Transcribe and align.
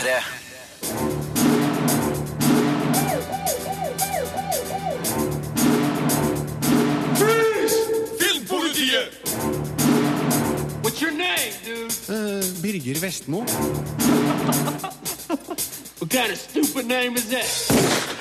P3. 0.00 0.22
Filmpolitiet! 8.18 9.12
What's 10.82 11.02
your 11.02 11.12
name, 11.12 11.52
dude? 11.64 11.92
Uh, 12.08 12.40
Birger 12.62 12.98
Vestmo. 12.98 13.44
What 16.00 16.08
kind 16.08 16.32
of 16.32 16.38
stupid 16.38 16.86
name 16.86 17.14
is 17.14 17.28
that? 17.28 18.19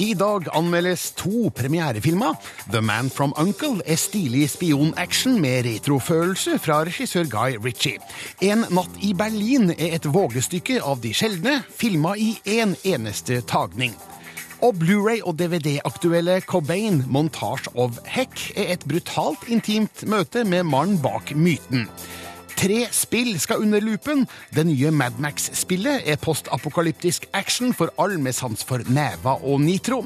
I 0.00 0.14
dag 0.16 0.46
anmeldes 0.56 1.10
to 1.12 1.50
premierefilmer. 1.52 2.36
The 2.72 2.80
Man 2.80 3.10
from 3.10 3.34
Uncle 3.36 3.82
er 3.84 3.98
stilig 4.00 4.46
spionaction 4.48 5.36
med 5.42 5.66
retrofølelse 5.66 6.56
fra 6.58 6.78
regissør 6.88 7.28
Guy 7.28 7.58
Ritchie. 7.60 8.00
En 8.40 8.64
natt 8.72 8.96
i 9.04 9.10
Berlin 9.12 9.74
er 9.74 9.98
et 9.98 10.08
vågestykke 10.08 10.78
av 10.80 11.02
de 11.04 11.12
sjeldne, 11.12 11.58
filma 11.76 12.14
i 12.16 12.30
én 12.46 12.72
en 12.72 12.74
eneste 12.94 13.42
tagning. 13.44 13.92
Og 14.64 14.80
Blu-ray 14.80 15.20
og 15.20 15.36
DVD-aktuelle 15.36 16.40
Cobain, 16.48 17.02
Montage 17.08 17.68
of 17.74 18.00
Heck, 18.08 18.46
er 18.56 18.72
et 18.78 18.88
brutalt 18.88 19.44
intimt 19.52 20.06
møte 20.08 20.46
med 20.48 20.64
mannen 20.68 20.96
bak 21.04 21.34
myten. 21.36 21.90
Tre 22.60 22.82
spill 22.92 23.38
skal 23.40 23.62
under 23.64 23.80
lupen. 23.80 24.26
Det 24.52 24.66
nye 24.68 24.90
Madmax-spillet 24.92 26.02
er 26.04 26.18
postapokalyptisk 26.20 27.24
action 27.32 27.72
for 27.72 27.88
all 27.96 28.18
med 28.20 28.36
sans 28.36 28.60
for 28.68 28.84
neva 28.92 29.38
og 29.40 29.62
nitro. 29.64 30.02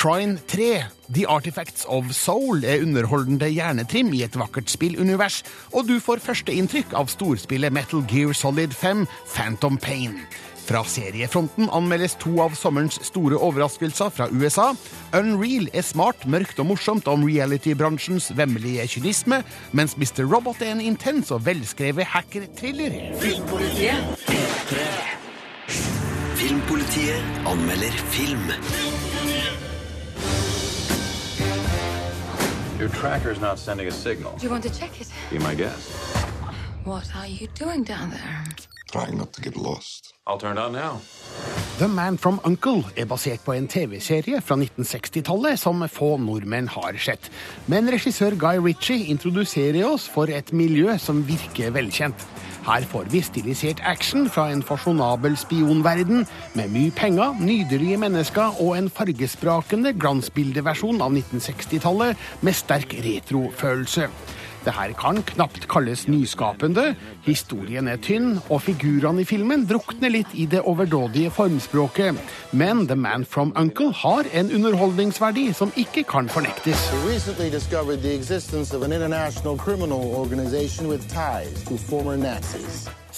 Trine 0.00 0.38
3, 0.48 0.70
The 1.12 1.26
Artifacts 1.28 1.84
of 1.84 2.08
Soul, 2.16 2.64
er 2.64 2.80
underholdende 2.80 3.50
hjernetrim 3.52 4.14
i 4.16 4.22
et 4.24 4.40
vakkert 4.40 4.72
spillunivers, 4.72 5.42
og 5.76 5.84
du 5.90 5.98
får 6.00 6.24
førsteinntrykk 6.24 6.96
av 6.96 7.12
storspillet 7.12 7.76
Metal 7.76 8.00
Gear 8.08 8.32
Solid 8.32 8.72
5, 8.72 9.04
Phantom 9.34 9.76
Pain. 9.76 10.22
Fra 10.68 10.82
seriefronten 10.84 11.70
anmeldes 11.72 12.12
to 12.20 12.34
av 12.44 12.52
sommerens 12.58 12.98
store 13.06 13.38
overraskelser 13.40 14.10
fra 14.12 14.26
USA. 14.28 14.74
Unreal 15.16 15.70
er 15.72 15.86
smart, 15.86 16.26
mørkt 16.28 16.60
og 16.60 16.68
morsomt 16.68 17.08
om 17.08 17.24
reality-bransjens 17.24 18.28
vemmelige 18.36 18.84
kynisme, 18.92 19.40
mens 19.72 19.96
Mr. 19.96 20.26
Robot 20.28 20.60
er 20.60 20.74
en 20.74 20.84
intens 20.84 21.32
og 21.32 21.46
velskrevet 21.46 22.04
hacker-thriller. 22.12 22.98
Filmpolitiet 26.36 27.48
anmelder 27.48 28.00
film. 28.12 28.52
Your 32.78 32.90
tracker's 32.92 33.40
not 33.40 33.58
sending 33.58 33.88
a 33.88 33.90
signal. 33.90 34.36
Do 34.36 34.44
you 34.44 34.50
want 34.50 34.64
to 34.64 34.70
check 34.70 35.00
it? 35.00 35.08
Be 35.30 35.38
my 35.38 35.54
guest. 35.54 35.90
What 36.84 37.08
are 37.16 37.26
you 37.26 37.48
doing 37.58 37.84
down 37.84 38.10
there? 38.10 38.44
Trying 38.90 39.18
not 39.18 39.32
to 39.34 39.42
get 39.42 39.56
lost. 39.56 40.14
I'll 40.26 40.38
turn 40.38 40.56
it 40.56 40.60
on 40.60 40.72
now. 40.72 41.00
The 41.78 41.88
Man 41.88 42.16
from 42.18 42.40
Uncle 42.44 42.84
er 42.96 43.04
basert 43.04 43.44
på 43.44 43.52
en 43.52 43.68
TV-serie 43.68 44.40
fra 44.40 44.56
1960-tallet 44.56 45.60
som 45.60 45.84
få 45.92 46.16
nordmenn 46.16 46.70
har 46.72 46.96
sett. 46.98 47.28
Men 47.66 47.90
regissør 47.92 48.34
Guy 48.40 48.58
Ritchie 48.64 49.12
introduserer 49.12 49.84
oss 49.86 50.08
for 50.08 50.32
et 50.32 50.52
miljø 50.52 50.96
som 50.98 51.20
virker 51.28 51.70
velkjent. 51.76 52.24
Her 52.66 52.88
får 52.88 53.12
vi 53.12 53.20
stilisert 53.24 53.84
action 53.84 54.26
fra 54.28 54.48
en 54.52 54.64
fasjonabel 54.64 55.36
spionverden, 55.36 56.26
med 56.58 56.72
mye 56.72 56.90
penger, 56.96 57.36
nydelige 57.40 58.00
mennesker 58.00 58.58
og 58.60 58.74
en 58.76 58.90
fargesprakende 58.90 59.94
glansbildeversjon 60.00 61.00
av 61.04 61.14
1960-tallet 61.14 62.28
med 62.42 62.56
sterk 62.56 62.96
retrofølelse. 63.04 64.08
Det 64.68 64.74
her 64.76 64.92
kan 64.92 65.22
knapt 65.22 65.64
kalles 65.72 66.02
nyskapende, 66.12 66.90
historien 67.24 67.86
er 67.88 67.96
tynn, 68.04 68.34
og 68.52 68.60
figurene 68.66 69.22
i 69.24 69.24
filmen 69.24 69.64
drukner 69.64 70.12
litt 70.12 70.34
i 70.36 70.44
det 70.44 70.60
overdådige 70.60 71.30
formspråket. 71.32 72.20
Men 72.52 72.84
The 72.84 72.96
Man 72.96 73.24
from 73.24 73.54
Uncle 73.56 73.94
har 73.96 74.28
en 74.36 74.52
underholdningsverdi 74.52 75.46
som 75.56 75.72
ikke 75.72 76.04
kan 76.04 76.28
fornektes. 76.28 76.84
We 77.08 77.16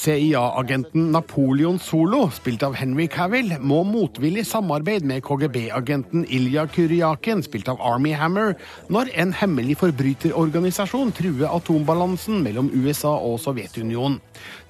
CIA-agenten 0.00 1.10
Napoleon 1.12 1.78
Solo, 1.78 2.30
spilt 2.32 2.62
av 2.64 2.72
Henry 2.78 3.04
Cavill, 3.12 3.50
må 3.60 3.82
motvillig 3.84 4.46
samarbeide 4.48 5.04
med 5.04 5.20
KGB-agenten 5.26 6.22
Ilja 6.24 6.64
Kuryakin, 6.72 7.42
spilt 7.44 7.68
av 7.68 7.82
Army 7.84 8.14
Hammer, 8.16 8.54
når 8.88 9.10
en 9.20 9.34
hemmelig 9.36 9.76
forbryterorganisasjon 9.82 11.12
truer 11.18 11.50
atombalansen 11.50 12.40
mellom 12.46 12.70
USA 12.72 13.12
og 13.12 13.42
Sovjetunionen. 13.44 14.16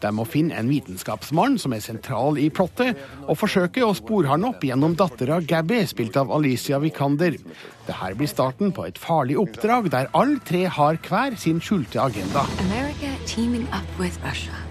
De 0.03 0.11
må 0.17 0.25
finne 0.27 0.57
en 0.59 0.71
vitenskapsmann 0.73 1.61
som 1.63 1.77
er 1.77 1.85
sentral 1.85 2.41
i 2.41 2.49
plottet, 2.51 2.99
og 3.29 3.39
forsøke 3.39 3.85
å 3.87 3.95
spore 3.95 4.33
han 4.33 4.49
opp 4.49 4.67
gjennom 4.67 4.97
dattera 4.99 5.39
Gabby, 5.45 5.85
spilt 5.87 6.19
av 6.19 6.33
Alicia 6.35 6.81
Vikander. 6.83 7.39
Dette 7.87 8.11
blir 8.19 8.33
starten 8.33 8.75
på 8.75 8.89
et 8.89 8.99
farlig 8.99 9.39
oppdrag 9.39 9.93
der 9.95 10.11
alle 10.11 10.43
tre 10.43 10.65
har 10.67 10.99
hver 11.07 11.39
sin 11.39 11.63
skjulte 11.63 12.03
agenda. 12.03 12.49
America 12.67 13.15
teaming 13.31 13.69
up 13.71 13.87
with 14.01 14.19
Russia. 14.27 14.70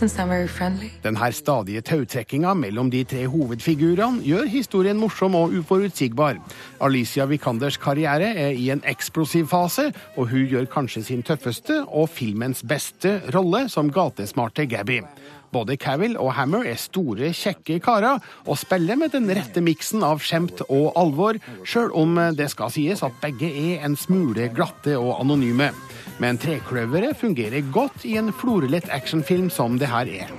That 0.00 0.06
doesn't 0.06 0.16
sound 0.16 0.30
very 0.30 0.48
friendly. 0.48 0.90
Den 1.02 1.16
her 1.16 1.30
stadige 1.30 1.80
tautrekkinga 1.84 2.54
mellom 2.56 2.88
de 2.90 3.02
tre 3.04 3.26
hovedfigurene 3.28 4.22
gjør 4.24 4.46
historien 4.48 4.96
morsom 4.96 5.34
og 5.36 5.52
uforutsigbar. 5.58 6.38
Alicia 6.80 7.26
Vikanders 7.28 7.76
karriere 7.76 8.30
er 8.32 8.56
i 8.56 8.70
en 8.72 8.80
eksplosiv 8.88 9.50
fase, 9.52 9.90
og 10.16 10.30
hun 10.30 10.46
gjør 10.48 10.70
kanskje 10.72 11.02
sin 11.04 11.20
tøffeste 11.22 11.82
og 11.84 12.08
filmens 12.08 12.64
beste 12.64 13.18
rolle 13.34 13.66
som 13.68 13.92
gatesmarte 13.92 14.64
Gabby. 14.72 15.02
Både 15.50 15.76
Cavill 15.80 16.16
og 16.20 16.32
Hammer 16.36 16.66
er 16.70 16.78
store, 16.78 17.32
kjekke 17.34 17.80
karer 17.82 18.20
og 18.46 18.58
spiller 18.60 18.98
med 19.00 19.14
den 19.16 19.26
rette 19.34 19.62
miksen 19.64 20.04
av 20.06 20.22
skjemt 20.22 20.62
og 20.68 20.92
alvor, 20.98 21.40
sjøl 21.66 21.90
om 21.96 22.18
det 22.38 22.50
skal 22.52 22.70
sies 22.74 23.02
at 23.06 23.16
begge 23.22 23.50
er 23.50 23.86
en 23.86 23.98
smule 23.98 24.50
glatte 24.54 24.94
og 24.98 25.16
anonyme. 25.18 25.70
Men 26.20 26.38
trekløveret 26.40 27.16
fungerer 27.16 27.64
godt 27.72 28.04
i 28.04 28.16
en 28.20 28.30
florelett 28.36 28.90
actionfilm 28.92 29.48
som 29.50 29.78
det 29.80 29.88
her 29.90 30.10
er. 30.20 30.34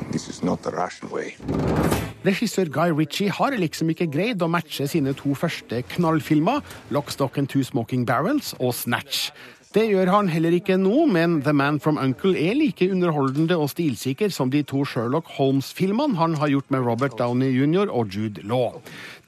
Regissør 2.21 2.69
Guy 2.69 2.91
Ritchie 2.93 3.33
har 3.33 3.57
liksom 3.57 3.89
ikke 3.89 4.09
greid 4.13 4.43
å 4.45 4.49
matche 4.51 4.85
sine 4.87 5.15
to 5.17 5.33
første 5.33 5.81
knallfilmer, 5.95 6.61
Lockstock 6.93 7.39
and 7.41 7.49
Two 7.49 7.65
Smoking 7.65 8.05
Barrels 8.05 8.53
og 8.59 8.75
Snatch. 8.77 9.31
Det 9.71 9.85
gjør 9.87 10.09
han 10.11 10.27
heller 10.27 10.51
ikke 10.51 10.75
nå, 10.75 11.05
men 11.07 11.37
The 11.45 11.53
Man 11.55 11.77
from 11.79 11.95
Uncle 11.95 12.35
er 12.35 12.57
like 12.59 12.89
underholdende 12.91 13.55
og 13.55 13.69
stilsikker 13.71 14.27
som 14.35 14.49
de 14.51 14.65
to 14.67 14.81
Sherlock 14.83 15.29
Holmes-filmene 15.37 16.19
han 16.19 16.35
har 16.41 16.51
gjort 16.51 16.73
med 16.75 16.83
Robert 16.83 17.15
Downey 17.19 17.53
jr. 17.55 17.87
og 17.87 18.11
Jude 18.11 18.43
Law. 18.43 18.81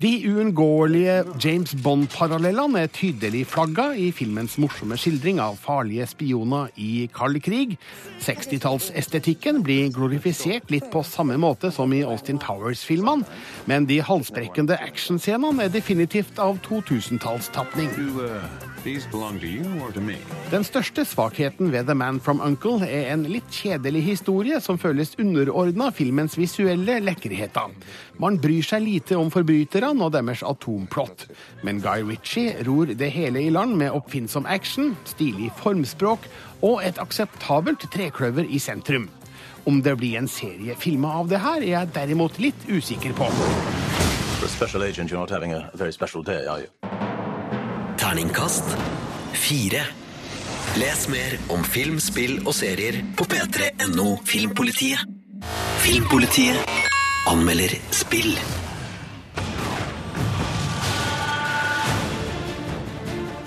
De 0.03 0.11
uunngåelige 0.27 1.23
James 1.39 1.71
Bond-parallellene 1.83 2.81
er 2.81 2.91
tydelig 2.91 3.45
flagga 3.47 3.93
i 3.95 4.09
filmens 4.11 4.57
morsomme 4.59 4.97
skildring 4.99 5.39
av 5.39 5.55
farlige 5.63 6.09
spioner 6.11 6.75
i 6.75 7.07
kald 7.15 7.39
krig. 7.45 7.77
60-tallsestetikken 8.27 9.63
blir 9.63 9.95
glorifisert 9.95 10.67
litt 10.75 10.91
på 10.91 11.05
samme 11.07 11.39
måte 11.39 11.71
som 11.71 11.95
i 11.95 12.03
Austin 12.03 12.43
Powers-filmene, 12.43 13.23
men 13.71 13.87
de 13.87 14.01
halsbrekkende 14.03 14.75
actionscenene 14.75 15.69
er 15.69 15.71
definitivt 15.71 16.35
av 16.35 16.59
2000-tallstapning. 16.67 17.95
Do 17.95 18.27
uh, 18.27 18.43
Den 20.53 20.61
største 20.61 21.01
svakheten 21.05 21.71
ved 21.73 21.87
The 21.87 21.95
Man 21.97 22.19
from 22.21 22.41
Uncle 22.45 22.85
er 22.85 23.07
en 23.09 23.23
litt 23.25 23.47
kjedelig 23.49 24.03
historie 24.05 24.59
som 24.61 24.77
føles 24.77 25.15
underordna 25.17 25.87
filmens 25.95 26.35
visuelle 26.37 26.99
lekkerheter. 27.01 27.71
Man 28.21 28.37
bryr 28.41 28.61
seg 28.65 28.83
lite 28.85 29.17
om 29.17 29.31
forbryterne 29.33 30.05
og 30.05 30.13
deres 30.13 30.43
atomplott. 30.45 31.25
Men 31.65 31.81
Guy 31.81 32.05
Ritchie 32.05 32.53
ror 32.67 32.93
det 32.93 33.09
hele 33.15 33.41
i 33.41 33.49
land 33.49 33.73
med 33.81 33.95
oppfinnsom 33.97 34.45
action, 34.45 34.93
stilig 35.09 35.49
formspråk 35.57 36.29
og 36.61 36.83
et 36.85 37.01
akseptabelt 37.01 37.87
trekløver 37.93 38.45
i 38.45 38.61
sentrum. 38.61 39.09
Om 39.65 39.81
det 39.81 39.97
blir 39.97 40.19
en 40.19 40.29
serie 40.29 40.77
filma 40.77 41.15
av 41.23 41.33
det 41.33 41.41
her, 41.41 41.61
er 41.63 41.71
jeg 41.71 41.93
derimot 41.95 42.37
litt 42.37 42.69
usikker 42.69 43.17
på. 43.17 43.31
Agent, 44.43 45.09
you're 45.09 45.17
not 45.17 45.29
having 45.29 45.53
a 45.53 45.71
very 45.73 45.91
special 45.91 46.21
day, 46.21 46.45
are 46.45 46.59
you? 46.59 46.67
Terningkast 47.97 48.65
fire. 49.33 50.02
Les 50.75 51.07
mer 51.07 51.33
om 51.53 51.61
film, 51.63 51.99
spill 52.01 52.39
og 52.47 52.55
serier 52.57 52.95
på 53.13 53.27
p3.no 53.29 54.15
Filmpolitiet. 54.25 55.03
Filmpolitiet 55.83 56.57
anmelder 57.29 57.75
spill. 57.93 58.31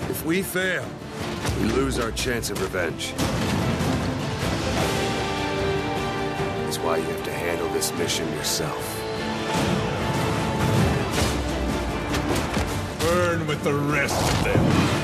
If 0.09 0.23
we 0.25 0.41
fail, 0.41 0.85
we 1.59 1.67
lose 1.75 1.99
our 1.99 2.11
chance 2.11 2.49
of 2.49 2.61
revenge. 2.61 3.13
That's 6.63 6.79
why 6.79 6.95
you 6.95 7.03
have 7.11 7.25
to 7.25 7.33
handle 7.33 7.67
this 7.73 7.91
mission 7.99 8.25
yourself. 8.37 8.83
Burn 13.01 13.45
with 13.47 13.61
the 13.63 13.73
rest 13.73 14.15
of 14.15 14.43
them. 14.45 14.96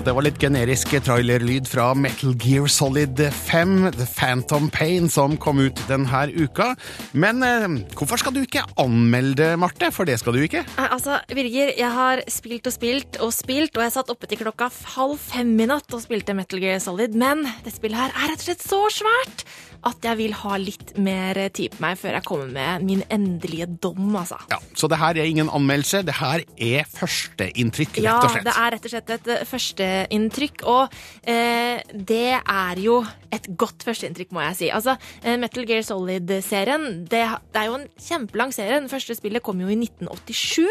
Det 0.00 0.12
var 0.16 0.24
litt 0.24 0.38
generisk 0.40 0.94
trailerlyd 1.04 1.66
fra 1.68 1.90
Metal 1.92 2.32
Gear 2.40 2.70
Solid 2.72 3.18
5, 3.20 3.90
The 3.98 4.06
Phantom 4.08 4.70
Pain, 4.72 5.10
som 5.12 5.34
kom 5.36 5.60
ut 5.60 5.76
denne 5.90 6.22
uka. 6.32 6.70
Men 7.12 7.44
eh, 7.44 7.66
hvorfor 7.98 8.22
skal 8.22 8.32
du 8.32 8.40
ikke 8.40 8.64
anmelde, 8.80 9.52
Marte? 9.60 9.90
For 9.92 10.08
det 10.08 10.16
skal 10.22 10.38
du 10.38 10.44
ikke. 10.46 10.64
Altså, 10.80 11.18
Birger, 11.28 11.74
jeg 11.76 11.92
har 11.98 12.24
spilt 12.32 12.70
og 12.70 12.76
spilt 12.76 13.20
og 13.20 13.34
spilt, 13.36 13.76
og 13.76 13.84
jeg 13.84 13.94
satt 13.98 14.14
oppe 14.14 14.30
til 14.30 14.40
klokka 14.40 14.70
halv 14.96 15.18
fem 15.20 15.52
i 15.60 15.68
natt 15.68 15.92
og 15.92 16.04
spilte 16.06 16.36
Metal 16.38 16.62
Gear 16.64 16.80
Solid, 16.80 17.12
men 17.12 17.44
det 17.66 17.76
spillet 17.76 18.00
her 18.00 18.16
er 18.16 18.32
rett 18.32 18.40
og 18.40 18.48
slett 18.48 18.64
så 18.64 18.80
svært 19.02 19.44
at 19.86 20.04
jeg 20.04 20.18
vil 20.18 20.34
ha 20.42 20.56
litt 20.60 20.92
mer 21.00 21.38
tid 21.56 21.76
på 21.76 21.84
meg 21.84 21.98
før 22.00 22.18
jeg 22.18 22.26
kommer 22.28 22.50
med 22.52 22.84
min 22.86 23.04
endelige 23.12 23.68
dom, 23.80 24.10
altså. 24.18 24.40
Ja, 24.50 24.58
Så 24.74 24.88
det 24.90 24.98
her 25.00 25.16
er 25.16 25.28
ingen 25.28 25.48
anmeldelse, 25.48 26.02
det 26.06 26.18
her 26.20 26.44
er 26.56 26.90
førsteinntrykk, 26.96 28.00
rett 28.00 28.10
og 28.12 28.30
slett. 28.34 28.44
Ja, 28.44 28.50
det 28.50 28.56
er 28.56 28.74
rett 28.76 28.88
og 28.88 28.94
slett 28.94 29.14
et 29.16 29.32
eh, 29.34 29.46
førsteinntrykk, 29.48 30.66
og 30.68 31.00
eh, 31.24 31.80
det 31.94 32.26
er 32.40 32.82
jo 32.82 33.00
et 33.30 33.46
godt 33.58 33.84
førsteinntrykk, 33.86 34.32
må 34.34 34.42
jeg 34.48 34.58
si. 34.58 34.68
Altså, 34.74 34.96
eh, 35.22 35.38
Metal 35.40 35.66
Gear 35.68 35.84
Solid-serien, 35.86 36.86
det, 37.10 37.22
det 37.54 37.62
er 37.62 37.68
jo 37.70 37.78
en 37.78 37.86
kjempelang 37.94 38.54
serie. 38.54 38.80
Den 38.80 38.90
første 38.92 39.14
spillet 39.16 39.44
kom 39.46 39.62
jo 39.62 39.70
i 39.70 39.78
1987, 39.78 40.66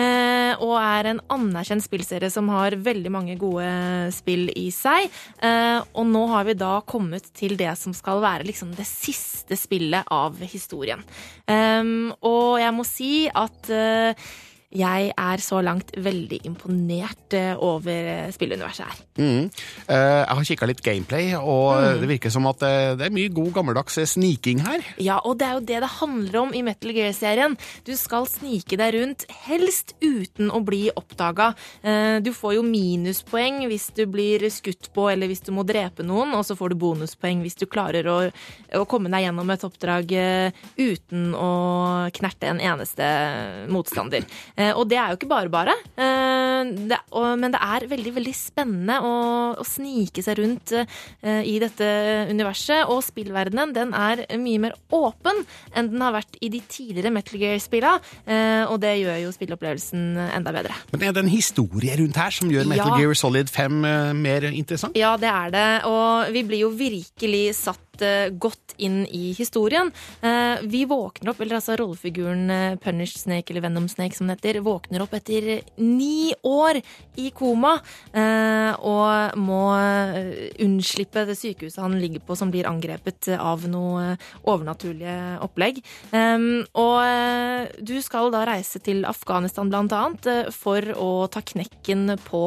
eh, 0.00 0.52
og 0.64 0.74
er 0.80 1.12
en 1.12 1.22
anerkjent 1.36 1.84
spillserie 1.84 2.32
som 2.32 2.48
har 2.52 2.78
veldig 2.80 3.12
mange 3.12 3.36
gode 3.40 3.68
spill 4.16 4.48
i 4.56 4.68
seg. 4.74 5.10
Eh, 5.44 5.78
og 5.92 6.08
nå 6.08 6.24
har 6.32 6.48
vi 6.48 6.56
da 6.58 6.78
kommet 6.88 7.28
til 7.36 7.58
det 7.60 7.74
som 7.78 7.94
skal 7.96 8.22
være 8.24 8.47
liksom 8.48 8.74
det 8.76 8.86
siste 8.88 9.56
spillet 9.58 10.08
av 10.14 10.40
historien. 10.42 11.04
Um, 11.46 12.10
og 12.26 12.58
jeg 12.62 12.74
må 12.76 12.86
si 12.88 13.12
at 13.28 13.70
eh, 13.72 14.28
jeg 14.68 15.12
er 15.16 15.40
så 15.40 15.62
langt 15.64 15.94
veldig 15.96 16.42
imponert 16.44 17.32
eh, 17.32 17.54
over 17.64 18.08
eh, 18.12 18.30
spilluniverset 18.34 18.84
her. 18.84 18.98
Mm. 19.16 19.46
Eh, 19.88 19.96
jeg 19.96 20.36
har 20.36 20.44
kikka 20.50 20.68
litt 20.68 20.82
gameplay, 20.84 21.30
og 21.38 21.78
Mm. 21.78 22.00
det 22.02 22.08
virker 22.10 22.30
som 22.32 22.46
at 22.50 22.58
det 22.60 23.06
er 23.06 23.12
mye 23.14 23.30
god 23.32 23.52
gammeldags 23.54 23.96
sniking 24.12 24.60
her. 24.66 24.82
Ja, 25.00 25.18
og 25.24 25.38
det 25.40 25.46
er 25.46 25.54
jo 25.56 25.60
det 25.64 25.78
det 25.84 25.90
handler 26.00 26.36
om 26.42 26.52
i 26.54 26.62
Metal 26.66 26.92
Gear-serien. 26.92 27.56
Du 27.86 27.94
skal 27.96 28.26
snike 28.28 28.76
deg 28.76 28.94
rundt, 28.94 29.24
helst 29.46 29.94
uten 30.04 30.50
å 30.52 30.60
bli 30.64 30.90
oppdaga. 30.96 31.52
Du 32.24 32.30
får 32.34 32.56
jo 32.58 32.62
minuspoeng 32.66 33.62
hvis 33.70 33.88
du 33.96 34.04
blir 34.10 34.44
skutt 34.52 34.90
på 34.94 35.06
eller 35.12 35.30
hvis 35.30 35.44
du 35.46 35.52
må 35.54 35.64
drepe 35.66 36.04
noen, 36.06 36.34
og 36.36 36.44
så 36.44 36.56
får 36.58 36.74
du 36.74 36.78
bonuspoeng 36.82 37.40
hvis 37.44 37.56
du 37.60 37.66
klarer 37.70 38.06
å, 38.10 38.18
å 38.80 38.84
komme 38.90 39.10
deg 39.12 39.26
gjennom 39.28 39.50
et 39.54 39.64
oppdrag 39.68 40.12
uten 40.78 41.32
å 41.38 41.50
knerte 42.18 42.50
en 42.52 42.60
eneste 42.60 43.08
motstander. 43.72 44.26
Eh, 44.58 44.72
Og 44.74 44.88
det 44.90 44.98
er 44.98 45.12
jo 45.12 45.18
ikke 45.20 45.28
bare 45.30 45.48
bare, 45.52 45.74
eh, 45.96 46.72
det, 46.90 46.98
og, 47.14 47.28
men 47.38 47.52
det 47.54 47.60
er 47.62 47.86
veldig, 47.90 48.12
veldig 48.16 48.34
spennende 48.34 48.96
å, 49.06 49.12
å 49.62 49.64
snike 49.66 50.22
seg 50.26 50.40
rundt 50.40 50.72
eh, 50.74 51.42
i 51.46 51.54
dette 51.62 51.86
universet, 52.32 52.88
og 52.90 53.04
spillverdenen 53.06 53.72
den 53.76 53.94
er 53.94 54.24
mye 54.42 54.58
mer 54.66 54.74
åpen 54.94 55.44
enn 55.78 55.92
den 55.92 56.02
har 56.02 56.16
vært 56.18 56.38
i 56.42 56.50
de 56.52 56.60
tidligere 56.66 57.12
Metal 57.14 57.38
Gear-spilla, 57.40 57.94
eh, 58.26 58.64
og 58.66 58.80
det 58.82 58.96
gjør 59.04 59.22
jo 59.28 59.34
spilleopplevelsen 59.36 60.06
enda 60.34 60.54
bedre. 60.58 60.74
Men 60.92 61.06
er 61.06 61.14
det 61.16 61.24
en 61.24 61.32
historie 61.32 61.94
rundt 62.02 62.18
her 62.18 62.34
som 62.34 62.50
gjør 62.52 62.66
Metal 62.68 62.92
Ja. 62.92 62.98
Gear 62.98 63.14
Solid 63.18 63.50
5 63.54 63.84
eh, 63.84 64.12
mer 64.18 64.48
interessant? 64.50 64.98
Ja, 64.98 65.14
det 65.20 65.30
er 65.30 65.54
det, 65.54 65.66
og 65.88 66.32
vi 66.34 66.42
blir 66.50 66.66
jo 66.66 66.72
virkelig 66.74 67.44
satt 67.62 67.84
godt 68.38 68.76
inn 68.78 69.00
i 69.10 69.32
historien. 69.34 69.88
Vi 70.70 70.84
våkner 70.86 71.32
opp, 71.32 71.40
eller 71.42 71.56
altså 71.58 71.74
rollefiguren 71.80 72.78
Punish 72.78 73.16
Snake, 73.24 73.50
eller 73.50 73.64
Venom 73.64 73.88
Snake 73.90 74.14
som 74.14 74.30
det 74.30 74.36
heter, 74.36 74.47
våkner 74.64 75.02
opp 75.04 75.14
etter 75.18 75.60
ni 75.76 76.32
år 76.46 76.80
i 77.18 77.30
koma 77.34 77.74
eh, 78.12 78.72
og 78.86 79.38
må 79.40 79.62
eh, 79.76 80.50
unnslippe 80.64 81.24
det 81.28 81.36
sykehuset 81.38 81.82
han 81.82 81.98
ligger 82.00 82.22
på 82.24 82.36
som 82.38 82.52
blir 82.54 82.68
angrepet 82.70 83.30
av 83.36 83.66
noe 83.70 84.12
eh, 84.12 84.28
overnaturlige 84.48 85.38
opplegg. 85.44 85.80
Um, 86.12 86.64
Og 86.78 87.74
du 87.84 87.96
skal 88.04 88.30
da 88.32 88.44
reise 88.48 88.80
til 88.84 89.04
Afghanistan 89.08 89.70
blant 89.70 89.92
annet 89.94 90.52
for 90.54 90.84
å 90.94 91.10
ta 91.32 91.42
knekken 91.44 92.14
på 92.26 92.44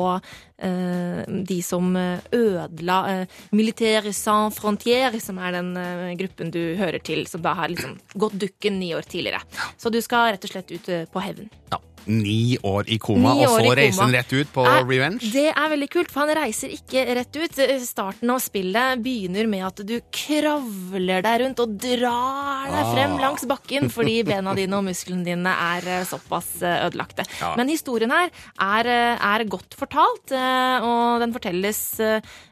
de 0.62 1.58
som 1.66 1.88
ødela 1.96 3.26
Militaire 3.50 4.14
Sans 4.14 4.54
Frontières, 4.54 5.18
som 5.26 5.40
er 5.42 5.58
den 5.58 5.72
gruppen 6.20 6.54
du 6.54 6.76
hører 6.78 7.02
til, 7.02 7.26
som 7.30 7.42
da 7.42 7.56
har 7.58 7.74
liksom 7.74 7.98
gått 8.14 8.38
dukken 8.46 8.78
ni 8.80 8.92
år 8.94 9.10
tidligere. 9.10 9.42
Så 9.82 9.90
du 9.90 9.98
skal 10.06 10.36
rett 10.36 10.46
og 10.46 10.54
slett 10.54 10.76
ut 10.76 10.92
på 11.14 11.26
hevn. 11.26 11.50
Ja. 11.74 11.82
Ni 12.08 12.58
år 12.64 12.88
i 12.90 12.98
koma, 12.98 13.34
år 13.36 13.48
og 13.48 13.60
så 13.66 13.76
reiser 13.78 14.02
han 14.06 14.12
rett 14.16 14.34
ut 14.34 14.48
på 14.54 14.66
Er- 14.66 14.84
revenge? 14.86 15.20
Det 15.32 15.48
er 15.52 15.70
veldig 15.70 15.90
kult, 15.90 16.12
for 16.12 16.26
han 16.26 16.36
reiser 16.38 16.70
ikke 16.74 17.06
rett 17.16 17.36
ut. 17.36 17.60
Starten 17.86 18.30
av 18.30 18.40
spillet 18.42 19.02
begynner 19.04 19.48
med 19.48 19.66
at 19.68 19.82
du 19.86 20.00
kravler 20.12 21.22
deg 21.22 21.42
rundt 21.44 21.60
og 21.60 21.78
drar 21.78 22.66
deg 22.72 22.86
frem 22.96 23.14
Ah. 23.18 23.22
langs 23.22 23.46
bakken 23.46 23.90
fordi 23.92 24.24
bena 24.26 24.54
dine 24.56 24.74
og 24.78 24.84
musklene 24.86 25.24
dine 25.26 25.48
er 25.54 25.88
eh, 25.88 26.04
såpass 26.06 26.62
eh, 26.62 26.88
ødelagte. 26.90 27.26
Ja. 27.40 27.56
Men 27.58 27.68
historien 27.70 28.10
her 28.12 28.30
er, 28.60 28.88
eh, 28.88 29.18
er 29.42 29.46
godt 29.46 29.76
fortalt, 29.78 30.32
og 30.32 31.20
den 31.22 31.34
fortelles 31.34 32.00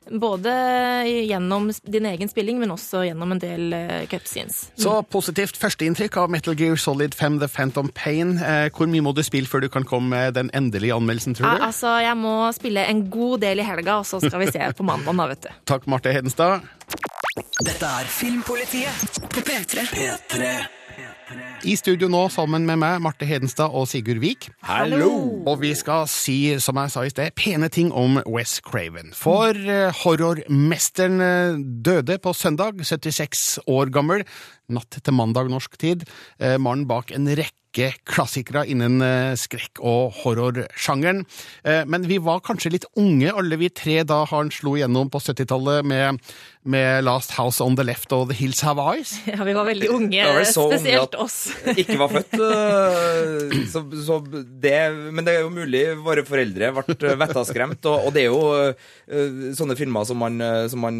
både 0.10 0.52
gjennom 1.30 1.70
din 1.90 2.06
egen 2.06 2.30
spilling, 2.30 2.60
men 2.60 2.70
også 2.74 3.04
gjennom 3.08 3.32
en 3.32 3.40
del 3.40 3.74
cutscenes. 4.10 4.70
Så 4.78 5.04
positivt 5.10 5.58
førsteinntrykk 5.60 6.18
av 6.18 6.30
Metal 6.30 6.56
Gear 6.56 6.76
Solid 6.78 7.14
5 7.16 7.40
The 7.40 7.48
Phantom 7.48 7.90
Pain. 7.94 8.38
Hvor 8.74 8.88
mye 8.90 9.02
må 9.06 9.14
du 9.14 9.22
spille 9.24 9.39
før 9.48 9.64
du 9.64 9.70
kan 9.72 9.86
komme 9.88 10.10
med 10.12 10.36
den 10.36 10.50
endelige 10.58 10.96
anmeldelsen, 10.96 11.38
tror 11.38 11.48
du? 11.48 11.62
Ja, 11.62 11.70
altså, 11.70 11.94
jeg 12.04 12.18
må 12.18 12.34
spille 12.56 12.84
en 12.90 13.06
god 13.14 13.40
del 13.46 13.64
i 13.64 13.68
helga, 13.68 14.00
og 14.02 14.10
så 14.10 14.20
skal 14.24 14.44
vi 14.44 14.52
se 14.52 14.72
på 14.76 14.88
mandag, 14.88 15.16
da, 15.16 15.30
vet 15.32 15.48
du. 15.48 15.54
Takk, 15.72 15.88
Marte 15.88 16.14
Hedenstad. 16.16 16.66
Dette 17.64 17.86
er 17.86 18.10
Filmpolitiet 18.10 19.22
på 19.30 19.46
P3. 19.46 19.88
P3. 19.94 20.52
I 21.68 21.76
studio 21.76 22.08
nå 22.10 22.22
sammen 22.32 22.64
med 22.66 22.80
meg, 22.82 23.02
Marte 23.04 23.28
Hedenstad 23.28 23.74
og 23.76 23.86
Sigurd 23.92 24.22
Vik. 24.24 24.48
Hallo! 24.66 25.44
Og 25.50 25.60
vi 25.62 25.74
skal 25.78 26.08
si, 26.10 26.38
som 26.64 26.80
jeg 26.80 26.94
sa 26.94 27.04
i 27.06 27.12
sted, 27.12 27.36
pene 27.38 27.70
ting 27.74 27.92
om 27.92 28.18
Wes 28.26 28.58
Craven. 28.66 29.12
For 29.18 29.54
eh, 29.54 29.92
horrormesteren 30.02 31.20
eh, 31.22 31.60
døde 31.86 32.18
på 32.24 32.34
søndag, 32.34 32.80
76 32.82 33.60
år 33.70 33.92
gammel, 33.94 34.24
natt 34.72 35.02
til 35.04 35.18
mandag 35.18 35.52
norsk 35.52 35.78
tid. 35.82 36.08
Eh, 36.40 36.56
Mannen 36.58 36.88
bak 36.90 37.12
en 37.14 37.28
rekke 37.30 37.59
klassikere 37.74 38.66
innen 38.68 39.02
eh, 39.02 39.36
skrekk- 39.38 39.82
og 39.86 40.14
horrorsjangeren. 40.24 41.26
Eh, 41.64 41.86
Men 41.86 42.08
vi 42.08 42.18
var 42.18 42.42
kanskje 42.42 42.72
litt 42.72 42.86
unge, 42.98 43.32
alle 43.32 43.58
vi 43.58 43.70
tre, 43.70 44.04
da 44.04 44.26
han 44.26 44.50
slo 44.52 44.76
gjennom 44.76 45.10
på 45.10 45.20
70-tallet 45.20 45.86
med, 45.86 46.20
med 46.64 47.04
Last 47.04 47.32
House 47.32 47.64
on 47.64 47.76
the 47.80 47.86
Left 47.88 48.12
og 48.12 48.28
The 48.30 48.36
Hills 48.36 48.62
Have 48.68 48.84
Eyes. 48.84 49.14
Ja, 49.30 49.44
vi 49.48 49.54
var 49.56 49.68
veldig 49.68 49.90
unge, 49.96 50.24
var 50.28 50.44
så 50.50 50.66
unge 50.74 50.96
at- 51.00 51.16
oss. 51.16 51.38
ikke 51.82 51.96
var 52.00 52.12
født. 52.12 52.34
øh, 52.36 53.66
Så, 53.70 53.84
så 54.06 54.18
det, 54.26 54.76
men 55.14 55.26
det 55.26 55.36
er 55.38 55.46
jo 55.46 55.52
mulig 55.54 55.84
våre 56.04 56.26
foreldre 56.28 56.72
ble 56.76 57.14
vettaskremt. 57.20 57.86
Og, 57.88 58.10
og 58.10 58.16
det 58.16 58.26
er 58.26 58.28
jo 58.28 58.42
øh, 58.58 59.54
sånne 59.56 59.78
filmer 59.80 60.08
som 60.10 60.20
man, 60.20 60.42
som 60.70 60.84
man 60.84 61.00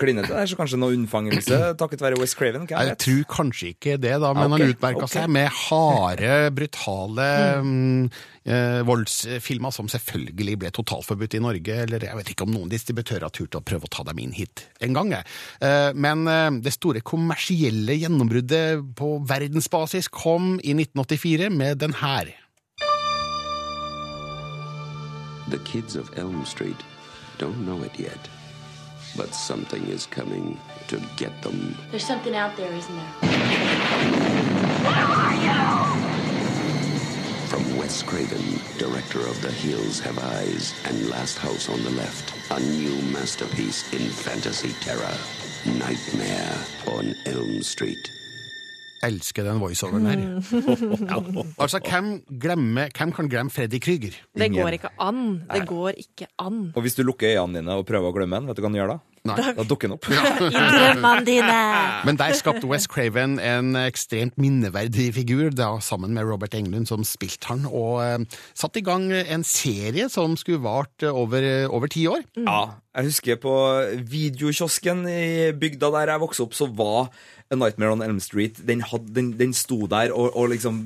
kliner 0.00 0.26
til. 0.26 0.36
Så 0.50 0.58
kanskje 0.58 0.80
noe 0.80 0.96
unnfangelse 0.96 1.60
takket 1.78 2.02
være 2.04 2.18
West 2.20 2.38
Craven. 2.38 2.66
Hva 2.66 2.82
Jeg 2.82 2.90
jeg 2.90 3.00
tror 3.04 3.22
kanskje 3.36 3.70
ikke 3.74 3.96
det, 4.00 4.16
da, 4.22 4.32
men 4.34 4.50
okay, 4.50 4.66
han 4.66 4.74
utmerka 4.74 5.06
okay. 5.06 5.14
seg 5.20 5.32
med 5.32 5.48
harde, 5.54 6.34
brutale 6.56 7.28
mm. 7.62 8.04
eh, 8.50 8.80
voldsfilmer 8.88 9.74
som 9.74 9.90
selvfølgelig 9.92 10.58
ble 10.64 10.74
totalforbudt 10.80 11.38
i 11.38 11.42
Norge. 11.44 11.78
Eller 11.86 12.08
jeg 12.10 12.18
vet 12.18 12.34
ikke 12.34 12.48
om 12.48 12.54
noen 12.56 12.72
distributører 12.72 13.28
har 13.28 13.34
turt 13.34 13.58
å 13.58 13.62
prøve 13.64 13.86
å 13.86 13.94
ta 14.00 14.06
dem 14.10 14.22
inn 14.24 14.34
hit 14.36 14.66
en 14.80 14.94
gang. 14.94 15.12
jeg. 15.12 15.24
Eh, 15.62 15.94
men 15.94 16.26
eh, 16.28 16.50
det 16.64 16.72
store 16.72 17.00
kommersielle 17.00 17.96
gjennombruddet 17.98 18.84
på 18.96 19.18
verdensbasis 19.28 20.08
kom 20.08 20.54
i 20.64 20.74
1984 20.76 21.50
med 21.50 21.80
den 21.82 21.94
her. 22.00 22.30
The 25.50 25.58
kids 25.64 25.96
of 25.96 26.16
Elm 26.16 26.44
Street 26.46 26.76
don't 27.38 27.64
know 27.66 27.82
it 27.82 27.98
yet, 27.98 28.28
but 29.16 29.34
something 29.34 29.82
is 29.88 30.06
coming 30.06 30.58
to 30.88 31.00
get 31.16 31.32
them. 31.42 31.74
There's 31.90 32.06
something 32.06 32.36
out 32.36 32.56
there, 32.56 32.72
isn't 32.72 32.94
there? 32.94 33.30
Where 34.86 35.04
are 35.04 35.34
you? 35.34 36.20
From 37.48 37.78
Wes 37.78 38.02
Craven, 38.04 38.60
director 38.78 39.18
of 39.18 39.42
The 39.42 39.50
Hills 39.50 39.98
Have 40.00 40.18
Eyes 40.18 40.72
and 40.84 41.08
Last 41.10 41.36
House 41.38 41.68
on 41.68 41.82
the 41.82 41.90
Left, 41.90 42.32
a 42.50 42.60
new 42.60 43.00
masterpiece 43.12 43.92
in 43.92 44.08
fantasy 44.08 44.72
terror. 44.80 45.16
Nightmare 45.78 46.64
on 46.86 47.14
Elm 47.26 47.62
Street. 47.62 48.19
Elsker 49.06 49.46
den 49.46 49.60
voiceoveren 49.62 50.08
her. 50.10 50.24
Ja. 50.24 51.20
Altså, 51.60 51.80
hvem, 51.84 52.10
glemme, 52.40 52.88
hvem 52.96 53.12
kan 53.16 53.28
glemme 53.30 53.52
Freddy 53.52 53.80
Krüger? 53.82 54.16
Det 54.36 54.50
går 54.52 54.76
ikke 54.76 54.90
an. 55.00 55.40
Det 55.48 55.62
går 55.68 55.96
ikke 56.00 56.28
an. 56.40 56.70
Og 56.76 56.84
hvis 56.84 56.96
du 56.98 57.02
lukker 57.04 57.30
øynene 57.32 57.60
dine 57.60 57.78
og 57.80 57.86
prøver 57.88 58.10
å 58.10 58.16
glemme 58.16 58.40
den, 58.40 58.50
vet 58.50 58.58
du 58.58 58.64
hva 58.64 58.70
den 58.70 58.80
gjør 58.80 58.92
da? 58.94 58.98
Nei. 59.28 59.36
Da 59.52 59.64
dukker 59.68 59.90
den 59.90 59.96
opp. 59.98 60.06
I 60.48 60.50
drømmene 60.50 61.24
dine! 61.26 61.56
Men 62.08 62.20
der 62.20 62.36
skapte 62.38 62.68
West 62.70 62.88
Craven 62.92 63.36
en 63.44 63.76
ekstremt 63.82 64.38
minneverdig 64.40 65.10
figur, 65.16 65.50
da, 65.52 65.74
sammen 65.84 66.16
med 66.16 66.28
Robert 66.28 66.56
Englund 66.56 66.88
som 66.88 67.04
spilte 67.06 67.50
han, 67.52 67.66
og 67.68 68.00
uh, 68.00 68.40
satte 68.56 68.80
i 68.80 68.86
gang 68.86 69.10
en 69.12 69.44
serie 69.46 70.08
som 70.12 70.38
skulle 70.40 70.62
vart 70.64 71.04
eh, 71.04 71.12
over, 71.12 71.44
over 71.68 71.92
ti 71.92 72.06
år. 72.08 72.24
Ja, 72.40 72.62
jeg 72.96 73.10
husker 73.10 73.36
på 73.42 73.52
videokiosken 74.08 75.04
i 75.06 75.52
bygda 75.54 75.92
der 75.94 76.14
jeg 76.14 76.24
vokste 76.24 76.46
opp, 76.48 76.56
så 76.56 76.66
var 76.66 77.12
A 77.50 77.58
Nightmare 77.58 77.92
on 77.96 78.02
Elm 78.06 78.20
Street 78.22 78.60
Den, 78.66 78.80
had, 78.86 79.10
den, 79.16 79.32
den 79.38 79.52
sto 79.56 79.86
der 79.90 80.12
og, 80.14 80.30
og 80.36 80.52
liksom 80.54 80.84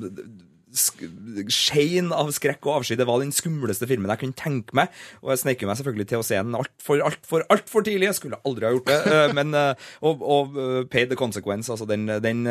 Skein 0.75 2.09
av 2.11 2.27
skrekk 2.35 2.65
og 2.67 2.81
avsky. 2.81 2.97
Det 2.99 3.05
var 3.07 3.21
den 3.21 3.31
skumleste 3.31 3.87
filmen 3.87 4.11
jeg 4.11 4.19
kunne 4.19 4.35
tenke 4.35 4.75
meg. 4.75 4.91
Og 5.21 5.31
jeg 5.31 5.41
sneik 5.43 5.63
meg 5.67 5.77
selvfølgelig 5.79 6.07
til 6.11 6.19
å 6.19 6.25
se 6.27 6.39
den 6.41 6.57
altfor 6.57 7.03
alt 7.05 7.27
for, 7.29 7.45
alt 7.53 7.71
for 7.71 7.85
tidlig. 7.85 8.09
Jeg 8.09 8.17
skulle 8.19 8.39
aldri 8.47 8.67
ha 8.67 8.73
gjort 8.75 8.89
det. 8.91 8.97
eh, 9.07 9.33
Men, 9.37 9.53
eh, 9.55 9.85
og, 10.03 10.19
og 10.19 10.59
eh, 10.59 10.81
paid 10.91 11.11
the 11.13 11.19
consequence. 11.19 11.71
Altså, 11.71 11.87
den, 11.87 12.07
den 12.23 12.43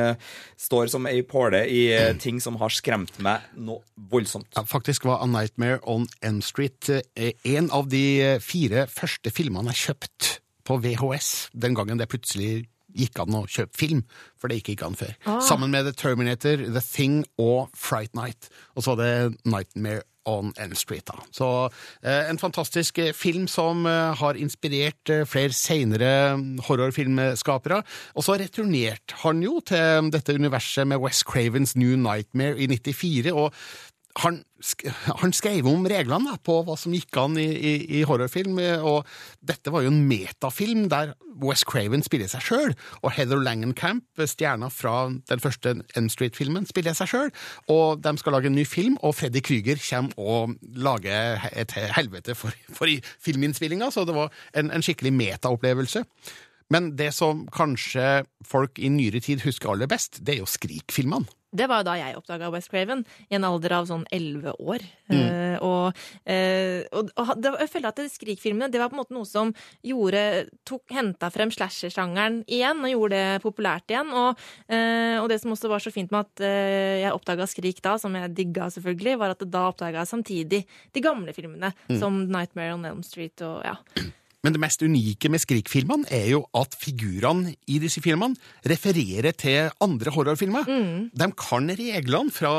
står 0.56 0.88
som 0.94 1.04
ei 1.10 1.20
påle 1.28 1.64
i 1.68 1.82
ting 2.22 2.40
som 2.40 2.56
har 2.62 2.72
skremt 2.72 3.18
meg 3.24 3.44
noe 3.60 3.84
voldsomt. 4.10 4.48
Ja, 4.56 4.64
faktisk 4.68 5.04
var 5.08 5.20
A 5.20 5.28
Nightmare 5.28 5.82
on 5.84 6.08
Elm 6.24 6.40
Street 6.44 6.88
en 6.88 7.68
av 7.76 7.90
de 7.92 8.38
fire 8.40 8.86
første 8.88 9.32
filmene 9.34 9.74
jeg 9.74 9.90
kjøpte 9.90 10.38
på 10.64 10.78
VHS, 10.80 11.50
den 11.52 11.76
gangen 11.76 12.00
det 12.00 12.08
plutselig 12.08 12.64
gikk 12.94 13.20
an 13.22 13.36
å 13.38 13.44
kjøpe 13.50 13.78
film, 13.78 14.02
for 14.38 14.48
det 14.50 14.60
gikk 14.60 14.74
ikke 14.76 14.90
an 14.90 14.98
før. 14.98 15.14
Ah. 15.26 15.40
Sammen 15.44 15.74
med 15.74 15.88
The 15.88 15.94
Terminator, 15.98 16.64
The 16.64 16.82
Thing 16.84 17.22
og 17.40 17.70
Fright 17.76 18.14
Night. 18.14 18.50
Og 18.74 18.84
så 18.84 18.94
var 18.94 19.04
det 19.04 19.38
Nightmare 19.44 20.02
on 20.24 20.52
Elm 20.56 20.74
Street. 20.74 21.04
da. 21.06 21.20
Så 21.30 21.70
eh, 22.02 22.30
En 22.30 22.38
fantastisk 22.38 22.98
eh, 22.98 23.12
film 23.12 23.46
som 23.48 23.86
eh, 23.86 24.14
har 24.16 24.38
inspirert 24.40 25.10
eh, 25.12 25.24
flere 25.28 25.52
senere 25.52 26.10
horrorfilmskapere. 26.68 27.82
Og 28.14 28.24
så 28.24 28.38
returnerte 28.40 29.20
han 29.24 29.42
jo 29.44 29.60
til 29.60 30.10
dette 30.14 30.34
universet 30.34 30.88
med 30.88 31.02
West 31.04 31.26
Cravens 31.28 31.76
New 31.76 31.96
Nightmare 31.96 32.58
i 32.58 32.68
94. 32.72 33.32
og 33.32 33.52
han, 34.22 34.38
han 35.20 35.32
skrev 35.34 35.66
om 35.66 35.86
reglene 35.90 36.36
på 36.46 36.60
hva 36.66 36.76
som 36.78 36.94
gikk 36.94 37.16
an 37.18 37.34
i, 37.40 37.48
i, 37.50 37.72
i 37.98 38.02
horrorfilm, 38.06 38.60
eh, 38.62 38.84
og 38.84 39.08
dette 39.42 39.72
var 39.74 39.82
jo 39.84 39.90
en 39.90 40.04
metafilm 40.06 40.86
der 40.92 41.16
Wes 41.42 41.64
Craven 41.66 42.04
spiller 42.06 42.30
seg 42.30 42.44
sjøl, 42.46 42.76
og 43.02 43.14
Heather 43.16 43.42
Langenkamp, 43.42 44.06
stjerna 44.30 44.70
fra 44.70 45.08
den 45.10 45.42
første 45.42 45.74
N 45.98 46.08
Street-filmen, 46.12 46.68
spiller 46.70 46.94
seg 46.94 47.10
sjøl, 47.10 47.34
og 47.74 48.04
de 48.04 48.14
skal 48.20 48.36
lage 48.36 48.52
en 48.52 48.58
ny 48.58 48.66
film, 48.68 48.98
og 49.02 49.16
Freddy 49.18 49.42
Krüger 49.42 49.82
kommer 49.82 50.14
og 50.20 50.54
lager 50.78 51.48
et 51.50 51.74
helvete 51.98 52.38
for, 52.38 52.54
for 52.70 52.90
filminnspillinga, 53.26 53.90
så 53.90 54.06
det 54.06 54.14
var 54.14 54.30
en, 54.54 54.70
en 54.70 54.84
skikkelig 54.84 55.14
metaopplevelse. 55.18 56.06
Men 56.72 56.94
det 56.96 57.12
som 57.14 57.44
kanskje 57.52 58.24
folk 58.46 58.78
i 58.80 58.90
nyere 58.92 59.20
tid 59.24 59.44
husker 59.44 59.74
aller 59.74 59.90
best, 59.90 60.22
det 60.24 60.36
er 60.36 60.44
jo 60.44 60.48
Skrik-filmene. 60.48 61.28
Det 61.54 61.68
var 61.70 61.84
jo 61.84 61.86
da 61.86 61.92
jeg 61.94 62.16
oppdaga 62.18 62.48
West 62.50 62.66
Craven, 62.72 63.04
i 63.30 63.36
en 63.38 63.44
alder 63.46 63.76
av 63.76 63.84
sånn 63.86 64.02
elleve 64.14 64.56
år. 64.58 64.82
Mm. 65.06 65.20
Uh, 65.20 65.56
og, 65.62 66.00
uh, 66.26 66.80
og, 66.98 67.12
og 67.14 67.30
det, 67.38 67.52
jeg 67.62 67.70
følte 67.70 67.92
at 67.92 68.00
Skrik-filmene 68.10 68.68
det 68.72 68.80
var 68.82 68.90
på 68.90 68.98
en 68.98 69.02
måte 69.04 69.14
noe 69.14 69.28
som 69.28 69.52
gjorde 69.86 70.24
Henta 70.90 71.30
frem 71.30 71.52
slasher-sjangeren 71.54 72.40
igjen 72.50 72.82
og 72.82 72.90
gjorde 72.90 73.20
det 73.20 73.44
populært 73.44 73.94
igjen. 73.94 74.10
Og, 74.18 74.42
uh, 74.66 75.16
og 75.20 75.28
det 75.30 75.38
som 75.44 75.54
også 75.54 75.70
var 75.70 75.84
så 75.84 75.94
fint 75.94 76.10
med 76.10 76.26
at 76.26 76.44
jeg 77.04 77.14
oppdaga 77.14 77.46
Skrik 77.50 77.78
da, 77.84 77.94
som 78.02 78.18
jeg 78.18 78.34
digga 78.34 78.66
selvfølgelig, 78.74 79.14
var 79.22 79.36
at 79.36 79.46
da 79.46 79.68
oppdaga 79.70 80.02
jeg 80.02 80.10
samtidig 80.10 80.64
de 80.66 81.04
gamle 81.04 81.36
filmene, 81.36 81.70
Mm. 81.84 81.98
som 82.00 82.14
Nightmare 82.32 82.74
on 82.74 82.84
Elm 82.88 83.02
Street 83.04 83.40
og 83.44 83.60
ja. 83.62 83.74
Men 84.44 84.54
det 84.54 84.60
mest 84.60 84.82
unike 84.84 85.30
med 85.32 85.40
Skrik-filmene 85.40 86.08
er 86.12 86.28
jo 86.34 86.42
at 86.56 86.76
figurene 86.76 87.54
i 87.70 87.78
disse 87.82 88.02
filmene 88.04 88.36
refererer 88.68 89.32
til 89.32 89.70
andre 89.84 90.12
horrorfilmer. 90.12 90.68
De 91.16 91.28
kan 91.40 91.70
reglene 91.72 92.32
fra, 92.34 92.52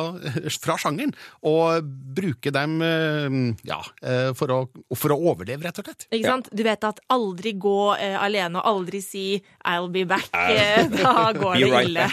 fra 0.50 0.78
sjangeren 0.82 1.14
og 1.46 1.86
bruker 2.18 2.54
dem 2.56 2.80
eh, 2.86 3.38
ja, 3.70 3.80
eh, 4.02 4.32
for, 4.38 4.54
å, 4.56 4.60
for 4.98 5.14
å 5.14 5.20
overleve, 5.32 5.68
rett 5.68 5.82
og 5.82 5.90
slett. 5.90 6.08
Ikke 6.10 6.32
sant? 6.34 6.50
Du 6.56 6.66
vet 6.66 6.90
at 6.90 7.02
aldri 7.14 7.54
gå 7.62 7.78
uh, 7.94 8.18
alene 8.24 8.60
og 8.62 8.66
aldri 8.66 9.02
si 9.04 9.26
'I'll 9.62 9.92
be 9.94 10.06
back'. 10.10 10.34
Uh, 10.34 10.90
da 10.98 11.32
går 11.38 11.54
Be 11.54 11.60
det 11.60 11.72
right 11.72 11.90
ille. 11.90 12.10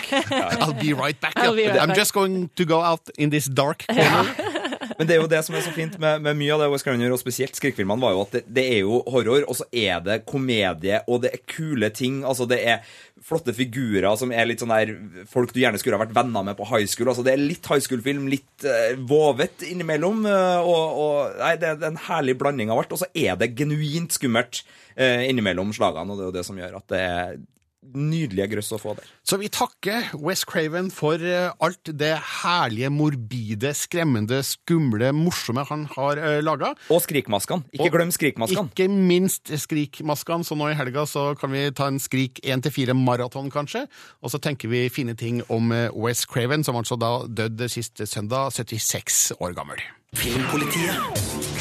I'll 0.60 0.76
be 0.76 0.92
right 0.92 1.20
back. 1.20 1.36
Yeah. 1.36 1.52
be 1.54 1.66
right 1.68 1.80
I'm 1.80 1.88
back. 1.88 1.96
just 1.96 2.12
going 2.12 2.50
to 2.56 2.64
go 2.64 2.82
out 2.82 3.08
in 3.16 3.30
this 3.30 3.46
dark 3.46 3.86
corner. 3.88 4.52
Men 5.02 5.08
det 5.10 5.16
er 5.16 5.24
jo 5.24 5.30
det 5.30 5.40
som 5.42 5.56
er 5.58 5.64
så 5.64 5.72
fint 5.74 5.96
med, 5.98 6.20
med 6.22 6.36
mye 6.38 6.52
av 6.54 6.60
det 6.62 6.66
Wes 6.70 6.84
Craven 6.86 7.00
gjør, 7.02 7.16
og 7.16 7.18
spesielt 7.18 7.56
skrekkfilmene, 7.58 7.98
var 8.04 8.12
jo 8.14 8.20
at 8.22 8.36
det, 8.36 8.42
det 8.54 8.62
er 8.70 8.84
jo 8.84 9.00
horror, 9.10 9.42
og 9.50 9.56
så 9.58 9.66
er 9.74 9.98
det 10.06 10.20
komedie, 10.30 11.00
og 11.10 11.24
det 11.24 11.32
er 11.34 11.42
kule 11.50 11.88
ting. 11.90 12.20
Altså, 12.22 12.46
det 12.46 12.60
er 12.62 12.86
flotte 13.22 13.50
figurer 13.56 14.06
som 14.18 14.30
er 14.34 14.46
litt 14.46 14.62
sånn 14.62 14.70
der 14.70 14.92
folk 15.30 15.50
du 15.50 15.58
gjerne 15.58 15.80
skulle 15.82 15.98
ha 15.98 16.04
vært 16.04 16.14
venner 16.14 16.46
med 16.46 16.54
på 16.58 16.68
high 16.70 16.86
school. 16.86 17.10
Altså, 17.10 17.26
det 17.26 17.34
er 17.34 17.42
litt 17.42 17.66
high 17.66 17.82
school-film, 17.82 18.30
litt 18.30 18.68
uh, 18.68 18.94
vovet 19.10 19.66
innimellom, 19.66 20.22
Uh, 20.22 20.60
og, 20.62 20.98
og 21.02 21.38
nei, 21.40 21.54
det 21.58 21.66
er 21.72 21.82
en 21.88 21.98
herlig 22.06 22.36
blanding 22.38 22.70
av 22.70 22.78
alt. 22.78 22.92
Og 22.94 23.00
så 23.00 23.08
er 23.10 23.34
det 23.40 23.52
genuint 23.58 24.14
skummelt 24.14 24.60
uh, 24.94 25.22
innimellom 25.26 25.72
slagene, 25.74 26.14
og 26.14 26.20
det 26.20 26.22
er 26.22 26.30
jo 26.30 26.36
det 26.36 26.44
som 26.46 26.60
gjør 26.60 26.76
at 26.78 26.86
det 26.92 27.00
er 27.02 27.40
nydelige 27.82 28.46
grøss 28.54 28.72
å 28.72 28.78
få 28.80 28.94
der. 28.96 29.10
Så 29.26 29.36
vi 29.40 29.50
takker 29.52 30.12
Wes 30.22 30.44
Craven 30.48 30.88
for 30.94 31.18
eh, 31.18 31.50
alt 31.62 31.90
det 31.98 32.14
herlige, 32.42 32.92
morbide, 32.94 33.74
skremmende, 33.76 34.40
skumle, 34.46 35.10
morsomme 35.16 35.66
han 35.68 35.84
har 35.96 36.20
uh, 36.22 36.38
laga. 36.44 36.72
Og 36.94 37.02
skrikmaskene. 37.04 37.66
Ikke 37.74 37.90
Og 37.90 37.96
glem 37.98 38.14
skrikmaskene. 38.14 38.70
Ikke 38.72 38.88
minst 38.92 39.52
skrikmaskene, 39.66 40.46
så 40.46 40.56
nå 40.58 40.70
i 40.70 40.78
helga 40.78 41.04
så 41.10 41.32
kan 41.38 41.52
vi 41.52 41.66
ta 41.74 41.90
en 41.90 42.00
Skrik 42.02 42.40
1-4 42.46 42.96
maraton, 42.96 43.50
kanskje. 43.52 43.84
Og 44.22 44.32
så 44.32 44.40
tenker 44.42 44.70
vi 44.72 44.86
fine 44.92 45.16
ting 45.18 45.42
om 45.52 45.72
West 45.72 46.12
Wes 46.12 46.26
Craven, 46.26 46.64
som 46.64 46.76
altså 46.76 46.98
da 47.00 47.12
døde 47.26 47.68
siste 47.68 48.06
søndag, 48.06 48.52
76 48.52 49.32
år 49.40 49.56
gammel. 49.56 49.80
Filmpolitiet. 50.14 51.51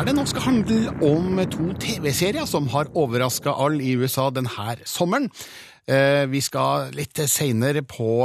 Det 0.00 0.14
nå 0.16 0.22
skal 0.24 0.44
handle 0.46 0.92
om 1.04 1.36
to 1.52 1.66
TV-serier 1.76 2.46
som 2.48 2.70
har 2.72 2.88
overraska 2.96 3.52
alle 3.52 3.84
i 3.84 3.98
USA 4.00 4.30
denne 4.32 4.76
sommeren. 4.88 5.26
Eh, 5.84 6.24
Vi 6.24 6.40
skal 6.40 6.88
litt 6.96 7.20
seinere 7.28 7.82
på 7.84 8.24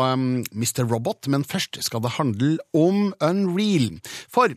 Mr. 0.55 0.86
Robot, 0.88 1.27
men 1.27 1.44
først 1.44 1.84
skal 1.84 2.00
det 2.00 2.15
handle 2.15 2.58
om 2.72 3.13
Unreal. 3.20 4.00
For 4.32 4.55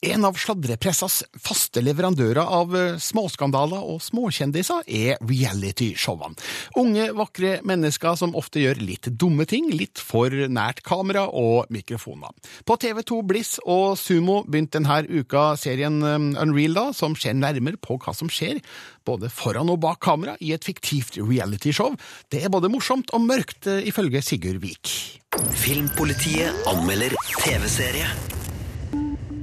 en 0.00 0.24
av 0.28 0.36
sladrepressas 0.36 1.22
faste 1.40 1.80
leverandører 1.80 2.42
av 2.42 2.74
eh, 2.76 2.98
småskandaler 3.00 3.80
og 3.80 4.02
småkjendiser 4.04 4.84
er 4.86 5.20
realityshowene. 5.24 6.36
Unge, 6.80 7.08
vakre 7.16 7.56
mennesker 7.66 8.18
som 8.20 8.36
ofte 8.38 8.60
gjør 8.62 8.82
litt 8.84 9.08
dumme 9.16 9.46
ting, 9.48 9.70
litt 9.72 10.02
for 10.02 10.30
nært 10.30 10.82
kamera 10.86 11.26
og 11.32 11.72
mikrofoner. 11.72 12.34
På 12.68 12.76
TV2 12.80 13.22
Bliss 13.26 13.56
og 13.64 13.96
Sumo 14.00 14.42
begynte 14.44 14.80
denne 14.80 15.02
uka 15.08 15.48
serien 15.60 15.98
um, 16.02 16.30
Unreal, 16.36 16.76
da, 16.76 16.86
som 16.96 17.16
ser 17.16 17.36
nærmere 17.38 17.80
på 17.80 17.96
hva 18.02 18.12
som 18.16 18.30
skjer 18.32 18.60
både 19.06 19.30
foran 19.32 19.70
og 19.72 19.80
bak 19.84 20.02
kamera 20.04 20.36
i 20.44 20.52
et 20.56 20.66
fiktivt 20.66 21.16
realityshow. 21.22 21.94
Det 22.32 22.44
er 22.44 22.52
både 22.52 22.70
morsomt 22.72 23.12
og 23.16 23.24
mørkt, 23.24 23.64
eh, 23.70 23.86
ifølge 23.88 24.22
Sigurd 24.24 24.60
Vik. 24.64 24.96
Filmpolitiet 25.56 26.66
anmelder 26.70 27.16
TV-serie. 27.40 28.35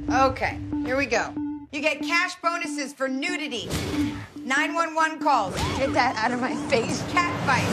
Okay, 0.09 0.59
here 0.85 0.97
we 0.97 1.05
go. 1.05 1.33
You 1.71 1.81
get 1.81 2.01
cash 2.01 2.35
bonuses 2.41 2.93
for 2.93 3.07
nudity. 3.07 3.67
911 4.35 5.19
calls. 5.19 5.55
Get 5.77 5.93
that 5.93 6.15
out 6.17 6.31
of 6.31 6.41
my 6.41 6.55
face. 6.69 7.01
Cat-fight. 7.11 7.65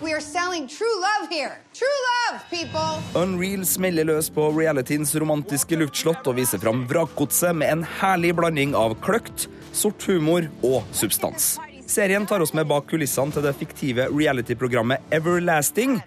We 0.00 0.12
are 0.12 0.20
selling 0.20 0.66
true 0.68 1.00
love 1.00 1.28
here. 1.28 1.58
True 1.74 1.98
love, 2.08 2.42
people. 2.50 3.02
Unreal 3.14 3.66
smeller 3.66 4.04
løs 4.04 4.30
på 4.30 4.48
realityens 4.50 5.14
romantiske 5.14 5.76
luftslott 5.76 6.26
og 6.26 6.38
viser 6.40 6.62
fram 6.62 6.86
vrakgodset 6.90 7.54
med 7.56 7.70
en 7.70 7.84
herlig 8.00 8.32
blanding 8.38 8.74
av 8.78 8.96
kløkt, 9.04 9.48
sort 9.72 10.02
humor 10.08 10.48
og 10.62 10.82
substans. 10.96 11.56
Serien 11.86 12.26
tar 12.26 12.40
oss 12.40 12.54
med 12.56 12.70
bak 12.70 12.86
kulissene 12.88 13.34
til 13.34 13.44
det 13.44 13.56
fiktive 13.58 14.08
reality-programmet 14.08 15.12
Everlasting. 15.12 15.98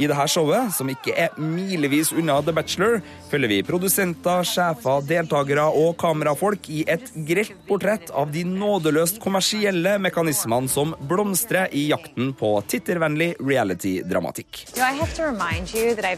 I 0.00 0.08
dette 0.08 0.26
showet, 0.32 0.72
som 0.72 0.88
ikke 0.88 1.12
er 1.12 1.34
milevis 1.36 2.10
unna 2.16 2.38
The 2.40 2.54
Bachelor, 2.56 3.02
følger 3.28 3.52
vi 3.52 3.58
produsenter, 3.68 4.46
sjefer, 4.48 5.02
deltakere 5.04 5.66
og 5.76 5.98
kamerafolk 6.00 6.70
i 6.72 6.84
et 6.88 7.10
grelt 7.28 7.52
portrett 7.68 8.08
av 8.16 8.32
de 8.32 8.46
nådeløst 8.48 9.20
kommersielle 9.20 9.98
mekanismene 10.00 10.72
som 10.72 10.94
blomstrer 11.10 11.68
i 11.76 11.90
jakten 11.90 12.32
på 12.32 12.54
tittervennlig 12.72 13.34
reality-dramatikk. 13.44 14.64
Do 14.72 14.80
I 14.80 14.96
have 14.96 15.12
to 15.14 15.22
remind 15.28 15.74
you 15.74 15.94
that 15.94 16.08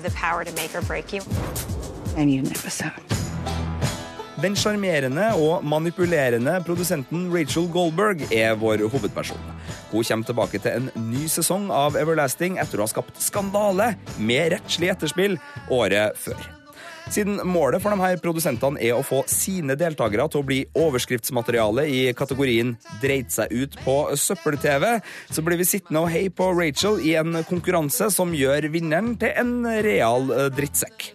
Den 4.43 4.57
sjarmerende 4.59 5.29
og 5.39 5.63
manipulerende 5.63 6.57
produsenten 6.67 7.29
Rachel 7.31 7.69
Goldberg 7.71 8.25
er 8.35 8.57
vår 8.59 8.83
hovedperson. 8.91 9.45
Hun 9.93 10.03
kommer 10.09 10.27
tilbake 10.27 10.59
til 10.65 10.81
en 10.81 11.13
ny 11.13 11.29
sesong 11.31 11.69
av 11.71 11.95
Everlasting 12.01 12.59
etter 12.59 12.81
å 12.83 12.89
ha 12.89 12.91
skapt 12.91 13.23
skandale 13.23 13.93
med 14.19 14.57
rettslig 14.57 14.91
etterspill 14.97 15.39
året 15.71 16.19
før. 16.19 16.62
Siden 17.11 17.41
målet 17.49 17.83
for 17.83 17.93
de 17.93 18.01
her 18.05 18.21
produsentene 18.23 18.81
er 18.81 18.95
å 18.97 19.05
få 19.05 19.23
sine 19.31 19.75
deltakere 19.79 20.29
til 20.31 20.43
å 20.43 20.47
bli 20.47 20.61
overskriftsmateriale 20.79 21.87
i 21.91 22.03
kategorien 22.17 22.77
'dreit 23.03 23.33
seg 23.35 23.53
ut 23.53 23.77
på 23.85 23.97
søppel-TV', 24.15 25.01
så 25.31 25.43
blir 25.43 25.59
vi 25.59 25.69
sittende 25.69 26.05
og 26.05 26.13
heie 26.13 26.31
på 26.31 26.53
Rachel 26.55 27.01
i 27.03 27.17
en 27.21 27.43
konkurranse 27.49 28.11
som 28.15 28.35
gjør 28.37 28.71
vinneren 28.73 29.17
til 29.19 29.33
en 29.37 29.67
real 29.85 30.31
eh, 30.31 30.51
drittsekk. 30.55 31.11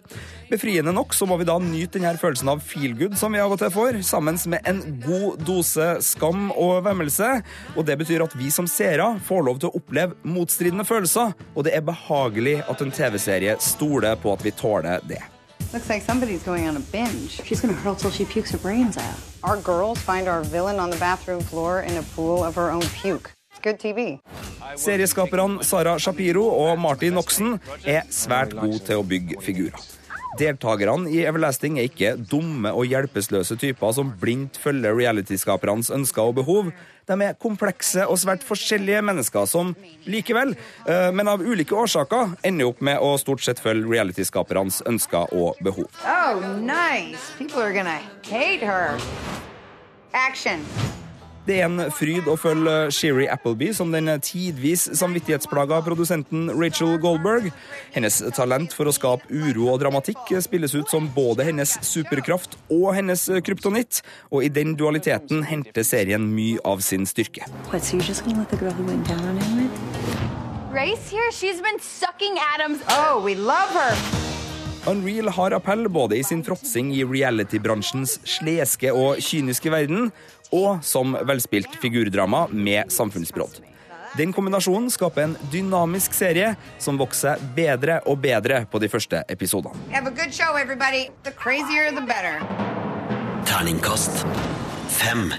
Befriende 0.47 0.93
nok 0.95 1.11
så 1.13 1.25
må 1.27 1.35
vi 1.41 1.47
da 1.47 1.57
nyte 1.59 1.97
denne 1.97 2.13
følelsen 2.19 2.47
av 2.53 2.61
feelgood 2.63 3.17
som 3.19 3.33
vi 3.35 3.41
av 3.43 3.51
og 3.51 3.59
til 3.59 3.71
får, 3.73 3.99
sammen 4.07 4.39
med 4.47 4.69
en 4.69 4.79
god 5.03 5.41
dose 5.43 5.89
skam 6.07 6.53
og 6.55 6.85
vemmelse. 6.85 7.41
Og 7.75 7.87
det 7.87 7.97
betyr 7.99 8.23
at 8.23 8.35
vi 8.39 8.51
som 8.53 8.69
seere 8.71 9.09
får 9.27 9.43
lov 9.43 9.59
til 9.59 9.71
å 9.71 9.81
oppleve 9.81 10.15
motstridende 10.23 10.87
følelser, 10.87 11.35
og 11.53 11.67
det 11.67 11.75
er 11.75 11.87
behagelig 11.87 12.61
at 12.63 12.83
en 12.83 12.95
TV-serie 12.95 13.57
stoler 13.59 14.15
på 14.21 14.37
at 14.37 14.47
vi 14.47 14.55
tåler 14.55 15.03
det. 15.09 15.36
Looks 15.73 15.89
like 15.89 16.01
somebody's 16.01 16.43
going 16.43 16.67
on 16.67 16.77
a 16.77 16.79
binge. 16.79 17.41
She's 17.43 17.59
gonna 17.59 17.73
hurl 17.73 17.95
till 17.95 18.11
she 18.11 18.23
pukes 18.25 18.51
her 18.51 18.57
brains 18.57 18.97
out. 18.97 19.19
Our 19.43 19.57
girls 19.57 19.99
find 19.99 20.27
our 20.27 20.41
villain 20.43 20.79
on 20.79 20.89
the 20.89 20.97
bathroom 20.97 21.41
floor 21.41 21.81
in 21.81 21.97
a 21.97 22.03
pool 22.15 22.43
of 22.43 22.55
her 22.55 22.71
own 22.71 22.83
puke. 23.01 23.31
Good 23.61 23.79
TV. 23.79 24.19
Serieskaperne 24.75 25.63
Sara 25.63 25.99
Shapiro 25.99 26.45
og 26.45 26.79
Martin 26.79 27.13
Noxon 27.13 27.59
er 27.83 28.05
svært 28.09 28.53
gode 28.55 28.79
til 28.79 29.01
å 29.01 29.03
bygge 29.03 29.41
figurer. 29.41 29.96
Deltakerne 30.37 31.09
i 31.09 31.23
Everlasting 31.25 31.79
er 31.79 31.87
ikke 31.87 32.11
dumme 32.29 32.73
og 32.75 32.85
hjelpeløse 32.91 33.55
typer 33.57 33.95
som 33.95 34.11
blindt 34.21 34.59
følger 34.61 34.95
realityskapernes 34.97 35.89
ønsker 35.93 36.29
og 36.29 36.35
behov. 36.41 36.71
De 37.07 37.15
er 37.23 37.37
komplekse 37.39 38.03
og 38.03 38.19
svært 38.19 38.43
forskjellige 38.43 39.01
mennesker 39.07 39.47
som 39.47 39.71
likevel, 40.05 40.53
eh, 40.85 41.09
men 41.15 41.31
av 41.31 41.41
ulike 41.41 41.75
årsaker, 41.75 42.35
ender 42.43 42.67
opp 42.67 42.81
med 42.83 42.99
å 42.99 43.15
stort 43.17 43.41
sett 43.45 43.63
følge 43.63 43.87
realityskapernes 43.87 44.83
ønsker 44.85 45.31
og 45.31 45.55
behov. 45.63 45.87
Oh, 46.03 46.43
nice. 46.59 47.31
People 47.37 47.61
are 47.61 47.73
gonna 47.73 47.99
hate 48.27 48.59
her. 48.59 48.99
Action. 50.13 50.65
Det 51.47 51.61
er 51.61 51.69
en 51.69 51.79
fryd 51.95 52.25
å 52.27 52.33
følge 52.35 52.71
Sherry 52.91 53.23
Appleby 53.31 53.69
som 53.75 53.93
den 53.93 54.09
tidvis 54.19 54.81
samvittighetsplaga 54.99 55.77
produsenten 55.85 56.49
Rachel 56.51 56.97
Goldberg. 56.99 57.53
Hennes 57.93 58.19
talent 58.35 58.75
for 58.75 58.91
å 58.91 58.95
skape 58.95 59.23
uro 59.31 59.69
og 59.71 59.79
dramatikk 59.79 60.33
spilles 60.43 60.75
ut 60.75 60.91
som 60.91 61.07
både 61.15 61.47
hennes 61.47 61.77
superkraft 61.87 62.59
og 62.67 62.89
hennes 62.97 63.23
kryptonitt, 63.47 64.01
og 64.27 64.43
i 64.43 64.51
den 64.51 64.75
dualiteten 64.75 65.45
henter 65.47 65.87
serien 65.87 66.27
mye 66.35 66.59
av 66.67 66.83
sin 66.83 67.07
styrke. 67.07 67.47
What, 67.71 67.87
so? 67.87 67.95
Grace 70.75 71.09
here, 71.09 71.31
she's 71.31 71.61
been 71.61 71.79
sucking 71.79 72.35
Adams. 72.55 72.83
Oh, 72.89 73.23
we 73.23 73.35
love 73.35 73.71
her. 73.71 73.95
Unreal 74.87 75.27
har 75.27 75.51
appell 75.51 75.89
både 75.89 76.15
i 76.15 76.23
sin 76.23 76.43
fråtsing 76.43 76.93
i 76.95 77.01
reality-bransjens 77.03 78.13
sleske 78.23 78.93
og 78.95 79.19
kyniske 79.19 79.71
verden, 79.73 80.13
og 80.55 80.83
som 80.85 81.17
velspilt 81.27 81.79
figurdrama 81.81 82.45
med 82.51 82.91
samfunnsbråd. 82.93 83.61
Den 84.17 84.31
kombinasjonen 84.33 84.89
skaper 84.89 85.27
en 85.27 85.35
dynamisk 85.51 86.15
serie 86.15 86.55
som 86.81 86.97
vokser 86.97 87.41
bedre 87.57 87.99
og 88.09 88.21
bedre 88.23 88.63
på 88.71 88.79
de 88.81 88.89
første 88.89 89.21
episodene. 89.29 89.75
Have 89.91 90.07
a 90.07 90.15
good 90.15 90.33
show, 90.33 90.55
everybody. 90.57 91.09
The 91.23 91.31
crazier, 91.31 91.91
the 91.91 92.01
better. 92.01 92.41
Terningkast 93.45 94.25
fem. 94.89 95.33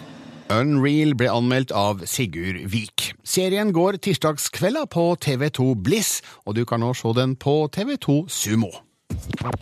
Unreal 0.49 1.13
ble 1.19 1.29
anmeldt 1.29 1.73
av 1.77 2.05
Sigurd 2.09 2.63
Vik. 2.73 3.11
Serien 3.27 3.73
går 3.77 3.99
tirsdagskvelda 4.05 4.87
på 4.89 5.11
TV2 5.21 5.75
Bliss, 5.85 6.23
og 6.49 6.57
du 6.57 6.65
kan 6.69 6.81
nå 6.81 6.95
se 6.97 7.13
den 7.19 7.35
på 7.37 7.61
TV2 7.75 8.23
Sumo. 8.33 8.71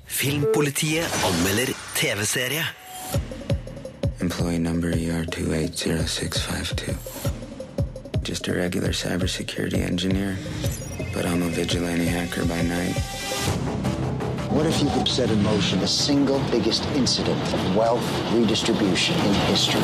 Filmpolitiet 0.07 1.23
anmelder 1.26 1.73
TV-serie. 1.99 2.67
Employee 4.20 4.58
number 4.58 4.90
E 4.90 5.06
ER280652. 5.06 6.96
Just 8.23 8.49
a 8.49 8.54
regular 8.54 8.88
cybersecurity 8.88 9.78
engineer, 9.78 10.38
but 11.12 11.26
I'm 11.26 11.42
a 11.42 11.49
vigilante 11.49 12.06
hacker 12.06 12.46
by 12.46 12.62
night. 12.62 12.96
What 14.50 14.64
if 14.66 14.82
you 14.82 14.88
could 14.88 15.06
set 15.06 15.30
in 15.30 15.42
motion 15.42 15.80
the 15.80 15.87
single 15.87 16.38
biggest 16.50 16.87
incident 16.94 17.38
of 17.52 17.76
wealth 17.76 18.02
redistribution 18.32 19.14
in 19.16 19.35
history? 19.50 19.82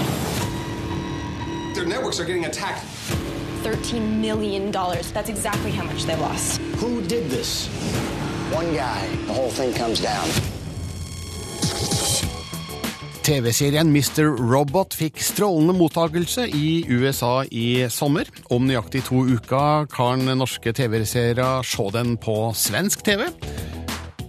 Their 1.74 1.84
networks 1.84 2.18
are 2.18 2.24
getting 2.24 2.46
attacked. 2.46 2.86
$13 3.62 4.18
million. 4.18 4.70
That's 4.72 5.28
exactly 5.28 5.72
how 5.72 5.84
much 5.84 6.04
they 6.04 6.16
lost. 6.16 6.58
Who 6.78 7.02
did 7.02 7.28
this? 7.30 7.68
One 8.50 8.72
guy. 8.74 9.06
The 9.26 9.34
whole 9.34 9.50
thing 9.50 9.74
comes 9.74 10.00
down. 10.00 10.26
TV-serien 13.22 13.86
Mr. 13.94 14.32
Robot 14.50 14.96
fikk 14.98 15.20
strålende 15.22 15.76
mottakelse 15.78 16.48
i 16.58 16.82
USA 16.90 17.44
i 17.54 17.86
sommer. 17.86 18.26
Om 18.50 18.66
nøyaktig 18.66 19.04
to 19.06 19.22
uker 19.36 19.86
kan 19.92 20.26
norske 20.40 20.74
TV-seere 20.74 21.60
se 21.62 21.86
den 21.94 22.16
på 22.18 22.36
svensk 22.58 23.04
TV. 23.06 23.28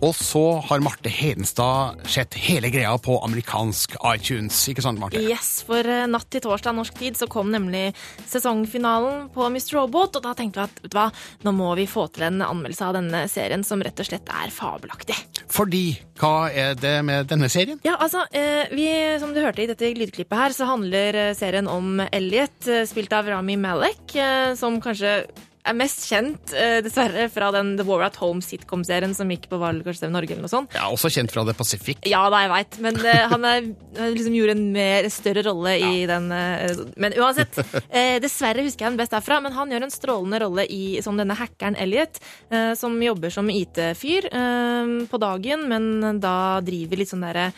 Og 0.03 0.11
så 0.19 0.41
har 0.67 0.81
Marte 0.83 1.07
Hedenstad 1.07 2.01
sett 2.11 2.35
hele 2.35 2.67
greia 2.73 2.91
på 2.99 3.15
amerikansk 3.23 3.93
iTunes. 4.09 4.57
Ikke 4.67 4.83
sant, 4.83 4.99
Marte? 4.99 5.21
Yes, 5.23 5.61
for 5.63 5.79
eh, 5.79 6.03
natt 6.11 6.27
til 6.33 6.43
torsdag 6.43 6.75
norsk 6.75 6.97
tid 6.99 7.15
så 7.15 7.29
kom 7.31 7.53
nemlig 7.53 7.93
sesongfinalen 8.27 9.29
på 9.31 9.47
Mr. 9.47 9.77
Robot, 9.77 10.19
og 10.19 10.25
da 10.25 10.33
tenkte 10.35 10.59
vi 10.59 10.65
at 10.65 10.81
vet 10.83 10.91
du 10.91 10.97
hva, 10.97 11.05
nå 11.47 11.53
må 11.55 11.69
vi 11.79 11.85
få 11.87 12.09
til 12.11 12.27
en 12.27 12.43
anmeldelse 12.43 12.89
av 12.89 12.97
denne 12.97 13.23
serien 13.31 13.63
som 13.63 13.83
rett 13.85 14.03
og 14.03 14.09
slett 14.09 14.27
er 14.27 14.51
fabelaktig. 14.51 15.15
Fordi 15.53 15.85
hva 16.19 16.49
er 16.51 16.75
det 16.75 16.97
med 17.07 17.31
denne 17.31 17.47
serien? 17.53 17.79
Ja, 17.87 17.95
altså, 17.95 18.25
eh, 18.35 18.67
vi, 18.75 18.89
Som 19.23 19.31
du 19.31 19.39
hørte 19.39 19.63
i 19.63 19.69
dette 19.71 19.93
lydklippet 19.95 20.35
her, 20.35 20.57
så 20.57 20.67
handler 20.67 21.21
eh, 21.29 21.33
serien 21.37 21.71
om 21.71 22.03
Elliot, 22.11 22.67
spilt 22.91 23.15
av 23.15 23.31
Rami 23.31 23.55
Malek, 23.61 24.17
som 24.59 24.81
kanskje 24.83 25.21
er 25.63 25.75
mest 25.77 26.03
kjent, 26.09 26.53
eh, 26.57 26.81
dessverre, 26.83 27.29
fra 27.31 27.49
den 27.55 27.73
The 27.79 27.85
War 27.87 28.03
at 28.05 28.17
Home 28.19 28.43
sitcom-serien 28.43 29.13
som 29.15 29.29
gikk 29.31 29.47
på 29.51 29.59
Valgårdsstev 29.61 30.11
Norge 30.11 30.35
eller 30.35 30.45
noe 30.45 30.51
sånt. 30.51 30.73
Ja, 30.75 30.89
Også 30.91 31.11
kjent 31.13 31.31
fra 31.31 31.45
The 31.47 31.55
Pacific. 31.55 32.01
Ja 32.09 32.25
da, 32.31 32.41
jeg 32.43 32.51
veit, 32.51 32.79
men 32.83 32.99
eh, 32.99 33.23
han 33.31 33.47
er, 33.47 33.69
han 33.97 34.15
liksom 34.15 34.35
gjorde 34.35 34.57
en 34.57 34.65
mer 34.75 35.07
større 35.13 35.45
rolle 35.47 35.75
i 35.79 36.03
den 36.09 36.29
eh, 36.35 36.83
Men 36.99 37.15
uansett, 37.19 37.55
dessverre 38.23 38.65
husker 38.65 38.83
jeg 38.85 38.91
han 38.91 38.99
best 38.99 39.13
derfra, 39.15 39.39
men 39.43 39.55
han 39.55 39.71
gjør 39.71 39.87
en 39.87 39.93
strålende 39.93 40.41
rolle 40.43 40.65
i, 40.67 40.99
som 41.05 41.17
denne 41.19 41.35
hackeren 41.37 41.77
Elliot, 41.79 42.19
som 42.77 42.95
jobber 43.01 43.31
som 43.33 43.49
IT-fyr 43.51 44.27
på 45.09 45.19
dagen, 45.21 45.65
men 45.69 46.19
da 46.23 46.59
driver 46.65 46.99
litt 46.99 47.11
sånn 47.11 47.25
derre 47.25 47.49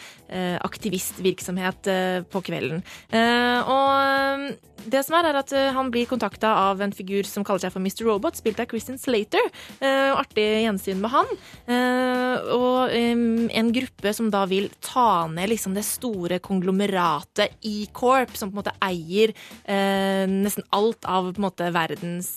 aktivistvirksomhet 0.65 1.89
på 2.31 2.41
kvelden. 2.45 2.83
Og 3.15 4.55
det 4.85 5.03
som 5.07 5.17
er, 5.17 5.29
er 5.31 5.39
at 5.39 5.53
han 5.77 5.91
blir 5.93 6.09
kontakta 6.09 6.51
av 6.67 6.81
en 6.83 6.93
figur 6.95 7.27
som 7.29 7.45
kaller 7.47 7.65
seg 7.65 7.73
for 7.73 7.83
Mr. 7.83 7.94
Robot, 8.03 8.37
spilt 8.39 8.59
av 8.59 8.69
Christian 8.71 8.97
Slater. 8.99 9.45
Eh, 9.79 10.11
artig 10.15 10.45
gjensyn 10.65 11.01
med 11.03 11.13
han. 11.13 11.31
Eh, 11.67 12.49
og 12.55 12.95
en 12.95 13.71
gruppe 13.75 14.13
som 14.15 14.31
da 14.33 14.45
vil 14.49 14.69
ta 14.83 15.25
ned 15.31 15.51
liksom 15.51 15.75
det 15.77 15.85
store 15.87 16.39
konglomeratet 16.43 17.57
E-Corp, 17.65 18.35
som 18.37 18.51
på 18.51 18.57
en 18.57 18.61
måte 18.63 18.75
eier 18.85 19.33
eh, 19.63 20.25
nesten 20.29 20.65
alt 20.75 21.07
av 21.07 21.31
på 21.31 21.41
en 21.41 21.47
måte 21.47 21.71
verdens 21.75 22.31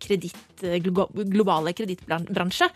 kreditt, 0.00 0.46
glo 0.84 1.06
globale 1.10 1.72
kredittbransje. 1.76 2.68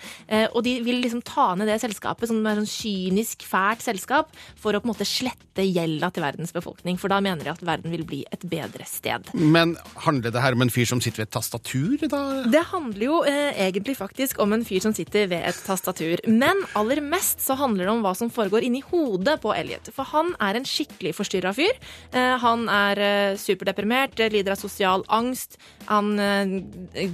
Og 0.56 0.60
de 0.64 0.78
vil 0.84 1.02
liksom 1.02 1.20
ta 1.26 1.50
ned 1.58 1.68
det 1.68 1.76
selskapet, 1.82 2.30
som 2.30 2.40
er 2.48 2.56
sånn 2.56 2.70
kynisk, 2.70 3.44
fælt 3.48 3.84
selskap, 3.84 4.32
for 4.60 4.72
å 4.72 4.80
på 4.80 4.88
en 4.88 4.94
måte 4.94 5.08
slette 5.08 5.66
gjelda 5.66 6.08
til 6.14 6.24
verdens 6.24 6.54
befolkning. 6.54 6.96
For 7.00 7.12
da 7.12 7.20
mener 7.24 7.44
de 7.44 7.52
at 7.52 7.64
verden 7.64 7.92
vil 7.92 8.06
bli 8.08 8.22
et 8.32 8.46
bedre 8.48 8.86
sted. 8.88 9.28
Men 9.36 9.76
handler 10.06 10.32
det 10.32 10.44
her 10.44 10.56
om 10.56 10.64
en 10.64 10.72
fyr 10.72 10.88
som 10.88 11.02
sitter 11.04 11.24
ved 11.24 11.28
et 11.28 11.36
tastatur? 11.36 12.08
da? 12.08 12.23
Det 12.52 12.60
handler 12.68 13.04
jo 13.06 13.20
eh, 13.24 13.56
egentlig 13.66 13.96
faktisk 13.96 14.40
om 14.42 14.52
en 14.52 14.64
fyr 14.66 14.82
som 14.84 14.92
sitter 14.96 15.28
ved 15.30 15.46
et 15.48 15.60
tastatur. 15.66 16.20
Men 16.28 16.60
aller 16.76 17.00
mest 17.04 17.40
så 17.44 17.56
handler 17.58 17.86
det 17.86 17.92
om 17.94 18.02
hva 18.04 18.12
som 18.18 18.30
foregår 18.32 18.66
inni 18.66 18.82
hodet 18.84 19.38
på 19.42 19.54
Elliot. 19.56 19.88
For 19.94 20.06
han 20.12 20.34
er 20.42 20.58
en 20.58 20.68
skikkelig 20.68 21.14
forstyrra 21.16 21.54
fyr. 21.56 21.72
Eh, 22.12 22.34
han 22.42 22.66
er 22.68 23.00
eh, 23.00 23.38
superdeprimert, 23.40 24.20
eh, 24.20 24.32
lider 24.34 24.54
av 24.54 24.60
sosial 24.60 25.06
angst. 25.08 25.56
Han 25.88 26.12
eh, 26.20 26.54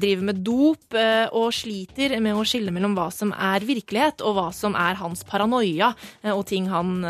driver 0.01 0.27
med 0.33 0.43
dop 0.47 0.99
eh, 0.99 1.29
og 1.37 1.55
sliter 1.55 2.17
med 2.23 2.35
å 2.35 2.45
skille 2.49 2.75
mellom 2.75 2.97
hva 2.99 3.09
som 3.15 3.35
er 3.37 3.67
virkelighet, 3.69 4.25
og 4.27 4.37
hva 4.39 4.49
som 4.57 4.75
er 4.79 4.99
hans 4.99 5.23
paranoia 5.29 5.93
og 6.35 6.43
ting 6.49 6.67
han 6.71 7.03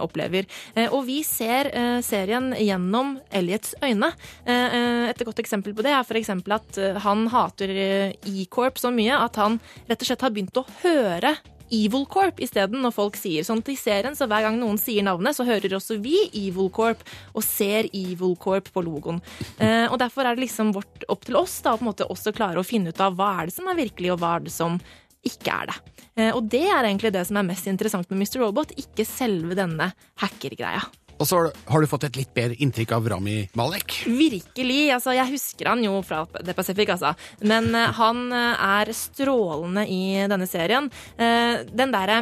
opplever. 0.00 0.46
Og 0.92 1.02
vi 1.06 1.20
ser 1.26 1.68
serien 2.04 2.50
gjennom 2.56 3.16
Elliots 3.34 3.74
øyne. 3.84 4.10
Et 4.46 5.24
godt 5.26 5.42
eksempel 5.42 5.74
på 5.76 5.84
det 5.84 5.92
er 5.94 6.18
eksempel 6.20 6.56
at 6.56 6.78
han 7.04 7.18
han 7.18 7.28
hater 7.38 7.70
eh, 7.74 8.16
E-Corp 8.28 8.78
så 8.80 8.90
mye 8.94 9.16
at 9.16 9.38
han 9.40 9.60
rett 9.88 10.02
og 10.02 10.10
slett 10.10 10.26
har 10.26 10.34
begynt 10.34 10.60
å 10.60 10.66
høre 10.82 11.36
Evil 11.68 12.06
Corp 12.08 12.38
isteden 12.40 12.80
når 12.80 12.94
folk 12.96 13.16
sier 13.20 13.44
sånn 13.44 13.60
til 13.60 13.76
serien. 13.76 14.14
Så 14.16 14.24
hver 14.24 14.46
gang 14.46 14.54
noen 14.56 14.78
sier 14.80 15.04
navnet, 15.04 15.36
så 15.36 15.44
hører 15.44 15.74
også 15.76 15.98
vi 16.00 16.14
Evil 16.32 16.70
Corp 16.72 17.02
og 17.34 17.44
ser 17.44 17.90
Evil 17.92 18.32
Corp 18.40 18.70
på 18.72 18.80
logoen. 18.86 19.20
Eh, 19.60 19.84
og 19.90 19.98
derfor 20.00 20.24
er 20.24 20.38
det 20.38 20.46
liksom 20.46 20.72
vårt, 20.76 21.04
opp 21.12 21.26
til 21.28 21.36
oss 21.36 21.58
da, 21.66 21.74
på 21.76 21.84
en 21.84 21.90
måte 21.90 22.08
også 22.08 22.32
klare 22.32 22.62
å 22.62 22.64
finne 22.64 22.88
ut 22.94 23.02
av 23.04 23.18
hva 23.18 23.34
er 23.42 23.50
det 23.50 23.56
som 23.58 23.68
er 23.68 23.76
virkelig, 23.82 24.14
og 24.14 24.22
hva 24.22 24.38
er 24.38 24.46
det 24.48 24.54
som 24.54 24.80
ikke 25.28 25.58
er 25.60 25.68
det. 25.68 25.76
Eh, 26.16 26.30
Og 26.32 26.48
det 26.48 26.64
er 26.70 26.88
egentlig 26.88 27.12
det 27.12 27.26
som 27.28 27.36
er 27.36 27.48
mest 27.50 27.68
interessant 27.68 28.08
med 28.08 28.22
Mr. 28.24 28.40
Robot, 28.46 28.72
ikke 28.80 29.04
selve 29.04 29.58
denne 29.58 29.90
hackergreia. 30.24 30.86
Og 31.18 31.26
så 31.26 31.40
har 31.50 31.82
du 31.82 31.90
fått 31.90 32.06
et 32.06 32.18
litt 32.18 32.30
bedre 32.34 32.58
inntrykk 32.62 32.94
av 32.94 33.08
Rami 33.10 33.38
Malek. 33.58 34.02
Virkelig. 34.06 34.82
altså 34.94 35.16
Jeg 35.16 35.32
husker 35.32 35.72
han 35.72 35.82
jo 35.82 35.98
fra 36.06 36.22
The 36.38 36.54
Pacific, 36.54 36.92
altså. 36.94 37.14
Men 37.42 37.72
eh, 37.74 37.90
han 37.98 38.28
eh, 38.32 38.68
er 38.78 38.92
strålende 38.94 39.86
i 39.90 40.02
denne 40.30 40.46
serien. 40.46 40.90
Eh, 41.18 41.66
den 41.66 41.94
derre 41.94 42.20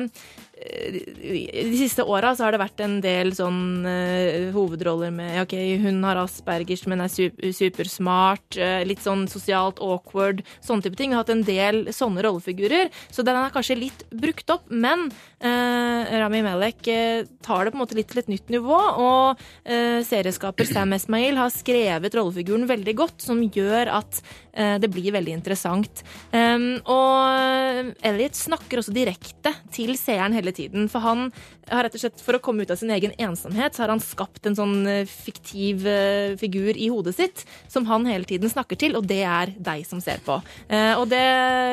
de 0.57 1.77
siste 1.77 2.05
åra 2.05 2.33
så 2.37 2.47
har 2.47 2.55
det 2.55 2.62
vært 2.62 2.81
en 2.81 2.97
del 3.05 3.33
sånn 3.37 3.85
uh, 3.85 4.49
hovedroller 4.55 5.12
med 5.12 5.42
OK, 5.42 5.53
hun 5.83 6.01
har 6.07 6.21
aspergers, 6.23 6.87
men 6.88 7.05
er 7.05 7.12
sup 7.12 7.42
supersmart. 7.57 8.57
Uh, 8.57 8.81
litt 8.88 9.05
sånn 9.05 9.27
sosialt 9.31 9.83
awkward. 9.85 10.40
Sånne 10.64 10.87
type 10.87 10.97
ting. 10.99 11.12
Vi 11.12 11.19
har 11.19 11.27
hatt 11.27 11.35
en 11.35 11.45
del 11.47 11.83
sånne 11.95 12.25
rollefigurer. 12.25 12.88
Så 13.12 13.25
den 13.27 13.37
er 13.37 13.53
kanskje 13.55 13.79
litt 13.79 14.07
brukt 14.16 14.49
opp. 14.55 14.64
Men 14.73 15.09
uh, 15.45 16.16
Rami 16.21 16.42
Malek 16.47 16.88
eh, 16.88 17.25
tar 17.42 17.64
det 17.64 17.73
på 17.73 17.79
en 17.79 17.83
måte 17.83 17.97
litt 17.99 18.11
til 18.12 18.23
et 18.23 18.31
nytt 18.31 18.51
nivå. 18.53 18.77
Og 18.77 19.45
eh, 19.64 20.01
serieskaper 20.07 20.69
Sam 20.69 20.95
Esmail 20.97 21.38
har 21.40 21.53
skrevet 21.55 22.16
rollefiguren 22.16 22.66
veldig 22.69 22.97
godt, 22.99 23.21
som 23.25 23.42
gjør 23.42 23.92
at 23.99 24.21
eh, 24.53 24.77
det 24.83 24.90
blir 24.92 25.14
veldig 25.16 25.37
interessant. 25.37 26.03
Um, 26.33 26.79
og 26.90 27.92
Elliot 28.07 28.38
snakker 28.38 28.81
også 28.81 28.95
direkte 28.95 29.53
til 29.75 29.95
seeren 30.01 30.37
hele 30.37 30.46
tiden. 30.55 30.89
For 30.93 31.03
han 31.05 31.31
har 31.71 31.87
rett 31.87 31.97
og 31.97 32.03
slett, 32.05 32.23
for 32.23 32.39
å 32.39 32.43
komme 32.43 32.67
ut 32.67 32.71
av 32.71 32.81
sin 32.81 32.93
egen 32.95 33.15
ensomhet, 33.19 33.75
så 33.75 33.85
har 33.85 33.95
han 33.95 34.03
skapt 34.05 34.47
en 34.47 34.59
sånn 34.59 34.77
eh, 34.91 35.09
fiktiv 35.09 35.87
eh, 35.91 36.37
figur 36.41 36.77
i 36.77 36.91
hodet 36.93 37.17
sitt 37.17 37.47
som 37.73 37.89
han 37.91 38.07
hele 38.09 38.29
tiden 38.29 38.53
snakker 38.53 38.79
til, 38.81 38.99
og 38.99 39.09
det 39.09 39.23
er 39.27 39.55
deg 39.57 39.87
som 39.89 40.03
ser 40.05 40.23
på. 40.27 40.39
Eh, 40.69 40.95
og 40.97 41.09
det 41.11 41.27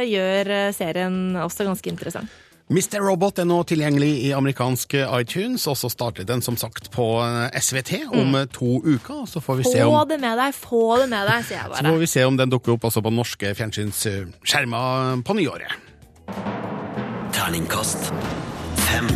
gjør 0.10 0.56
serien 0.76 1.38
også 1.44 1.68
ganske 1.68 1.94
interessant. 1.94 2.42
Mr. 2.72 3.02
Robot 3.04 3.42
er 3.44 3.46
nå 3.46 3.58
tilgjengelig 3.68 4.10
i 4.24 4.30
amerikansk 4.34 4.96
iTunes, 5.04 5.66
og 5.70 5.76
så 5.78 5.92
starter 5.92 6.26
den 6.26 6.42
som 6.42 6.56
sagt 6.58 6.88
på 6.94 7.06
SVT 7.60 8.08
om 8.08 8.32
mm. 8.34 8.54
to 8.56 8.80
uker. 8.86 9.28
Så 9.30 9.44
får 9.44 9.60
vi 9.60 9.68
se 9.68 9.84
Få 9.84 10.00
om 10.00 10.08
det 10.10 10.18
med 10.24 10.40
deg, 10.40 10.56
få 10.56 10.86
det 11.04 11.10
med 11.12 11.28
deg, 11.28 11.44
sier 11.50 11.60
jeg 11.60 11.74
bare. 11.74 11.84
så 11.84 11.92
får 11.92 12.02
vi 12.06 12.12
se 12.16 12.24
om 12.26 12.40
den 12.40 12.54
dukker 12.56 12.78
opp 12.78 12.88
også 12.90 13.04
på 13.04 13.14
norske 13.14 13.52
fjernsynsskjermer 13.60 15.22
på 15.28 15.38
nyåret. 15.38 15.92
Terningkast 17.36 18.14
fem. 18.93 19.10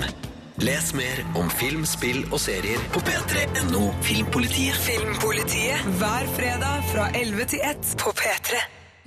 Les 0.65 0.87
mer 0.97 1.19
om 1.37 1.49
film, 1.53 1.83
spill 1.85 2.23
og 2.31 2.39
serier 2.41 2.81
på 2.93 3.01
p3.no 3.05 3.91
Filmpolitiet. 4.05 4.77
Filmpolitiet 4.81 5.85
hver 5.99 6.25
fredag 6.33 6.87
fra 6.89 7.11
11 7.13 7.45
til 7.53 7.61
1 7.61 7.93
på 8.01 8.13
P3. 8.17 8.63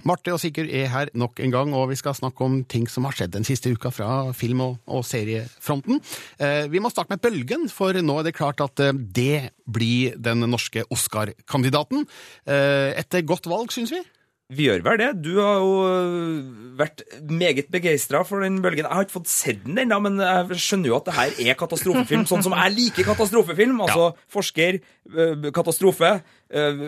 Marte 0.06 0.32
og 0.32 0.38
Sigurd 0.40 0.70
er 0.72 0.86
her 0.88 1.10
nok 1.18 1.42
en 1.44 1.52
gang, 1.52 1.74
og 1.76 1.90
vi 1.90 1.98
skal 1.98 2.14
snakke 2.16 2.46
om 2.46 2.62
ting 2.64 2.86
som 2.88 3.04
har 3.04 3.16
skjedd 3.18 3.34
den 3.34 3.44
siste 3.44 3.72
uka 3.74 3.90
fra 3.92 4.30
film- 4.32 4.62
og, 4.64 4.78
og 4.88 5.02
seriefronten. 5.04 6.00
Eh, 6.40 6.70
vi 6.72 6.80
må 6.80 6.88
starte 6.92 7.12
med 7.12 7.20
Bølgen, 7.20 7.66
for 7.68 7.98
nå 7.98 8.20
er 8.20 8.30
det 8.30 8.36
klart 8.38 8.62
at 8.64 8.80
eh, 8.80 8.94
det 8.94 9.50
blir 9.66 10.16
den 10.16 10.46
norske 10.48 10.86
Oscar-kandidaten. 10.88 12.06
Eh, 12.46 12.94
et 13.02 13.20
godt 13.28 13.50
valg, 13.50 13.74
syns 13.74 13.92
vi. 13.92 14.00
Vi 14.50 14.66
gjør 14.66 14.80
vel 14.82 14.98
det. 14.98 15.08
Du 15.22 15.36
har 15.38 15.60
jo 15.62 15.74
øh, 15.86 16.78
vært 16.78 17.04
meget 17.30 17.68
begeistra 17.70 18.24
for 18.26 18.42
den 18.42 18.58
bølgen. 18.64 18.82
Jeg 18.82 18.90
har 18.90 19.06
ikke 19.06 19.20
fått 19.20 19.30
sett 19.30 19.60
den 19.62 19.78
ennå, 19.78 20.00
men 20.02 20.18
jeg 20.18 20.58
skjønner 20.58 20.90
jo 20.90 20.96
at 20.96 21.06
det 21.06 21.14
her 21.14 21.36
er 21.52 21.58
katastrofefilm, 21.60 22.24
sånn 22.26 22.42
som 22.42 22.56
jeg 22.58 22.74
liker 22.74 23.06
katastrofefilm. 23.06 23.78
Altså 23.86 24.08
forsker, 24.34 24.80
øh, 25.14 25.46
katastrofe, 25.54 26.10
øh, 26.50 26.82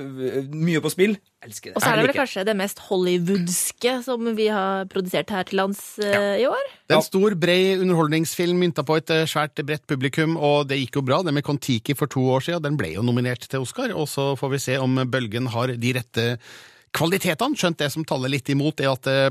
mye 0.51 0.83
på 0.83 0.91
spill. 0.91 1.15
Elsker 1.47 1.71
det. 1.71 1.77
Og 1.79 1.85
så 1.85 1.93
er 1.93 2.01
det 2.01 2.09
vel 2.09 2.17
kanskje 2.17 2.45
det 2.49 2.57
mest 2.59 2.83
hollywoodske 2.89 3.95
som 4.09 4.33
vi 4.41 4.49
har 4.51 4.91
produsert 4.91 5.31
her 5.31 5.47
til 5.47 5.63
lands 5.63 5.85
ja. 6.03 6.25
i 6.43 6.49
år? 6.51 6.67
Det 6.91 6.97
er 6.97 6.99
en 6.99 7.07
stor, 7.07 7.39
bred 7.47 7.87
underholdningsfilm 7.87 8.59
mynta 8.59 8.83
på 8.87 8.99
et 8.99 9.15
svært 9.31 9.63
bredt 9.63 9.87
publikum, 9.87 10.35
og 10.35 10.67
det 10.73 10.81
gikk 10.83 10.99
jo 10.99 11.07
bra. 11.07 11.23
Det 11.23 11.35
med 11.39 11.47
Kon-Tiki 11.47 11.95
for 11.95 12.11
to 12.11 12.27
år 12.35 12.43
siden, 12.49 12.67
den 12.67 12.81
ble 12.81 12.91
jo 12.97 13.07
nominert 13.07 13.47
til 13.47 13.63
Oscar, 13.63 13.95
og 13.95 14.11
så 14.11 14.33
får 14.35 14.55
vi 14.57 14.63
se 14.67 14.83
om 14.83 14.99
Bølgen 15.07 15.47
har 15.55 15.77
de 15.79 15.97
rette 16.01 16.29
kvalitetene. 16.97 17.59
Skjønt 17.59 17.81
det 17.81 17.91
som 17.95 18.07
taler 18.09 18.33
litt 18.33 18.49
imot, 18.53 18.81
er 18.83 18.93
at 18.93 19.09
eh, 19.11 19.31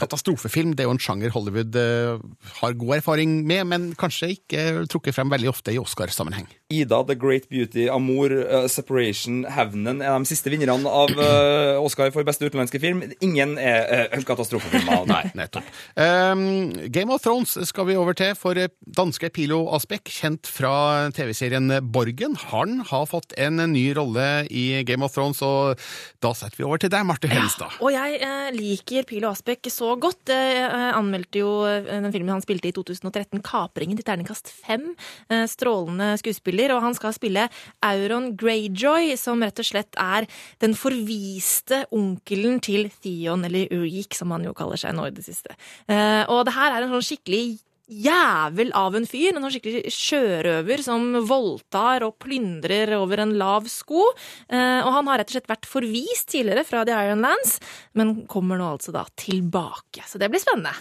katastrofefilm 0.00 0.74
det 0.74 0.84
er 0.84 0.90
jo 0.90 0.94
en 0.96 1.02
sjanger 1.02 1.34
Hollywood 1.34 1.78
eh, 1.78 2.22
har 2.60 2.76
god 2.80 2.98
erfaring 2.98 3.40
med, 3.46 3.66
men 3.70 3.88
kanskje 3.98 4.34
ikke 4.36 4.86
trukket 4.90 5.16
frem 5.16 5.32
veldig 5.32 5.50
ofte 5.50 5.74
i 5.74 5.80
Oscar-sammenheng. 5.82 6.48
Ida, 6.74 7.02
The 7.06 7.16
Great 7.18 7.48
Beauty, 7.50 7.86
Amour, 7.92 8.32
uh, 8.32 8.66
Separation, 8.70 9.42
Hevnen 9.50 10.02
er 10.02 10.16
de 10.18 10.28
siste 10.28 10.50
vinnerne 10.52 10.90
av 10.90 11.12
uh, 11.18 11.82
Oscar 11.82 12.10
for 12.14 12.26
beste 12.26 12.48
utenlandske 12.48 12.80
film. 12.82 13.02
Ingen 13.24 13.56
er 13.60 14.08
uh, 14.14 14.22
katastrofefilmer. 14.26 15.04
Nei. 15.12 15.22
Nettopp. 15.36 15.68
Um, 15.98 16.72
Game 16.94 17.14
of 17.14 17.22
Thrones 17.24 17.56
skal 17.68 17.88
vi 17.90 17.98
over 18.00 18.16
til, 18.18 18.34
for 18.38 18.58
danske 18.84 19.30
Pilo 19.34 19.64
Asbæk, 19.76 20.08
kjent 20.10 20.50
fra 20.50 21.10
TV-serien 21.14 21.70
Borgen, 21.94 22.36
han 22.50 22.80
har 22.88 23.06
fått 23.10 23.34
en 23.40 23.60
ny 23.72 23.86
rolle 23.96 24.46
i 24.50 24.82
Game 24.86 25.04
of 25.06 25.14
Thrones, 25.14 25.42
og 25.44 25.80
da 26.24 26.32
setter 26.36 26.60
vi 26.60 26.66
over 26.66 26.80
til 26.82 26.83
deg, 26.92 27.04
Marte 27.06 27.28
Henstad. 27.30 27.76
Og 27.84 27.92
jeg 27.94 28.18
eh, 28.22 28.50
liker 28.54 29.06
Pilo 29.08 29.30
Asbæk 29.30 29.68
så 29.72 29.94
godt. 30.00 30.32
Jeg 30.32 30.62
eh, 30.64 30.90
anmeldte 30.96 31.40
jo 31.40 31.50
eh, 31.68 31.86
den 31.88 32.12
filmen 32.14 32.34
han 32.36 32.44
spilte 32.44 32.70
i 32.70 32.74
2013, 32.76 33.42
'Kapringen', 33.44 33.98
til 33.98 34.06
terningkast 34.06 34.52
fem. 34.52 34.90
Eh, 35.28 35.44
strålende 35.50 36.14
skuespiller. 36.20 36.74
Og 36.76 36.82
han 36.84 36.96
skal 36.96 37.16
spille 37.16 37.48
Auron 37.84 38.32
Greyjoy, 38.36 39.14
som 39.20 39.42
rett 39.44 39.60
og 39.62 39.68
slett 39.68 40.00
er 40.00 40.28
den 40.64 40.76
forviste 40.78 41.84
onkelen 41.94 42.60
til 42.64 42.88
Theon, 43.02 43.44
eller 43.48 43.70
Urik, 43.74 44.14
som 44.14 44.34
han 44.34 44.46
jo 44.46 44.56
kaller 44.56 44.80
seg 44.80 44.96
nå 44.96 45.08
i 45.08 45.14
det 45.14 45.26
siste. 45.26 45.56
Eh, 45.88 46.24
og 46.28 46.44
det 46.48 46.56
her 46.56 46.74
er 46.74 46.84
en 46.84 46.96
sånn 46.96 47.08
skikkelig 47.12 47.46
jævel 47.90 48.70
av 48.76 48.94
en 48.96 49.06
fyr, 49.08 49.34
en 49.34 49.44
sånn 49.44 49.54
skikkelig 49.56 49.92
sjørøver 49.92 50.82
som 50.84 51.04
voldtar 51.28 52.06
og 52.06 52.16
plyndrer 52.22 52.94
over 52.96 53.20
en 53.24 53.34
lav 53.40 53.68
sko. 53.70 54.06
Eh, 54.48 54.80
og 54.80 54.90
han 54.96 55.10
har 55.10 55.20
rett 55.20 55.32
og 55.32 55.36
slett 55.36 55.50
vært 55.50 55.68
forvist 55.68 56.30
tidligere 56.32 56.64
fra 56.66 56.84
The 56.88 56.96
Ironlands, 57.08 57.58
men 57.98 58.24
kommer 58.30 58.60
nå 58.60 58.70
altså 58.76 58.94
da 58.94 59.04
tilbake. 59.20 60.06
Så 60.08 60.20
det 60.22 60.30
blir 60.32 60.42
spennende. 60.42 60.72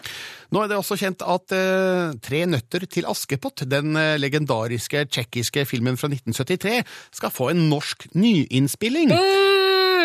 Nå 0.54 0.64
er 0.64 0.72
det 0.72 0.80
også 0.80 1.00
kjent 1.02 1.24
at 1.26 1.56
eh, 1.56 2.16
Tre 2.24 2.44
nøtter 2.48 2.86
til 2.92 3.08
Askepott, 3.10 3.66
den 3.70 3.98
eh, 4.00 4.16
legendariske 4.22 5.08
tsjekkiske 5.10 5.66
filmen 5.70 6.00
fra 6.00 6.12
1973, 6.12 6.82
skal 7.20 7.34
få 7.34 7.52
en 7.52 7.68
norsk 7.72 8.08
nyinnspilling. 8.16 9.12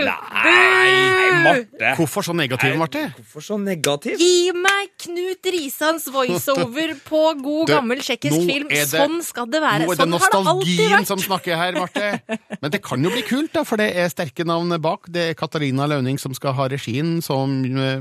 Nei, 0.05 1.43
Marte! 1.43 1.91
Hvorfor 1.99 2.25
så 2.27 2.35
negativ, 2.37 2.75
Marte? 2.79 3.03
Hvorfor 3.17 3.45
så 3.45 3.57
negativ? 3.61 4.19
Gi 4.21 4.51
meg 4.57 4.93
Knut 4.99 5.47
Risans 5.55 6.07
voiceover 6.13 6.95
på 7.09 7.21
god, 7.41 7.67
Du, 7.69 7.73
gammel 7.75 8.01
tsjekkisk 8.03 8.39
film. 8.49 8.69
det- 8.71 8.87
Sånn 8.91 9.21
skal 9.25 9.47
det 9.51 9.61
være. 9.63 9.85
Nå 9.87 9.93
er 9.93 9.97
det 9.97 10.03
Sånn 10.03 10.13
har 10.13 10.19
det 10.19 10.39
alltid 10.39 10.49
nostalgien 10.49 10.95
vært. 10.97 11.07
som 11.11 11.19
snakker 11.23 11.57
her, 11.61 11.73
Marte. 11.79 12.39
Men 12.63 12.71
det 12.75 12.83
kan 12.83 13.03
jo 13.05 13.11
bli 13.15 13.23
kult, 13.27 13.53
da, 13.55 13.63
for 13.69 13.77
det 13.81 13.91
er 13.97 14.09
sterke 14.13 14.45
navn 14.49 14.75
bak. 14.83 15.07
Det 15.13 15.29
er 15.31 15.35
Katarina 15.39 15.87
Launing 15.89 16.19
som 16.21 16.35
skal 16.35 16.55
ha 16.59 16.69
regien, 16.69 17.19
som 17.23 17.59
eh, 17.65 18.01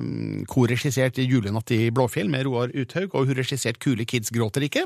korregisserte 0.49 1.21
'Julenatt 1.25 1.71
i 1.75 1.89
Blåfjell' 1.91 2.29
med 2.29 2.45
Roar 2.47 2.69
Uthaug, 2.73 3.13
og 3.15 3.27
hun 3.27 3.35
regisserte 3.37 3.79
'Kule 3.79 4.05
kids 4.05 4.29
gråter 4.33 4.65
ikke'. 4.67 4.85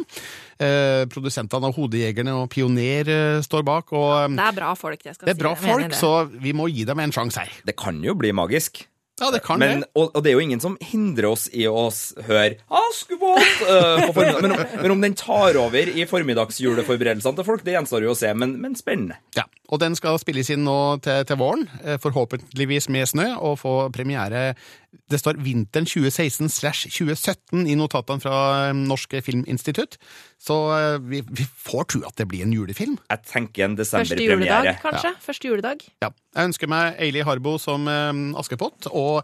Eh, 0.60 1.06
produsentene 1.12 1.66
av 1.70 1.76
'Hodejegerne' 1.76 2.36
og 2.44 2.50
'Pioner' 2.52 3.08
eh, 3.08 3.42
står 3.42 3.64
bak. 3.66 3.94
og... 3.94 4.32
eh, 4.32 4.36
Det 4.36 4.48
er 4.52 4.58
bra 4.60 4.74
folk, 4.76 5.02
det 5.04 5.16
skal 5.16 5.26
Det 5.28 5.36
er 5.36 5.40
bra 5.42 5.56
Jeg 5.56 5.64
folk, 5.64 5.94
så 5.98 6.12
vi 6.42 6.52
må 6.54 6.68
gi 6.72 6.84
dem 6.86 7.00
en 7.04 7.16
sjanse 7.16 7.44
her. 7.44 7.60
Det 7.68 7.78
kan 7.80 8.00
jo 8.06 8.16
bli 8.18 8.34
magisk. 8.36 8.86
Ja, 9.22 9.30
det 9.32 9.44
kan 9.46 9.60
men, 9.62 9.84
det. 9.84 9.90
Og, 9.94 10.16
og 10.16 10.24
det 10.24 10.32
er 10.32 10.34
jo 10.34 10.42
ingen 10.42 10.62
som 10.64 10.76
hindrer 10.82 11.28
oss 11.30 11.46
i 11.54 11.68
å 11.70 11.84
høre 12.26 12.56
Askepott 12.74 13.60
uh, 13.68 14.08
på. 14.16 14.24
Men, 14.42 14.56
men 14.82 14.94
om 14.96 15.04
den 15.04 15.14
tar 15.18 15.60
over 15.62 15.92
i 15.94 16.08
formiddagsjuleforberedelsene 16.10 17.38
til 17.38 17.46
folk, 17.46 17.62
det 17.68 17.76
gjenstår 17.76 18.08
jo 18.08 18.16
å 18.16 18.18
se, 18.18 18.32
men, 18.34 18.56
men 18.64 18.74
spennende. 18.80 19.20
Ja, 19.38 19.46
og 19.70 19.84
den 19.84 19.94
skal 20.00 20.18
spilles 20.22 20.50
inn 20.50 20.66
nå 20.66 20.78
til, 21.06 21.22
til 21.30 21.38
våren, 21.38 21.68
eh, 21.84 22.00
forhåpentligvis 22.02 22.90
med 22.92 23.12
snø, 23.14 23.28
og 23.38 23.60
få 23.62 23.76
premiere 23.94 24.56
Det 24.92 25.20
står 25.22 25.40
vinteren 25.40 25.88
2016 25.88 26.52
slash 26.52 26.92
2017 26.92 27.64
i 27.72 27.78
notatene 27.80 28.24
fra 28.24 28.36
eh, 28.68 28.76
Norsk 28.76 29.16
Filminstitutt, 29.24 29.96
så 30.42 30.58
eh, 30.76 30.98
vi, 31.00 31.22
vi 31.24 31.48
får 31.48 31.88
tro 31.94 32.04
at 32.10 32.18
det 32.20 32.28
blir 32.32 32.44
en 32.44 32.56
julefilm. 32.56 32.98
Jeg 33.08 33.24
tenker 33.30 33.70
en 33.70 33.80
desemberpremiere. 33.80 34.36
Første 34.36 34.52
juledag, 34.52 34.84
kanskje? 34.84 35.14
Første 35.24 35.52
juledag. 35.52 35.88
Ja. 36.04 36.12
Jeg 36.36 36.52
ønsker 36.52 36.72
meg 36.72 37.00
Eili 37.04 37.24
Harbo 37.28 37.56
som 37.62 37.88
eh, 37.92 38.24
Askepott, 38.42 38.92
og 38.92 39.24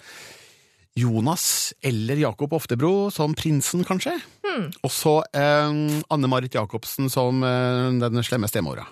Jonas 0.98 1.74
eller 1.86 2.18
Jakob 2.24 2.56
Oftebro 2.58 3.10
som 3.14 3.36
prinsen, 3.38 3.84
kanskje. 3.86 4.16
Hmm. 4.48 4.72
Og 4.82 4.94
så 4.94 5.20
eh, 5.36 5.76
Anne-Marit 6.14 6.56
Jacobsen 6.58 7.12
som 7.14 7.44
eh, 7.46 7.92
den 8.02 8.24
slemme 8.26 8.50
stemora. 8.50 8.88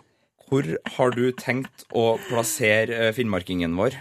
Hvor 0.46 0.68
har 0.98 1.16
du 1.16 1.32
tenkt 1.34 1.88
å 1.90 2.16
plassere 2.28 3.08
eh, 3.08 3.14
finnmarkingen 3.18 3.74
vår? 3.80 3.98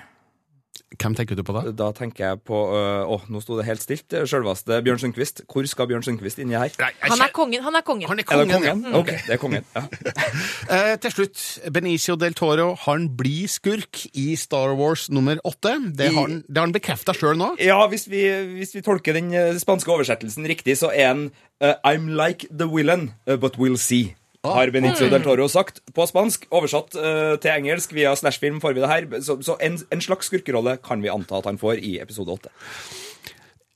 Hvem 0.94 1.14
tenker 1.18 1.34
du 1.34 1.42
på 1.46 1.54
da? 1.56 1.62
Da 1.74 1.88
tenker 1.96 2.22
jeg 2.28 2.40
på 2.46 2.58
øh, 2.70 3.10
Å, 3.10 3.16
nå 3.32 3.40
sto 3.42 3.56
det 3.58 3.64
helt 3.66 3.82
stilt. 3.82 4.14
Sjølveste 4.30 4.78
Bjørn 4.86 5.00
Sundquist. 5.02 5.42
Hvor 5.50 5.66
skal 5.66 5.88
Bjørn 5.90 6.04
Sundquist 6.06 6.38
inni 6.42 6.54
her? 6.54 6.70
Han 7.02 7.22
er 7.24 7.32
kongen. 7.34 7.64
Han 7.64 7.74
er 7.78 7.82
kongen. 7.86 8.08
Han 8.10 8.20
er 8.22 8.24
Er 8.24 8.44
det 8.44 8.52
kongen, 8.54 8.82
Mm. 8.84 8.94
Ok, 9.00 9.10
det 9.26 9.34
er 9.36 9.40
kongen. 9.42 9.64
Ja. 9.74 9.84
Eh, 10.74 10.94
til 10.98 11.12
slutt, 11.12 11.40
Benicio 11.74 12.14
del 12.18 12.34
Toro, 12.34 12.70
han 12.86 13.04
blir 13.18 13.50
skurk 13.52 14.04
i 14.16 14.32
Star 14.40 14.72
Wars 14.78 15.06
nummer 15.12 15.38
åtte. 15.44 15.74
Det 15.94 16.08
har 16.14 16.26
han, 16.28 16.38
det 16.48 16.56
har 16.56 16.66
han 16.66 16.74
bekrefta 16.74 17.14
sjøl 17.14 17.36
nå. 17.38 17.50
Ja, 17.62 17.76
hvis 17.92 18.06
vi, 18.10 18.24
hvis 18.56 18.72
vi 18.74 18.82
tolker 18.86 19.14
den 19.16 19.30
eh, 19.36 19.52
spanske 19.60 19.92
oversettelsen 19.92 20.46
riktig, 20.48 20.78
så 20.80 20.90
er 20.90 21.10
han 21.12 21.24
uh, 21.62 21.74
I'm 21.84 22.08
like 22.16 22.48
the 22.50 22.66
villain, 22.70 23.12
but 23.26 23.58
we'll 23.60 23.78
see. 23.78 24.14
Har 24.44 24.70
Benicio 24.74 25.08
del 25.08 25.24
Toro 25.24 25.46
sagt 25.48 25.80
på 25.96 26.04
spansk. 26.08 26.44
Oversatt 26.54 26.96
uh, 26.98 27.34
til 27.40 27.52
engelsk 27.54 27.94
via 27.96 28.12
Slashfilm 28.18 28.60
får 28.60 28.76
vi 28.76 28.84
det 28.84 28.90
her. 28.90 29.08
Så, 29.24 29.38
så 29.46 29.56
en, 29.64 29.78
en 29.94 30.04
slags 30.04 30.28
skurkerolle 30.28 30.76
kan 30.84 31.04
vi 31.04 31.12
anta 31.12 31.40
at 31.40 31.48
han 31.48 31.60
får 31.60 31.80
i 31.80 31.96
episode 32.04 32.36
åtte. 32.36 32.52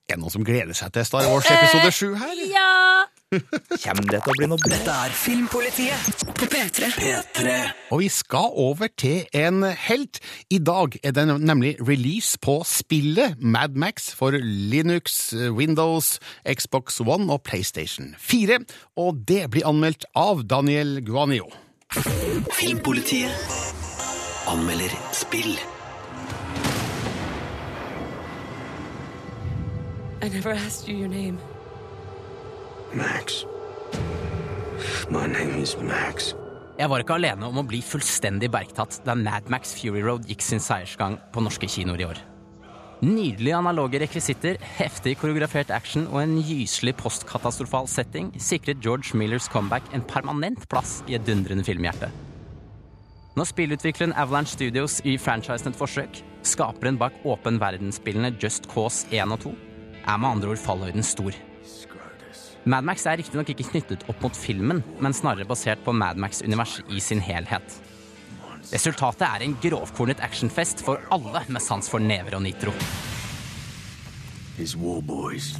Er 0.09 0.17
det 0.17 0.23
noen 0.23 0.33
som 0.33 0.45
gleder 0.45 0.77
seg 0.77 0.93
til 0.93 1.05
Star 1.09 1.29
Wars 1.29 1.49
episode 1.53 1.93
sju 1.93 2.13
her? 2.21 2.45
Ja! 2.53 3.09
Kommer 3.29 4.07
det 4.09 4.23
til 4.25 4.33
å 4.33 4.35
bli 4.39 4.47
noe 4.49 4.61
bra? 4.63 4.71
Dette 4.73 4.93
er 5.05 5.13
Filmpolitiet 5.13 6.23
på 6.39 6.47
P3. 6.49 7.57
Og 7.93 8.01
vi 8.01 8.07
skal 8.13 8.55
over 8.57 8.89
til 8.97 9.27
en 9.37 9.67
helt. 9.69 10.21
I 10.49 10.57
dag 10.65 10.97
er 11.05 11.13
det 11.13 11.27
nemlig 11.29 11.75
release 11.85 12.41
på 12.41 12.63
spillet 12.65 13.37
Mad 13.37 13.77
Max 13.77 14.09
for 14.17 14.33
Linux, 14.41 15.35
Windows, 15.53 16.17
Xbox 16.49 17.03
One 17.05 17.29
og 17.29 17.43
PlayStation 17.45 18.15
4, 18.17 18.63
og 18.97 19.21
det 19.29 19.51
blir 19.53 19.69
anmeldt 19.69 20.09
av 20.17 20.47
Daniel 20.49 21.03
Guanio. 21.05 21.51
Filmpolitiet 22.57 23.29
anmelder 24.49 24.97
spill. 25.13 25.53
I 30.25 30.29
never 30.33 30.51
asked 30.51 30.89
you 30.89 30.97
your 30.97 31.09
name. 31.09 31.39
Max. 32.93 33.45
My 35.11 35.27
name 35.27 35.61
is 35.61 35.77
Max. 35.77 36.35
Jeg 36.79 36.89
var 36.89 37.03
ikke 37.03 37.19
alene 37.19 37.49
om 37.49 37.59
å 37.61 37.65
bli 37.67 37.83
fullstendig 37.85 38.49
bergtatt 38.55 39.01
da 39.05 39.17
Mad 39.19 39.51
Max 39.53 39.75
Fury 39.77 40.01
Road 40.01 40.29
gikk 40.31 40.45
sin 40.45 40.63
seiersgang 40.63 41.19
på 41.35 41.43
norske 41.45 41.69
kinoer 41.69 42.01
i 42.01 42.07
år. 42.07 42.21
Nydelige 43.05 43.59
analoge 43.59 44.01
rekvisitter, 44.01 44.57
heftig 44.79 45.19
koreografert 45.21 45.71
action 45.75 46.07
og 46.09 46.23
en 46.23 46.39
gyselig 46.41 46.97
postkatastrofal 47.03 47.91
setting 47.91 48.31
sikret 48.43 48.81
George 48.83 49.13
Millers 49.19 49.51
comeback 49.53 49.85
en 49.93 50.07
permanent 50.09 50.65
plass 50.73 51.03
i 51.07 51.19
et 51.19 51.27
dundrende 51.29 51.67
filmhjerte. 51.67 52.09
Når 53.37 53.51
spillutvikleren 53.53 54.17
Avalanche 54.17 54.57
Studios 54.57 54.99
i 55.05 55.19
franchisen 55.21 55.75
et 55.75 55.79
forsøk, 55.79 56.23
skaperen 56.43 56.97
bak 56.99 57.21
åpen 57.29 57.61
verdensspillene 57.61 58.33
Just 58.41 58.67
Cause 58.73 59.07
1 59.13 59.37
og 59.37 59.45
2, 59.45 59.55
er 60.09 60.17
med 60.17 60.31
andre 60.33 60.57
ord 60.57 60.65
fallhøyden 60.65 61.05
stor. 61.05 61.37
Mad 62.69 62.85
Max 62.85 63.07
er 63.09 63.17
riktignok 63.17 63.49
ikke 63.49 63.65
knyttet 63.65 64.03
opp 64.13 64.19
mot 64.21 64.37
filmen, 64.37 64.83
men 65.01 65.15
snarere 65.17 65.47
basert 65.49 65.81
på 65.87 65.95
Mad 65.97 66.19
Max-universet 66.21 66.91
i 66.93 67.01
sin 67.01 67.23
helhet. 67.25 67.79
Resultatet 68.69 69.25
er 69.25 69.45
en 69.47 69.55
grovkornet 69.63 70.21
actionfest 70.21 70.83
for 70.85 71.01
alle 71.15 71.41
med 71.49 71.65
sans 71.65 71.89
for 71.89 72.03
never 72.03 72.37
og 72.37 72.45
nitro. 72.45 72.75
His 74.59 74.77
war 74.77 75.01
boys 75.01 75.55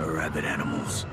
are 0.00 0.10
rabid 0.16 0.48
animals. 0.50 1.04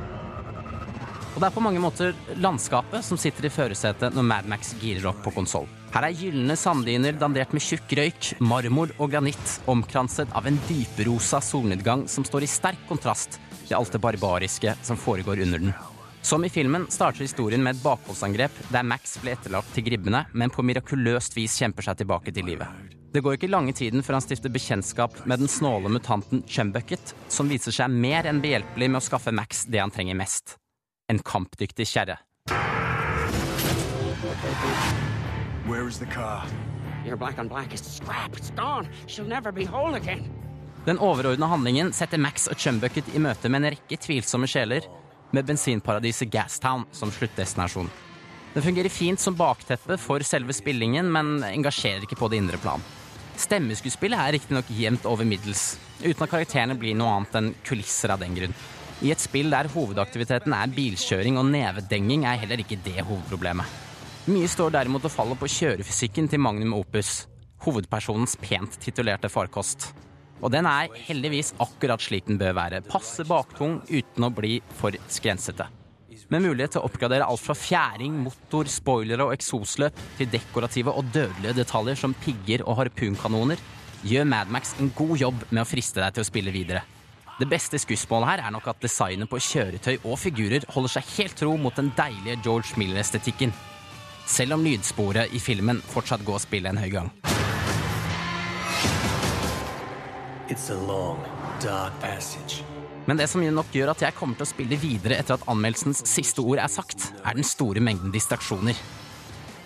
Og 1.36 1.38
det 1.38 1.52
er 1.52 1.54
på 1.54 1.66
mange 1.68 1.82
måter 1.84 2.18
landskapet 2.42 3.06
som 3.06 3.22
sitter 3.22 3.46
i 3.46 3.54
førersetet 3.54 4.18
når 4.18 4.30
Mad 4.32 4.50
Max 4.50 4.74
girer 4.82 5.12
opp 5.14 5.22
på 5.22 5.36
konsoll. 5.38 5.70
Her 5.94 6.08
er 6.08 6.16
gylne 6.18 6.56
sanddyner 6.58 7.14
dandert 7.22 7.52
med 7.54 7.62
tjukk 7.62 7.92
røyk, 8.00 8.32
marmor 8.42 8.90
og 8.98 9.12
granitt, 9.14 9.60
omkranset 9.70 10.32
av 10.34 10.48
en 10.50 10.58
dyperosa 10.66 11.38
solnedgang 11.46 12.08
som 12.10 12.26
står 12.26 12.48
i 12.48 12.50
sterk 12.50 12.88
kontrast 12.90 13.38
til 13.68 13.76
alt 13.78 13.94
det 13.94 14.02
barbariske 14.02 14.74
som 14.82 14.98
foregår 14.98 15.44
under 15.46 15.62
den. 15.62 15.76
Som 16.26 16.48
i 16.48 16.50
filmen 16.50 16.88
starter 16.90 17.28
historien 17.28 17.62
med 17.62 17.76
et 17.76 17.84
bakholdsangrep 17.84 18.58
der 18.74 18.90
Max 18.90 19.20
ble 19.22 19.36
etterlatt 19.36 19.70
til 19.76 19.86
gribbene, 19.86 20.24
men 20.34 20.50
på 20.50 20.66
mirakuløst 20.66 21.38
vis 21.38 21.60
kjemper 21.62 21.86
seg 21.86 22.02
tilbake 22.02 22.34
til 22.34 22.50
livet. 22.50 22.90
Det 23.14 23.22
går 23.22 23.38
ikke 23.38 23.54
lange 23.54 23.78
tiden 23.78 24.02
før 24.02 24.18
han 24.18 24.26
stifter 24.26 24.50
bekjentskap 24.50 25.22
med 25.30 25.46
den 25.46 25.52
snåle 25.52 25.94
mutanten 25.94 26.42
Chumbucket, 26.50 27.14
som 27.30 27.54
viser 27.54 27.76
seg 27.76 27.94
mer 27.94 28.26
enn 28.26 28.42
behjelpelig 28.42 28.90
med 28.90 29.04
å 29.04 29.06
skaffe 29.12 29.36
Max 29.36 29.68
det 29.70 29.84
han 29.84 29.94
trenger 29.94 30.18
mest. 30.18 30.58
En 31.06 31.22
kampdyktig 31.22 31.86
kjerre. 31.86 32.18
Where 35.74 35.88
is 35.90 35.98
the 35.98 36.06
car? 36.06 36.44
Your 37.06 37.16
black 37.18 37.40
on 37.40 37.48
black 37.48 37.74
is 37.74 37.82
scrap. 37.82 38.38
It's 38.38 38.52
gone. 38.52 38.88
She'll 39.08 39.26
never 39.26 39.52
be 39.52 39.66
whole 39.66 39.96
again. 39.96 40.22
Den 40.86 41.00
overordna 41.00 41.48
handlingen 41.50 41.94
setter 41.94 42.18
Max 42.22 42.46
og 42.48 42.60
Chumbucket 42.62 43.08
i 43.16 43.20
møte 43.20 43.50
med 43.50 43.64
en 43.64 43.74
rekke 43.74 43.98
tvilsomme 43.98 44.46
sjeler, 44.46 44.86
med 45.34 45.48
bensinparadiset 45.48 46.30
Gastown 46.30 46.84
som 46.94 47.10
sluttdestinasjon. 47.10 47.90
Den 48.54 48.66
fungerer 48.68 48.94
fint 48.94 49.20
som 49.20 49.34
bakteppe 49.34 49.98
for 49.98 50.22
selve 50.22 50.54
spillingen, 50.54 51.10
men 51.10 51.40
engasjerer 51.48 52.06
ikke 52.06 52.20
på 52.20 52.30
det 52.30 52.44
indre 52.44 52.60
plan. 52.62 52.84
Stemmeskuespillet 53.42 54.22
er 54.22 54.38
riktignok 54.38 54.70
jevnt 54.78 55.08
over 55.10 55.26
middels, 55.26 55.80
uten 56.04 56.28
at 56.28 56.36
karakterene 56.36 56.78
blir 56.78 56.94
noe 57.00 57.16
annet 57.16 57.40
enn 57.40 57.50
kulisser 57.66 58.14
av 58.14 58.22
den 58.22 58.38
grunn. 58.38 58.54
I 59.02 59.10
et 59.16 59.26
spill 59.26 59.50
der 59.50 59.72
hovedaktiviteten 59.74 60.54
er 60.54 60.78
bilkjøring 60.78 61.42
og 61.42 61.50
nevedenging, 61.50 62.28
er 62.30 62.44
heller 62.46 62.62
ikke 62.62 62.78
det 62.86 63.00
hovedproblemet. 63.02 63.83
Mye 64.24 64.48
står 64.48 64.72
derimot 64.72 65.04
og 65.04 65.12
faller 65.12 65.36
på 65.36 65.50
kjørefysikken 65.52 66.30
til 66.32 66.40
Magnum 66.40 66.78
Opus, 66.78 67.26
hovedpersonens 67.66 68.38
pent 68.40 68.78
titulerte 68.80 69.28
farkost. 69.28 69.90
Og 70.40 70.48
den 70.54 70.64
er 70.64 70.94
heldigvis 71.10 71.50
akkurat 71.60 72.00
slik 72.00 72.30
den 72.30 72.40
bør 72.40 72.56
være, 72.56 72.80
passe 72.88 73.26
baktung 73.28 73.82
uten 73.90 74.24
å 74.24 74.30
bli 74.32 74.62
for 74.80 74.96
skrensete. 75.12 75.68
Med 76.32 76.46
mulighet 76.46 76.78
til 76.78 76.80
å 76.80 76.88
oppgradere 76.88 77.28
alt 77.28 77.44
fra 77.44 77.56
fjæring, 77.58 78.16
motor, 78.24 78.72
spoilere 78.72 79.28
og 79.28 79.34
eksosløp 79.36 80.00
til 80.16 80.32
dekorative 80.32 80.96
og 80.96 81.12
dødelige 81.12 81.58
detaljer 81.60 82.00
som 82.00 82.16
pigger 82.24 82.64
og 82.64 82.80
harpunkanoner, 82.80 83.60
gjør 84.08 84.32
Madmax 84.32 84.78
en 84.80 84.94
god 84.96 85.18
jobb 85.20 85.44
med 85.50 85.66
å 85.66 85.68
friste 85.68 86.00
deg 86.00 86.16
til 86.16 86.24
å 86.24 86.30
spille 86.32 86.56
videre. 86.56 86.86
Det 87.42 87.50
beste 87.52 87.76
skussmålet 87.82 88.32
her 88.32 88.48
er 88.48 88.56
nok 88.56 88.72
at 88.72 88.88
designet 88.88 89.28
på 89.28 89.44
kjøretøy 89.52 89.98
og 89.98 90.16
figurer 90.24 90.64
holder 90.72 90.96
seg 90.96 91.14
helt 91.18 91.40
tro 91.44 91.60
mot 91.60 91.76
den 91.76 91.92
deilige 92.00 92.40
George 92.40 92.80
Miller-estetikken. 92.80 93.52
Selv 94.26 94.56
om 94.56 94.64
lydsporet 94.64 95.34
i 95.36 95.40
filmen 95.44 95.82
fortsatt 95.94 96.24
går 96.26 96.42
spillet 96.44 96.74
en 96.74 96.82
høy 96.82 96.90
gang. 96.94 97.12
Long. 100.88 101.20
Men 103.08 103.18
det 103.20 103.28
som 103.32 103.42
nok 103.42 103.72
gjør 103.74 103.94
at 103.94 104.04
jeg 104.06 104.16
kommer 104.16 104.38
til 104.38 104.46
å 104.46 104.52
spille 104.52 104.78
videre 104.80 105.18
etter 105.20 105.36
at 105.36 105.48
anmeldelsens 105.50 106.04
siste 106.08 106.44
ord 106.44 106.62
er 106.62 106.72
sagt, 106.72 107.10
er 107.24 107.36
den 107.36 107.48
store 107.48 107.82
mengden 107.84 108.14
distraksjoner. 108.14 108.78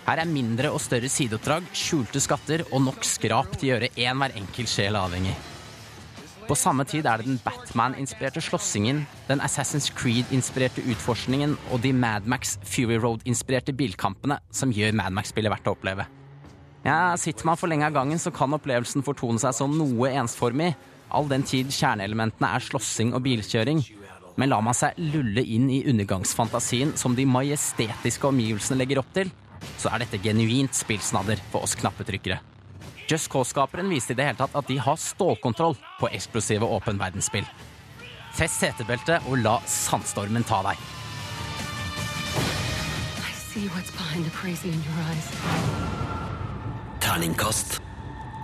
Her 0.08 0.24
er 0.24 0.32
mindre 0.32 0.72
og 0.72 0.80
større 0.80 1.10
sideoppdrag, 1.12 1.68
skjulte 1.76 2.22
skatter 2.24 2.64
og 2.72 2.86
nok 2.86 3.04
skrap 3.06 3.58
til 3.58 3.68
å 3.68 3.72
gjøre 3.74 3.92
én 4.00 4.22
hver 4.22 4.38
enkelt 4.40 4.72
sjel 4.72 4.96
avhengig. 4.96 5.36
På 6.48 6.56
samme 6.56 6.86
tid 6.88 7.04
er 7.04 7.20
det 7.20 7.28
den 7.28 7.40
Batman-inspirerte 7.44 8.40
slåssingen, 8.40 9.02
den 9.28 9.42
Assassin's 9.44 9.90
Creed-inspirerte 9.92 10.80
utforskningen 10.94 11.58
og 11.76 11.82
de 11.84 11.92
Mad 11.92 12.24
Max 12.24 12.56
Fury 12.64 12.96
Road-inspirerte 13.04 13.76
bilkampene 13.76 14.38
som 14.56 14.72
gjør 14.72 14.96
Mad 14.96 15.12
Max-spillet 15.18 15.52
verdt 15.52 15.68
å 15.68 15.76
oppleve. 15.76 16.08
Ja, 16.88 17.18
Sitter 17.20 17.50
man 17.50 17.60
for 17.60 17.68
lenge 17.68 17.90
av 17.90 17.98
gangen, 18.00 18.16
så 18.16 18.32
kan 18.32 18.56
opplevelsen 18.56 19.04
fortone 19.04 19.44
seg 19.44 19.58
som 19.60 19.76
noe 19.76 20.14
ensformig, 20.16 20.72
all 21.12 21.28
den 21.28 21.44
tid 21.44 21.68
kjerneelementene 21.68 22.56
er 22.56 22.64
slåssing 22.64 23.12
og 23.12 23.26
bilkjøring. 23.28 23.84
Men 24.40 24.54
lar 24.54 24.64
man 24.64 24.78
seg 24.78 24.96
lulle 25.02 25.44
inn 25.44 25.68
i 25.68 25.84
undergangsfantasien 25.90 26.96
som 26.96 27.18
de 27.18 27.28
majestetiske 27.28 28.32
omgivelsene 28.32 28.80
legger 28.80 29.04
opp 29.04 29.12
til, 29.18 29.34
så 29.76 29.92
er 29.92 30.06
dette 30.06 30.24
genuint 30.24 30.80
spillsnadder 30.80 31.44
for 31.52 31.68
oss 31.68 31.76
knappetrykkere. 31.76 32.40
Just 33.08 33.30
Cause-skaperen 33.32 33.90
viste 33.90 34.12
i 34.14 34.18
det 34.20 34.28
hele 34.28 34.40
tatt 34.40 34.56
at 34.56 34.68
de 34.68 34.78
har 34.84 35.00
stålkontroll 35.00 35.78
på 36.00 36.10
eksplosive 36.12 36.68
åpen 36.68 37.00
verdensspill. 37.00 37.48
Fest 38.36 38.60
setebeltet 38.62 39.26
og 39.32 39.40
la 39.42 39.58
sandstormen 39.66 40.44
ta 40.48 40.60
deg. 40.68 40.82
I 43.24 43.34
see 43.34 43.68
what's 43.72 43.92
behind 43.96 44.26
the 44.26 44.32
crazy 44.36 44.70
in 44.70 44.84
your 44.84 45.00
eyes. 45.08 45.32
Terningkast 47.00 47.80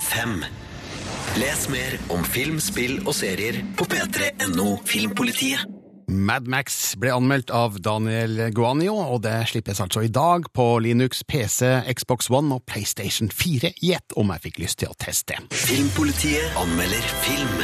fem. 0.07 0.45
Les 1.35 1.69
mer 1.69 1.97
om 2.13 2.23
film, 2.23 2.59
spill 2.61 2.99
og 3.03 3.15
serier 3.17 3.63
på 3.77 3.87
p3.no 3.89 4.77
Filmpolitiet. 4.87 5.72
Mad 6.07 6.47
Max 6.47 6.95
ble 6.99 7.13
anmeldt 7.15 7.51
av 7.53 7.77
Daniel 7.83 8.49
Guanio, 8.55 8.95
og 8.97 9.21
det 9.23 9.35
slippes 9.51 9.79
altså 9.83 10.03
i 10.03 10.11
dag 10.11 10.49
på 10.53 10.65
Linux, 10.83 11.23
PC, 11.27 11.69
Xbox 11.93 12.29
One 12.33 12.55
og 12.55 12.65
PlayStation 12.67 13.31
4. 13.31 13.73
Gjett 13.83 14.17
om 14.19 14.33
jeg 14.33 14.43
fikk 14.49 14.59
lyst 14.65 14.81
til 14.83 14.91
å 14.91 14.97
teste. 14.99 15.39
Filmpolitiet 15.55 16.59
anmelder 16.59 17.07
film. 17.23 17.63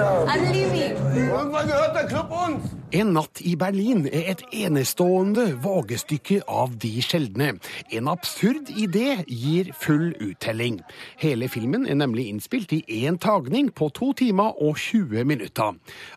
Now? 0.00 0.26
I'm 0.26 0.52
leaving. 0.52 0.96
Irgendwann 1.14 1.68
gehört 1.68 1.94
der 1.94 2.06
Club 2.08 2.32
uns. 2.32 2.79
En 2.90 3.12
natt 3.14 3.38
i 3.46 3.52
Berlin 3.54 4.00
er 4.10 4.32
et 4.32 4.40
enestående 4.64 5.44
vågestykke 5.62 6.40
av 6.50 6.72
de 6.82 6.88
sjeldne. 7.06 7.52
En 7.94 8.08
absurd 8.10 8.72
idé 8.74 9.20
gir 9.30 9.68
full 9.78 10.08
uttelling. 10.18 10.80
Hele 11.22 11.46
filmen 11.46 11.84
er 11.86 12.00
nemlig 12.00 12.24
innspilt 12.32 12.72
i 12.74 12.80
én 13.04 13.14
tagning 13.22 13.68
på 13.70 13.92
to 13.94 14.08
timer 14.18 14.58
og 14.58 14.80
20 14.82 15.22
minutter. 15.22 15.76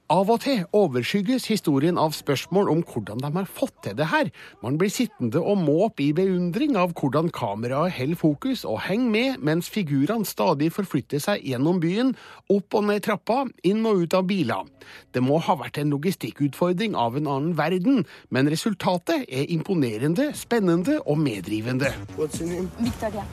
Av 0.09 0.31
og 0.33 0.41
til 0.47 0.63
overskygges 0.73 1.45
historien 1.51 1.99
av 2.01 2.15
spørsmål 2.17 2.71
om 2.73 2.81
hvordan 2.81 3.21
de 3.21 3.31
har 3.38 3.45
fått 3.45 3.75
til 3.86 3.99
det 3.99 4.09
her. 4.09 4.33
Man 4.65 4.81
blir 4.81 4.89
sittende 4.89 5.45
og 5.45 5.62
måpe 5.62 6.07
i 6.07 6.09
beundring 6.17 6.73
av 6.73 6.97
hvordan 6.97 7.29
kameraet 7.29 7.93
holder 7.99 8.21
fokus 8.23 8.65
og 8.65 8.81
henger 8.88 9.13
med 9.13 9.45
mens 9.45 9.69
figurene 9.69 10.25
stadig 10.25 10.71
forflytter 10.73 11.21
seg 11.21 11.45
gjennom 11.45 11.77
byen, 11.86 12.15
opp 12.49 12.73
og 12.73 12.89
ned 12.89 13.05
trappa, 13.05 13.43
inn 13.62 13.86
og 13.86 14.07
ut 14.07 14.17
av 14.17 14.25
biler. 14.25 14.65
Det 15.13 15.21
må 15.21 15.38
ha 15.38 15.59
vært 15.62 15.77
en 15.77 15.93
logistikkutfordring 15.93 16.62
av 16.95 17.17
en 17.17 17.28
annen 17.28 17.54
verden, 17.58 18.04
men 18.30 18.49
resultatet 18.49 19.28
er 19.30 19.45
imponerende, 19.54 20.32
spennende 20.36 20.99
og 21.06 21.19
medrivende. 21.19 21.93
What's 22.17 22.41
your 22.41 22.49
name? 22.49 22.69
Victoria. 22.80 23.23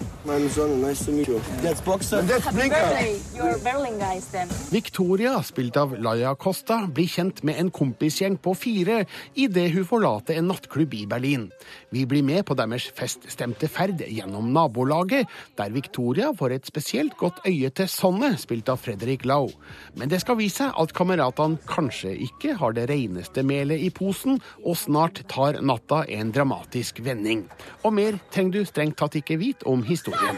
Victoria, 4.70 5.42
spilt 5.42 5.76
av 5.76 5.96
Laia 5.98 6.34
Costa, 6.34 6.86
blir 6.86 7.08
kjent 7.08 7.42
med 7.42 7.58
en 7.58 7.70
kompisgjeng 7.74 8.36
på 8.38 8.54
fire 8.54 9.04
idet 9.34 9.70
hun 9.74 9.86
forlater 9.88 10.38
en 10.38 10.50
nattklubb 10.50 10.94
i 10.94 11.06
Berlin. 11.10 11.48
Vi 11.90 12.04
blir 12.06 12.22
med 12.22 12.44
på 12.46 12.54
deres 12.58 12.90
feststemte 12.94 13.68
ferd 13.70 14.04
gjennom 14.06 14.52
nabolaget, 14.54 15.26
der 15.58 15.74
Victoria 15.74 16.30
får 16.36 16.56
et 16.58 16.70
spesielt 16.70 17.16
godt 17.18 17.40
øye 17.48 17.70
til 17.74 17.88
Sonne, 17.90 18.34
spilt 18.38 18.68
av 18.68 18.78
Fredrik 18.84 19.24
Lau. 19.24 19.48
Men 19.96 20.12
det 20.12 20.20
skal 20.22 20.38
vise 20.38 20.60
seg 20.60 20.76
at 20.76 20.92
kameratene 20.96 21.60
kanskje 21.70 22.12
ikke 22.26 22.56
har 22.60 22.74
det 22.76 22.88
reneste 23.20 23.44
melet 23.44 23.80
i 23.80 23.90
posen, 23.90 24.40
og 24.64 24.76
snart 24.76 25.22
tar 25.28 25.60
natta 25.60 26.04
en 26.08 26.32
dramatisk 26.32 27.00
vending. 27.04 27.48
Og 27.84 27.92
mer 27.92 28.18
trenger 28.32 28.60
du 28.60 28.64
strengt 28.64 28.98
tatt 28.98 29.14
ikke 29.16 29.38
vite 29.38 29.66
om 29.66 29.82
historien. 29.82 30.36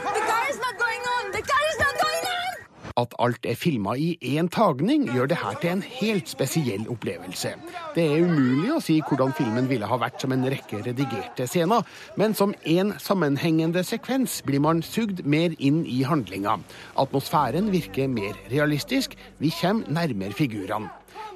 At 2.93 3.15
alt 3.19 3.47
er 3.49 3.57
filma 3.57 3.95
i 3.97 4.19
én 4.21 4.51
tagning, 4.53 5.07
gjør 5.09 5.31
det 5.31 5.39
her 5.41 5.55
til 5.63 5.71
en 5.71 5.83
helt 5.83 6.29
spesiell 6.29 6.85
opplevelse. 6.93 7.55
Det 7.97 8.05
er 8.05 8.27
umulig 8.27 8.69
å 8.75 8.83
si 8.85 8.99
hvordan 9.01 9.33
filmen 9.33 9.71
ville 9.71 9.89
ha 9.89 9.97
vært 9.97 10.21
som 10.21 10.35
en 10.37 10.45
rekke 10.45 10.83
redigerte 10.85 11.47
scener, 11.49 11.89
men 12.21 12.37
som 12.37 12.53
én 12.69 12.93
sammenhengende 13.01 13.81
sekvens 13.81 14.43
blir 14.45 14.61
man 14.61 14.85
sugd 14.85 15.25
mer 15.25 15.57
inn 15.59 15.87
i 15.89 16.03
handlinga. 16.05 16.59
Atmosfæren 17.01 17.73
virker 17.73 18.13
mer 18.13 18.37
realistisk, 18.53 19.17
vi 19.41 19.49
kommer 19.63 19.89
nærmere 19.89 20.37
figurene. 20.37 20.93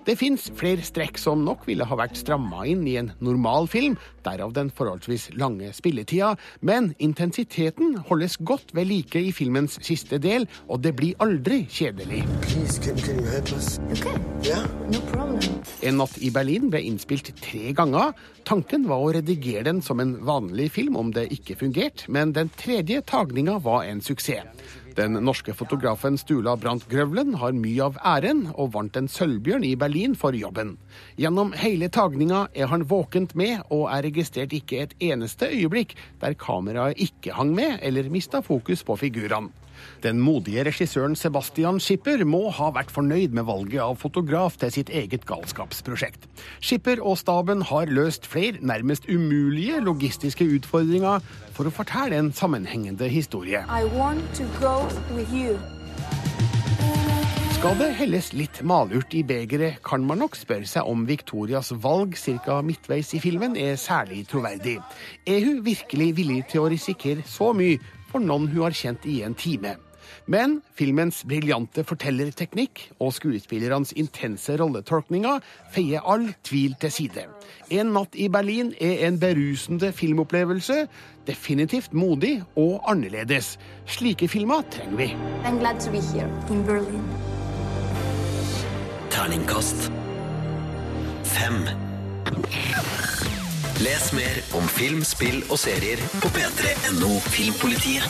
Det 0.07 0.15
fins 0.19 0.47
flere 0.55 0.85
strekk 0.87 1.19
som 1.19 1.43
nok 1.43 1.65
ville 1.67 1.87
ha 1.89 1.99
vært 1.99 2.19
stramma 2.21 2.63
inn 2.71 2.85
i 2.87 2.95
en 3.01 3.11
normal 3.25 3.67
film, 3.71 3.97
derav 4.27 4.53
den 4.55 4.71
forholdsvis 4.71 5.33
lange 5.35 5.73
spilletida, 5.75 6.35
men 6.61 6.93
intensiteten 7.03 7.97
holdes 8.07 8.39
godt 8.47 8.71
ved 8.77 8.87
like 8.93 9.19
i 9.19 9.33
filmens 9.35 9.81
siste 9.83 10.21
del, 10.23 10.47
og 10.71 10.85
det 10.87 10.95
blir 10.99 11.19
aldri 11.23 11.65
kjedelig. 11.67 12.23
Please, 12.47 12.79
can, 12.79 12.97
can 13.03 13.19
you 13.19 13.27
help 13.31 13.53
us? 13.59 13.79
Okay, 13.91 14.15
Yeah? 14.47 14.67
no. 14.93 15.07
En 15.83 15.99
natt 16.01 16.17
i 16.23 16.31
Berlin 16.35 16.71
ble 16.73 16.81
innspilt 16.87 17.33
tre 17.43 17.73
ganger. 17.77 18.15
Tanken 18.49 18.87
var 18.89 19.03
å 19.03 19.13
redigere 19.17 19.67
den 19.69 19.83
som 19.85 20.01
en 20.03 20.17
vanlig 20.27 20.71
film 20.77 20.97
om 20.99 21.13
det 21.15 21.29
ikke 21.35 21.59
fungerte, 21.61 22.07
men 22.13 22.33
den 22.37 22.51
tredje 22.59 23.03
tagninga 23.07 23.59
var 23.65 23.85
en 23.91 24.03
suksess. 24.05 24.47
Den 24.97 25.13
norske 25.21 25.53
fotografen 25.53 26.15
Stula 26.17 26.55
Brandt 26.57 26.87
Grøvlen 26.89 27.35
har 27.37 27.53
mye 27.53 27.85
av 27.85 27.99
æren, 28.01 28.47
og 28.57 28.71
vant 28.73 28.95
en 28.97 29.11
sølvbjørn 29.13 29.67
i 29.69 29.75
Berlin 29.77 30.15
for 30.17 30.33
jobben. 30.33 30.79
Gjennom 31.21 31.53
hele 31.61 31.91
tagninga 31.93 32.47
er 32.57 32.71
han 32.73 32.87
våkent 32.89 33.35
med, 33.37 33.61
og 33.69 33.91
er 33.93 34.07
registrert 34.09 34.57
ikke 34.57 34.81
et 34.87 34.95
eneste 35.05 35.51
øyeblikk 35.53 35.93
der 36.23 36.39
kameraet 36.41 36.97
ikke 36.97 37.37
hang 37.37 37.53
med 37.53 37.77
eller 37.85 38.09
mista 38.09 38.41
fokus 38.41 38.87
på 38.89 38.97
figurene. 39.05 39.53
Den 40.05 40.21
modige 40.23 40.65
regissøren 40.69 41.17
Sebastian 41.19 41.81
Schipper 41.83 42.25
må 42.29 42.47
ha 42.55 42.71
vært 42.77 42.93
fornøyd 42.95 43.35
med 43.37 43.49
valget 43.49 43.83
av 43.85 43.97
fotograf 44.01 44.59
til 44.61 44.75
sitt 44.75 44.91
eget 44.91 45.27
galskapsprosjekt. 45.29 46.29
Schipper 46.61 47.03
og 47.03 47.19
staben 47.21 47.65
har 47.71 47.93
løst 47.93 48.29
flere 48.29 48.61
nærmest 48.61 49.09
umulige 49.11 49.81
logistiske 49.85 50.47
utfordringer 50.59 51.25
for 51.57 51.69
å 51.69 51.75
fortelle 51.75 52.21
en 52.21 52.33
sammenhengende 52.37 53.09
historie. 53.11 53.65
Skal 57.57 57.79
det 57.81 57.87
helles 57.99 58.27
litt 58.37 58.59
malurt 58.69 59.15
i 59.17 59.23
begeret, 59.27 59.81
kan 59.83 60.05
man 60.07 60.21
nok 60.21 60.37
spørre 60.39 60.69
seg 60.69 60.87
om 60.87 61.07
Victorias 61.09 61.73
valg 61.83 62.13
ca. 62.45 62.61
midtveis 62.63 63.15
i 63.17 63.19
filmen 63.19 63.57
er 63.57 63.79
særlig 63.81 64.27
troverdig. 64.31 64.77
Er 65.27 65.41
hun 65.43 65.65
virkelig 65.65 66.11
villig 66.19 66.43
til 66.53 66.63
å 66.63 66.69
risikere 66.71 67.25
så 67.27 67.51
mye 67.57 67.81
for 68.17 68.25
noen 68.25 68.49
hun 68.49 68.65
har 68.65 68.77
kjent 68.77 69.05
i 69.09 69.21
en 69.27 69.37
time? 69.37 69.77
Men 70.31 70.61
filmens 70.79 71.21
briljante 71.29 71.83
fortellerteknikk 71.87 72.81
og 73.03 73.13
skuespillernes 73.15 73.93
intense 73.99 74.55
rolletolkninger 74.57 75.43
feier 75.75 76.07
all 76.07 76.31
tvil 76.47 76.77
til 76.81 76.95
side. 76.95 77.27
En 77.75 77.93
natt 77.95 78.17
i 78.17 78.29
Berlin 78.33 78.73
er 78.81 79.05
en 79.09 79.19
berusende 79.21 79.93
filmopplevelse. 79.93 80.87
Definitivt 81.27 81.93
modig 81.95 82.39
og 82.57 82.87
annerledes. 82.89 83.57
Slike 83.87 84.31
filmer 84.31 84.65
trenger 84.71 85.03
vi. 85.03 85.11
I'm 85.45 85.59
glad 85.61 85.83
to 85.83 85.91
be 85.91 86.01
here 86.01 86.31
in 86.51 86.65
Berlin. 86.65 87.05
Terningkast 89.11 89.91
fem. 91.27 91.67
Les 93.85 94.13
mer 94.17 94.39
om 94.57 94.65
film, 94.73 95.03
spill 95.05 95.43
og 95.53 95.59
serier 95.61 96.01
på 96.23 96.31
p3.no 96.33 97.11
Filmpolitiet. 97.29 98.07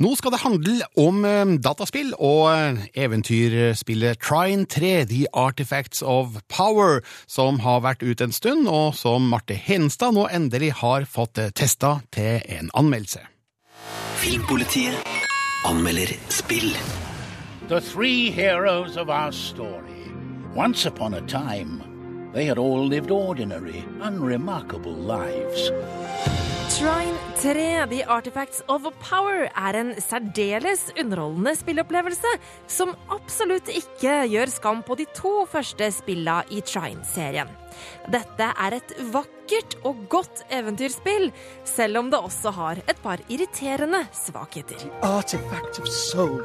Nå 0.00 0.14
skal 0.16 0.32
det 0.32 0.40
handle 0.40 0.88
om 0.96 1.20
eh, 1.28 1.52
dataspill 1.60 2.14
og 2.16 2.48
eh, 2.54 2.80
eventyrspillet 3.04 4.24
Trine 4.24 4.64
3, 4.64 5.04
The 5.12 5.26
Artifacts 5.36 6.00
of 6.00 6.40
Power, 6.48 7.04
som 7.28 7.60
har 7.60 7.84
vært 7.84 8.02
ute 8.02 8.24
en 8.24 8.32
stund, 8.32 8.66
og 8.72 8.96
som 8.96 9.28
Marte 9.28 9.52
Henstad 9.52 10.16
nå 10.16 10.24
endelig 10.32 10.72
har 10.80 11.04
fått 11.04 11.38
eh, 11.38 11.52
testa 11.52 11.98
til 12.08 12.40
en 12.56 12.72
anmeldelse. 12.72 13.20
Filmpolitiet 14.24 14.96
anmelder 15.68 16.16
spill. 16.32 16.72
The 17.68 17.84
three 17.84 18.30
heroes 18.30 18.96
of 18.96 19.10
our 19.10 19.30
story. 19.30 20.08
Once 20.56 20.86
upon 20.88 21.12
a 21.12 21.20
time, 21.28 21.93
they 22.34 22.44
had 22.44 22.58
all 22.58 22.84
lived 22.86 23.10
ordinary, 23.10 23.84
unremarkable 24.02 24.92
lives. 24.92 25.70
Trine 26.68 27.16
3, 27.36 27.86
The 27.88 28.04
Artifacts 28.04 28.62
of 28.68 28.82
Power, 28.98 29.46
er 29.54 29.76
en 29.78 29.92
særdeles 30.00 30.88
underholdende 30.98 31.52
spillopplevelse 31.54 32.32
som 32.66 32.94
absolutt 33.14 33.68
ikke 33.70 34.24
gjør 34.32 34.50
skam 34.50 34.82
på 34.82 34.96
de 34.98 35.06
to 35.14 35.44
første 35.46 35.90
spilla 35.94 36.40
i 36.50 36.64
Trine-serien. 36.66 37.52
Dette 38.10 38.48
er 38.66 38.78
et 38.80 38.96
vakkert 39.14 39.76
og 39.84 40.02
godt 40.10 40.42
eventyrspill, 40.50 41.30
selv 41.68 42.02
om 42.02 42.10
det 42.10 42.18
også 42.18 42.54
har 42.58 42.82
et 42.88 42.98
par 43.04 43.22
irriterende 43.28 44.06
svakheter. 44.24 44.80
The 44.80 45.06
Artifact 45.06 45.78
of 45.78 45.86
soul. 45.88 46.42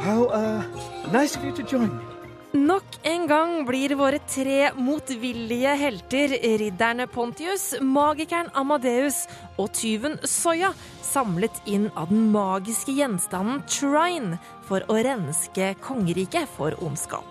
How, 0.00 0.26
uh, 0.26 0.64
nice 1.12 1.36
of 1.36 1.44
you 1.44 1.52
to 1.52 1.62
join 1.62 1.88
me. 1.88 2.13
Nok 2.54 3.00
en 3.02 3.24
gang 3.26 3.64
blir 3.66 3.96
våre 3.98 4.20
tre 4.30 4.68
motvillige 4.78 5.72
helter, 5.74 6.36
ridderne 6.60 7.08
Pontius, 7.10 7.72
magikeren 7.82 8.46
Amadeus 8.54 9.24
og 9.58 9.72
tyven 9.74 10.14
Soya, 10.22 10.68
samlet 11.02 11.56
inn 11.66 11.88
av 11.98 12.12
den 12.12 12.28
magiske 12.30 12.94
gjenstanden 12.94 13.64
Trine 13.66 14.38
for 14.68 14.86
å 14.86 15.00
renske 15.02 15.72
kongeriket 15.82 16.46
for 16.54 16.78
ondskap. 16.78 17.26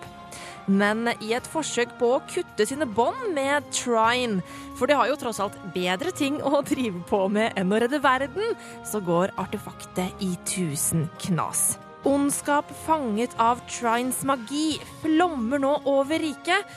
Men 0.68 1.08
i 1.14 1.32
et 1.32 1.48
forsøk 1.48 1.96
på 1.96 2.10
å 2.18 2.20
kutte 2.28 2.68
sine 2.68 2.84
bånd 2.84 3.32
med 3.32 3.64
Trine, 3.72 4.44
for 4.76 4.92
de 4.92 4.98
har 5.00 5.08
jo 5.08 5.16
tross 5.24 5.40
alt 5.40 5.56
bedre 5.72 6.12
ting 6.12 6.36
å 6.44 6.60
drive 6.68 7.00
på 7.08 7.22
med 7.32 7.56
enn 7.56 7.72
å 7.72 7.80
redde 7.80 8.04
verden, 8.04 8.52
så 8.84 9.00
går 9.00 9.32
artefaktet 9.40 10.20
i 10.20 10.34
tusen 10.52 11.08
knas. 11.24 11.70
Ondskap 12.04 12.68
fanget 12.84 13.32
av 13.40 13.62
Trines 13.64 14.18
magi 14.28 14.76
flommer 15.00 15.58
nå 15.62 15.78
over 15.88 16.20
riket. 16.20 16.74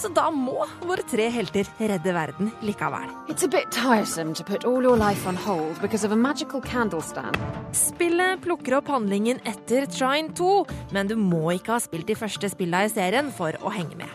Så 0.00 0.08
da 0.10 0.24
må 0.32 0.64
våre 0.82 1.04
tre 1.06 1.28
helter 1.30 1.68
redde 1.78 2.14
verden 2.16 2.48
likevel. 2.64 3.04
It's 3.28 3.44
a 3.44 3.48
bit 3.48 3.68
tiresome 3.70 4.32
to 4.34 4.42
put 4.42 4.64
all 4.64 4.82
your 4.82 4.96
life 4.96 5.28
on 5.28 5.36
hold 5.36 5.76
because 5.82 6.02
of 6.02 6.12
a 6.12 6.16
magical 6.16 6.60
candle 6.64 7.02
stand. 7.02 7.36
Spillet 7.76 8.40
plukker 8.42 8.80
opp 8.80 8.88
handlingen 8.88 9.38
etter 9.44 9.86
Trine 9.86 10.32
2, 10.34 10.50
men 10.96 11.12
du 11.12 11.14
må 11.20 11.44
ikke 11.58 11.76
ha 11.76 11.84
spilt 11.84 12.08
de 12.08 12.16
første 12.18 12.48
spillene 12.50 12.88
i 12.88 12.94
serien 12.96 13.30
for 13.36 13.54
å 13.60 13.70
henge 13.76 14.00
med. 14.00 14.10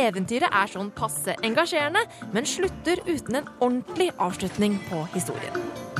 Eventyret 0.00 0.48
er 0.48 0.72
sånn 0.72 0.90
passe 0.96 1.36
engasjerende, 1.44 2.06
men 2.32 2.48
slutter 2.48 3.04
uten 3.04 3.42
en 3.42 3.54
ordentlig 3.60 4.08
avslutning 4.16 4.80
på 4.88 5.04
historien. 5.12 5.91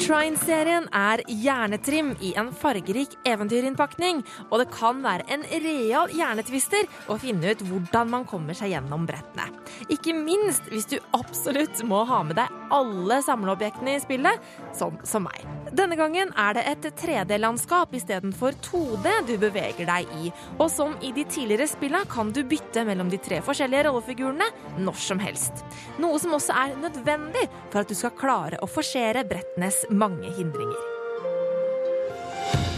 Trine-serien 0.00 0.86
er 0.96 1.20
hjernetrim 1.28 2.14
i 2.24 2.30
en 2.40 2.48
fargerik 2.56 3.12
eventyrinnpakning, 3.28 4.22
og 4.48 4.62
det 4.62 4.70
kan 4.72 5.02
være 5.04 5.26
en 5.34 5.44
real 5.60 6.08
hjernetvister 6.16 6.88
å 7.12 7.18
finne 7.20 7.52
ut 7.52 7.64
hvordan 7.68 8.08
man 8.08 8.24
kommer 8.28 8.56
seg 8.56 8.72
gjennom 8.72 9.04
brettene. 9.08 9.50
Ikke 9.92 10.14
minst 10.16 10.70
hvis 10.72 10.88
du 10.88 10.96
absolutt 11.16 11.82
må 11.84 12.00
ha 12.08 12.22
med 12.24 12.40
deg 12.40 12.60
alle 12.72 13.20
samleobjektene 13.26 13.98
i 13.98 14.00
spillet, 14.00 14.50
sånn 14.78 14.96
som 15.04 15.26
meg. 15.28 15.44
Denne 15.76 15.98
gangen 15.98 16.32
er 16.38 16.56
det 16.56 16.64
et 16.66 16.88
3D-landskap 16.98 17.92
istedenfor 17.94 18.56
2D 18.64 19.12
du 19.28 19.34
beveger 19.42 19.86
deg 19.86 20.08
i, 20.24 20.32
og 20.56 20.66
som 20.72 20.96
i 21.04 21.12
de 21.14 21.26
tidligere 21.28 21.68
spillene 21.70 22.08
kan 22.10 22.32
du 22.34 22.40
bytte 22.48 22.86
mellom 22.88 23.12
de 23.12 23.20
tre 23.22 23.42
forskjellige 23.44 23.84
rollefigurene 23.90 24.48
når 24.80 24.98
som 25.04 25.20
helst. 25.22 25.62
Noe 26.00 26.18
som 26.22 26.34
også 26.38 26.56
er 26.56 26.74
nødvendig 26.80 27.46
for 27.68 27.82
at 27.84 27.92
du 27.92 27.98
skal 27.98 28.16
klare 28.18 28.58
å 28.64 28.70
forsere 28.70 29.26
brettenes 29.28 29.84
mange 29.90 30.30
hindringer. 30.38 30.86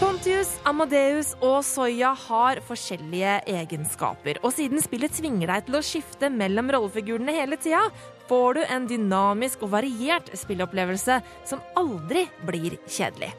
Pontius, 0.03 0.51
Amadeus 0.67 1.33
og 1.43 1.61
Soya 1.67 2.11
har 2.25 2.59
forskjellige 2.67 3.37
egenskaper. 3.49 4.41
Og 4.43 4.51
siden 4.57 4.83
spillet 4.83 5.15
tvinger 5.15 5.53
deg 5.53 5.69
til 5.69 5.79
å 5.79 5.85
skifte 5.87 6.31
mellom 6.33 6.73
rollefigurene 6.75 7.35
hele 7.37 7.59
tida, 7.61 7.85
får 8.27 8.59
du 8.59 8.61
en 8.67 8.89
dynamisk 8.91 9.63
og 9.63 9.73
variert 9.77 10.29
spillopplevelse 10.39 11.21
som 11.49 11.63
aldri 11.79 12.27
blir 12.47 12.79
kjedelig. 12.87 13.31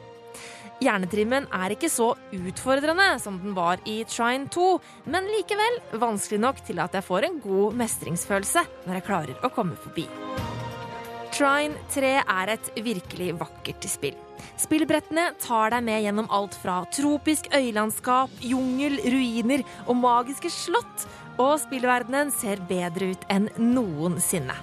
Hjernetrimmen 0.82 1.46
er 1.54 1.76
ikke 1.76 1.88
så 1.92 2.10
utfordrende 2.34 3.06
som 3.22 3.38
den 3.40 3.54
var 3.56 3.82
i 3.88 4.00
Trine 4.10 4.50
2, 4.52 4.66
men 5.12 5.30
likevel 5.36 5.78
vanskelig 6.02 6.40
nok 6.42 6.64
til 6.66 6.82
at 6.82 6.96
jeg 6.96 7.06
får 7.06 7.28
en 7.28 7.40
god 7.44 7.78
mestringsfølelse 7.84 8.66
når 8.84 8.98
jeg 8.98 9.08
klarer 9.08 9.46
å 9.46 9.52
komme 9.54 9.78
forbi. 9.84 10.08
Trine 11.34 11.74
3 11.90 12.10
er 12.22 12.50
et 12.52 12.68
virkelig 12.78 13.32
vakkert 13.40 13.82
spill. 13.90 14.14
Spillbrettene 14.60 15.32
tar 15.42 15.72
deg 15.74 15.82
med 15.82 16.04
gjennom 16.04 16.28
alt 16.30 16.54
fra 16.62 16.76
tropisk 16.94 17.48
øylandskap, 17.50 18.30
jungel, 18.38 19.00
ruiner 19.02 19.64
og 19.88 19.98
magiske 19.98 20.52
slott, 20.52 21.08
og 21.34 21.56
spillverdenen 21.64 22.30
ser 22.30 22.62
bedre 22.68 23.10
ut 23.16 23.26
enn 23.34 23.50
noensinne. 23.58 24.54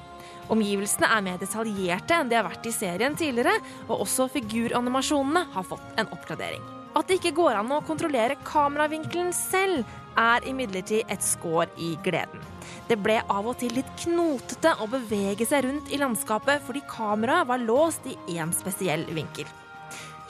Omgivelsene 0.51 1.11
er 1.11 1.25
mer 1.27 1.41
detaljerte 1.43 2.15
enn 2.15 2.31
de 2.31 2.39
har 2.39 2.47
vært 2.47 2.71
i 2.71 2.75
serien 2.75 3.19
tidligere, 3.19 3.57
og 3.89 4.05
også 4.05 4.31
figuranimasjonene 4.31 5.49
har 5.51 5.67
fått 5.67 5.99
en 5.99 6.11
oppgradering. 6.15 6.80
At 6.91 7.07
det 7.07 7.19
ikke 7.19 7.35
går 7.37 7.59
an 7.61 7.71
å 7.71 7.81
kontrollere 7.87 8.39
kameravinkelen 8.47 9.31
selv, 9.35 9.87
er 10.19 10.43
imidlertid 10.43 11.07
et 11.07 11.23
skår 11.23 11.69
i 11.79 11.93
gleden. 12.03 12.41
Det 12.89 12.97
ble 12.99 13.21
av 13.31 13.47
og 13.47 13.55
til 13.61 13.71
litt 13.77 13.87
knotete 14.03 14.73
å 14.83 14.87
bevege 14.91 15.47
seg 15.47 15.63
rundt 15.63 15.91
i 15.93 15.99
landskapet 16.01 16.63
fordi 16.65 16.83
kameraet 16.89 17.47
var 17.47 17.63
låst 17.63 18.07
i 18.11 18.17
én 18.35 18.51
spesiell 18.55 19.05
vinkel. 19.15 19.47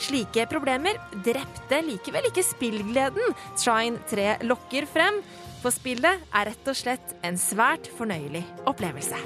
Slike 0.02 0.48
problemer 0.50 0.98
drepte 1.26 1.82
likevel 1.86 2.30
ikke 2.30 2.46
spillgleden 2.46 3.36
Shine 3.54 4.02
3 4.10 4.40
lokker 4.50 4.88
frem, 4.90 5.22
for 5.62 5.74
spillet 5.74 6.24
er 6.34 6.50
rett 6.50 6.72
og 6.72 6.78
slett 6.78 7.14
en 7.26 7.38
svært 7.38 7.90
fornøyelig 7.98 8.42
opplevelse. 8.70 9.20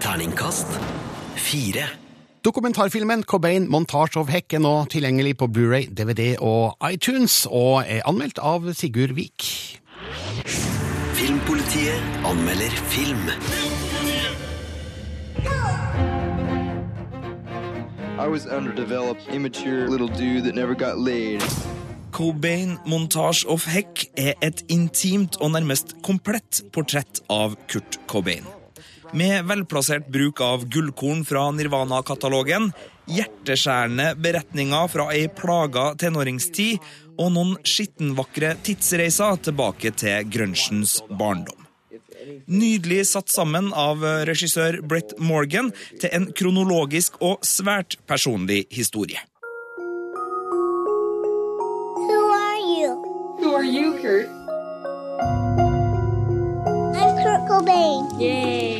Terningkast 0.00 0.80
fire. 1.36 2.05
Dokumentarfilmen 2.46 3.24
Cobain 3.24 3.66
Montage 3.66 4.16
of 4.20 4.28
Heck 4.28 4.52
er 4.54 4.60
nå 4.62 4.84
tilgjengelig 4.86 5.32
på 5.40 5.48
Blu-ray, 5.50 5.88
DVD 5.90 6.36
og 6.38 6.76
iTunes, 6.92 7.40
og 7.50 7.82
er 7.82 8.04
anmeldt 8.06 8.38
av 8.38 8.68
Sigurd 8.78 9.16
Vik. 9.16 9.42
Filmpolitiet 11.18 11.98
anmelder 12.22 12.70
film. 12.86 13.24
I 18.14 18.28
was 18.30 18.46
underdeveloped, 18.46 19.26
immature 19.34 19.90
little 19.90 20.06
dude 20.06 20.44
that 20.44 20.54
never 20.54 20.76
got 20.78 21.00
laid. 21.00 21.42
Cobain 22.12 22.78
Montage 22.86 23.42
of 23.48 23.66
Heck 23.66 24.06
er 24.16 24.38
et 24.40 24.62
intimt 24.68 25.34
og 25.42 25.50
nærmest 25.50 25.96
komplett 26.06 26.62
portrett 26.70 27.24
av 27.28 27.58
Kurt 27.66 27.98
Cobain. 28.06 28.46
Med 29.12 29.44
velplassert 29.44 30.08
bruk 30.08 30.40
av 30.40 30.64
gullkorn 30.68 31.24
fra 31.24 31.50
Nirvana-katalogen, 31.54 32.72
hjerteskjærende 33.06 34.14
beretninger 34.18 34.88
fra 34.90 35.10
ei 35.14 35.28
plaga 35.30 35.92
tenåringstid 36.00 36.82
og 37.16 37.30
noen 37.36 37.54
skittenvakre 37.66 38.56
tidsreiser 38.66 39.38
tilbake 39.46 39.92
til 39.96 40.26
grunchens 40.32 40.98
barndom. 41.10 41.62
Nydelig 42.50 43.04
satt 43.12 43.30
sammen 43.30 43.70
av 43.76 44.02
regissør 44.26 44.80
Brett 44.82 45.14
Morgan 45.22 45.70
til 46.00 46.10
en 46.12 46.26
kronologisk 46.34 47.20
og 47.22 47.46
svært 47.46 47.98
personlig 48.10 48.64
historie. 48.74 49.22
Who 52.06 52.18
are 52.34 52.58
you? 52.58 52.90
Who 53.38 53.54
are 53.54 53.64
you, 53.64 53.94
Kurt? 54.02 54.26
I'm 56.96 57.12
Kurt 57.22 57.48
Cobain. 57.48 58.20
Yay! 58.20 58.75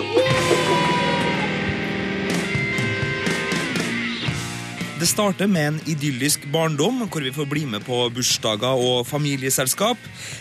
Det 5.06 5.12
starter 5.12 5.46
med 5.46 5.66
en 5.68 5.76
idyllisk 5.86 6.48
barndom, 6.50 7.04
hvor 7.06 7.22
vi 7.22 7.30
får 7.30 7.46
bli 7.46 7.60
med 7.70 7.84
på 7.86 7.94
bursdager 8.10 8.80
og 8.88 9.04
familieselskap, 9.06 10.00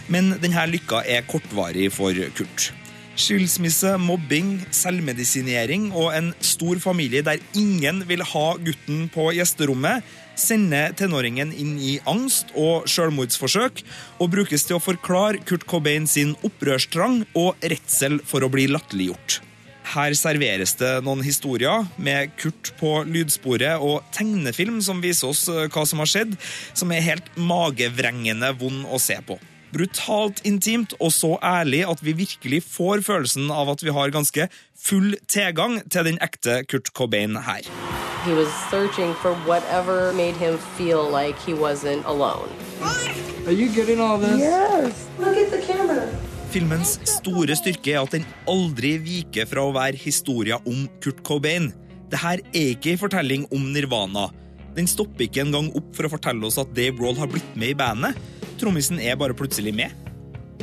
men 0.09 0.31
denne 0.41 0.63
lykka 0.71 1.03
er 1.05 1.21
kortvarig 1.29 1.91
for 1.93 2.17
Kurt. 2.33 2.71
Skilsmisse, 3.13 3.93
mobbing, 4.01 4.55
selvmedisinering 4.73 5.91
og 5.93 6.09
en 6.17 6.33
stor 6.41 6.81
familie 6.81 7.21
der 7.21 7.45
ingen 7.53 8.01
vil 8.09 8.25
ha 8.25 8.47
gutten 8.57 9.05
på 9.13 9.29
gjesterommet, 9.37 10.01
sender 10.33 10.97
tenåringen 10.97 11.53
inn 11.53 11.77
i 11.77 11.99
angst 12.09 12.49
og 12.57 12.89
selvmordsforsøk, 12.89 13.85
og 14.17 14.33
brukes 14.33 14.65
til 14.65 14.79
å 14.79 14.85
forklare 14.89 15.45
Kurt 15.45 15.69
Cobain 15.69 16.09
sin 16.09 16.33
opprørstrang 16.41 17.21
og 17.37 17.53
redsel 17.61 18.17
for 18.25 18.41
å 18.41 18.49
bli 18.49 18.65
latterliggjort. 18.73 19.44
Her 19.85 20.15
serveres 20.17 20.73
det 20.79 20.91
noen 21.05 21.21
historier 21.25 21.85
med 22.01 22.33
Kurt 22.41 22.71
på 22.79 22.97
lydsporet 23.05 23.81
og 23.83 24.05
tegnefilm 24.15 24.79
som 24.83 25.01
viser 25.03 25.29
oss 25.29 25.45
eh, 25.51 25.67
hva 25.69 25.83
som 25.85 26.01
har 26.01 26.09
skjedd, 26.09 26.33
som 26.73 26.91
er 26.91 27.05
helt 27.05 27.27
magevrengende 27.37 28.49
vond 28.59 28.87
å 28.89 28.99
se 29.01 29.19
på. 29.27 29.37
Brutalt 29.75 30.39
intimt 30.47 30.95
og 31.01 31.11
så 31.11 31.35
ærlig 31.43 31.83
at 31.85 32.01
vi 32.05 32.15
virkelig 32.15 32.61
får 32.65 33.03
følelsen 33.05 33.51
av 33.51 33.73
at 33.73 33.83
vi 33.83 33.93
har 33.93 34.13
ganske 34.13 34.47
full 34.79 35.17
tilgang 35.27 35.81
til 35.91 36.07
den 36.07 36.19
ekte 36.23 36.61
Kurt 36.69 36.93
Cobain 36.95 37.35
her. 37.45 37.67
He 38.25 38.33
was 38.33 38.49
searching 38.71 39.13
for 39.21 39.35
whatever 39.45 40.13
made 40.13 40.35
him 40.37 40.57
feel 40.77 41.03
like 41.05 41.37
he 41.45 41.53
wasn't 41.53 42.05
alone. 42.05 42.49
Are 43.45 43.51
you 43.51 43.69
getting 43.69 43.99
all 43.99 44.17
this? 44.17 44.39
Yes. 44.39 45.07
Look 45.19 45.37
at 45.37 45.51
the. 45.51 45.64
Filmens 46.55 46.93
store 47.09 47.51
styrke 47.59 47.91
er 47.91 48.05
at 48.05 48.13
den 48.15 48.23
aldri 48.47 48.93
viker 49.03 49.43
fra 49.49 49.65
å 49.67 49.73
være 49.75 49.99
historia 49.99 50.55
om 50.63 50.85
Kurt 51.03 51.17
Cobain. 51.27 51.65
Dette 52.07 52.29
er 52.31 52.43
ikke 52.55 52.93
en 52.93 53.01
fortelling 53.01 53.43
om 53.51 53.65
Nirvana. 53.73 54.29
Den 54.77 54.87
stopper 54.87 55.25
ikke 55.25 55.41
engang 55.43 55.67
opp 55.75 55.89
for 55.97 56.07
å 56.07 56.11
fortelle 56.13 56.47
oss 56.47 56.55
at 56.61 56.71
Dave 56.77 56.95
Roll 57.03 57.19
har 57.19 57.27
blitt 57.33 57.57
med 57.59 57.73
i 57.73 57.75
bandet. 57.81 58.15
Trommisen 58.61 59.03
er 59.03 59.19
bare 59.19 59.35
plutselig 59.35 59.75
med. 59.75 59.91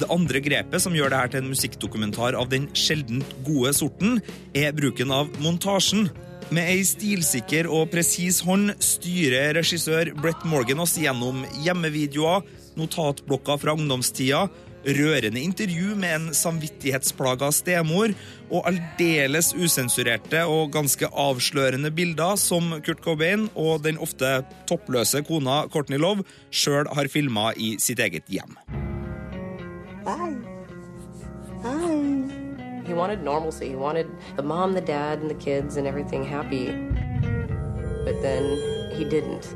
Det 0.00 0.08
andre 0.08 0.40
grepet 0.40 0.80
som 0.80 0.96
gjør 0.96 1.12
dette 1.12 1.34
til 1.34 1.42
en 1.42 1.52
musikkdokumentar 1.52 2.40
av 2.40 2.48
den 2.48 2.70
sjeldent 2.72 3.36
gode 3.44 3.76
sorten, 3.76 4.22
er 4.56 4.72
bruken 4.72 5.12
av 5.12 5.28
montasjen. 5.44 6.08
Med 6.48 6.72
ei 6.72 6.80
stilsikker 6.88 7.68
og 7.68 7.92
presis 7.92 8.40
hånd 8.48 8.78
styrer 8.80 9.58
regissør 9.60 10.14
Brett 10.24 10.48
Morgan 10.48 10.80
oss 10.88 10.96
gjennom 10.96 11.44
hjemmevideoer, 11.60 12.48
notatblokker 12.80 13.60
fra 13.60 13.76
ungdomstida, 13.76 14.46
rørende 14.84 15.40
intervju 15.40 15.94
med 15.96 16.14
en 16.14 16.28
samvittighetsplaga 16.34 17.50
stemor 17.54 18.14
og 18.50 18.66
aldeles 18.68 19.52
usensurerte 19.54 20.44
og 20.48 20.72
ganske 20.74 21.08
avslørende 21.08 21.92
bilder 21.94 22.36
som 22.40 22.74
Kurt 22.84 23.02
Cobain 23.04 23.48
og 23.54 23.84
den 23.86 24.00
ofte 24.02 24.40
toppløse 24.68 25.22
kona 25.28 25.62
Courtney 25.72 26.00
Love 26.02 26.26
sjøl 26.50 26.90
har 26.92 27.10
filma 27.12 27.52
i 27.56 27.76
sitt 27.80 28.02
eget 28.02 28.26
hjem. 28.28 28.56
Hi. 30.06 30.32
Hi. 31.62 32.02
He 32.86 32.94
wanted 32.94 33.22
normalcy. 33.22 33.68
He 33.68 33.76
wanted 33.76 34.06
the 34.36 34.42
mom, 34.42 34.74
the 34.74 34.80
dad, 34.80 35.20
and 35.20 35.30
the 35.30 35.34
kids 35.34 35.76
and 35.76 35.86
everything 35.86 36.24
happy. 36.24 36.66
But 38.04 38.20
then 38.20 38.58
he 38.98 39.04
didn't. 39.04 39.54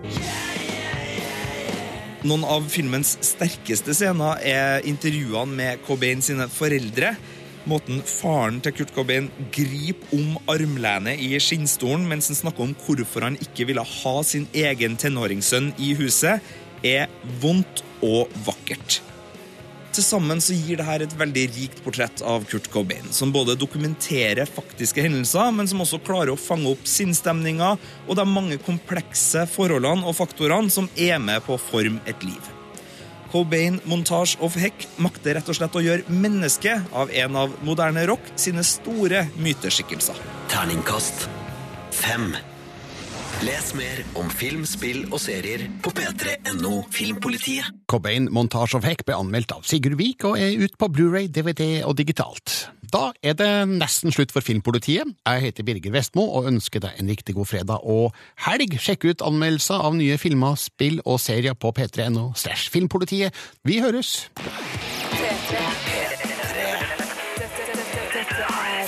Noen 2.27 2.43
av 2.49 2.65
filmens 2.73 3.13
sterkeste 3.23 3.95
scener 3.95 4.41
er 4.43 4.87
intervjuene 4.89 5.55
med 5.55 5.83
Cobain 5.87 6.23
sine 6.25 6.49
foreldre. 6.51 7.13
Måten 7.71 8.01
faren 8.03 8.59
til 8.65 8.75
Kurt 8.75 8.91
Cobain 8.97 9.29
griper 9.55 10.17
om 10.17 10.35
armlenet 10.51 11.23
i 11.23 11.39
skinnstolen 11.39 12.09
mens 12.11 12.33
han 12.33 12.41
snakker 12.41 12.67
om 12.67 12.75
hvorfor 12.83 13.29
han 13.29 13.39
ikke 13.45 13.69
ville 13.69 13.85
ha 13.87 14.15
sin 14.27 14.49
egen 14.57 14.99
tenåringssønn 14.99 15.71
i 15.79 15.93
huset, 16.01 16.43
er 16.83 17.07
vondt 17.45 17.85
og 18.03 18.33
vakkert. 18.49 18.99
Til 19.97 20.05
sammen 20.05 20.43
så 20.45 20.53
gir 20.53 20.77
det 20.77 20.85
her 20.85 21.01
et 21.01 21.15
veldig 21.17 21.43
rikt 21.55 21.79
portrett 21.81 22.21
av 22.21 22.43
Kurt 22.51 22.67
Cobain, 22.69 23.07
som 23.17 23.31
både 23.33 23.55
dokumenterer 23.57 24.45
faktiske 24.45 25.01
hendelser, 25.01 25.55
men 25.57 25.69
som 25.71 25.81
også 25.81 26.03
klarer 26.05 26.35
å 26.35 26.37
fange 26.37 26.69
opp 26.69 26.83
sinnsstemninger 26.85 27.79
og 28.05 28.19
de 28.19 28.27
mange 28.29 28.59
komplekse 28.61 29.47
forholdene 29.49 30.05
og 30.05 30.19
faktorene 30.19 30.69
som 30.75 30.91
er 31.01 31.17
med 31.23 31.41
på 31.47 31.57
å 31.57 31.63
forme 31.63 32.05
et 32.05 32.27
liv. 32.29 32.51
Cobain 33.33 33.79
Montage 33.89 34.37
of 34.45 34.59
Heck 34.61 34.85
makter 35.01 35.39
rett 35.39 35.49
og 35.49 35.57
slett 35.57 35.79
å 35.81 35.85
gjøre 35.87 36.13
mennesket 36.13 36.93
av 36.93 37.09
en 37.23 37.41
av 37.47 37.57
moderne 37.65 38.05
rock 38.13 38.29
sine 38.37 38.67
store 38.69 39.25
myteskikkelser. 39.41 40.21
Terningkast 40.53 41.25
fem. 41.97 42.35
Les 43.45 43.75
mer 43.77 43.99
om 44.17 44.29
film, 44.33 44.63
spill 44.65 45.03
og 45.11 45.19
serier 45.21 45.67
på 45.85 45.91
p3.no 45.93 46.79
Filmpolitiet. 46.95 47.69
Cobain 47.91 48.31
Montage 48.33 48.79
of 48.79 48.87
Heck 48.87 49.03
ble 49.05 49.19
anmeldt 49.19 49.53
av 49.53 49.67
Sigurd 49.69 49.99
Vik 50.01 50.25
og 50.25 50.39
er 50.41 50.57
ute 50.57 50.79
på 50.81 50.89
Blu-ray, 50.89 51.29
DVD 51.29 51.83
og 51.85 51.99
digitalt. 51.99 52.71
Da 52.81 53.11
er 53.21 53.37
det 53.37 53.51
nesten 53.69 54.15
slutt 54.15 54.33
for 54.33 54.41
Filmpolitiet. 54.41 55.13
Jeg 55.27 55.45
heter 55.45 55.69
Birger 55.69 55.93
Vestmo 55.99 56.25
og 56.39 56.49
ønsker 56.49 56.81
deg 56.87 56.97
en 56.97 57.13
riktig 57.13 57.37
god 57.37 57.51
fredag 57.51 57.85
og 57.85 58.17
helg. 58.47 58.79
Sjekk 58.81 59.05
ut 59.11 59.27
anmeldelser 59.29 59.85
av 59.85 59.99
nye 59.99 60.17
filmer, 60.23 60.57
spill 60.57 61.03
og 61.05 61.21
serier 61.21 61.59
på 61.59 61.75
p3.no 61.77 62.31
slash 62.41 62.73
filmpolitiet. 62.73 63.37
Vi 63.69 63.83
høres! 63.85 64.31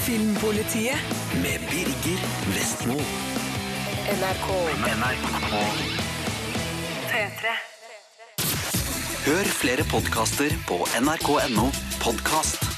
Filmpolitiet. 0.09 1.19
Med 1.43 1.61
Birger 1.69 2.31
Vestmo. 2.55 2.97
NRK. 4.09 4.49
P3. 7.11 7.51
Hør 9.27 9.51
flere 9.53 9.85
podkaster 9.91 10.55
på 10.69 10.81
nrk.no 10.97 11.69
podkast. 12.01 12.78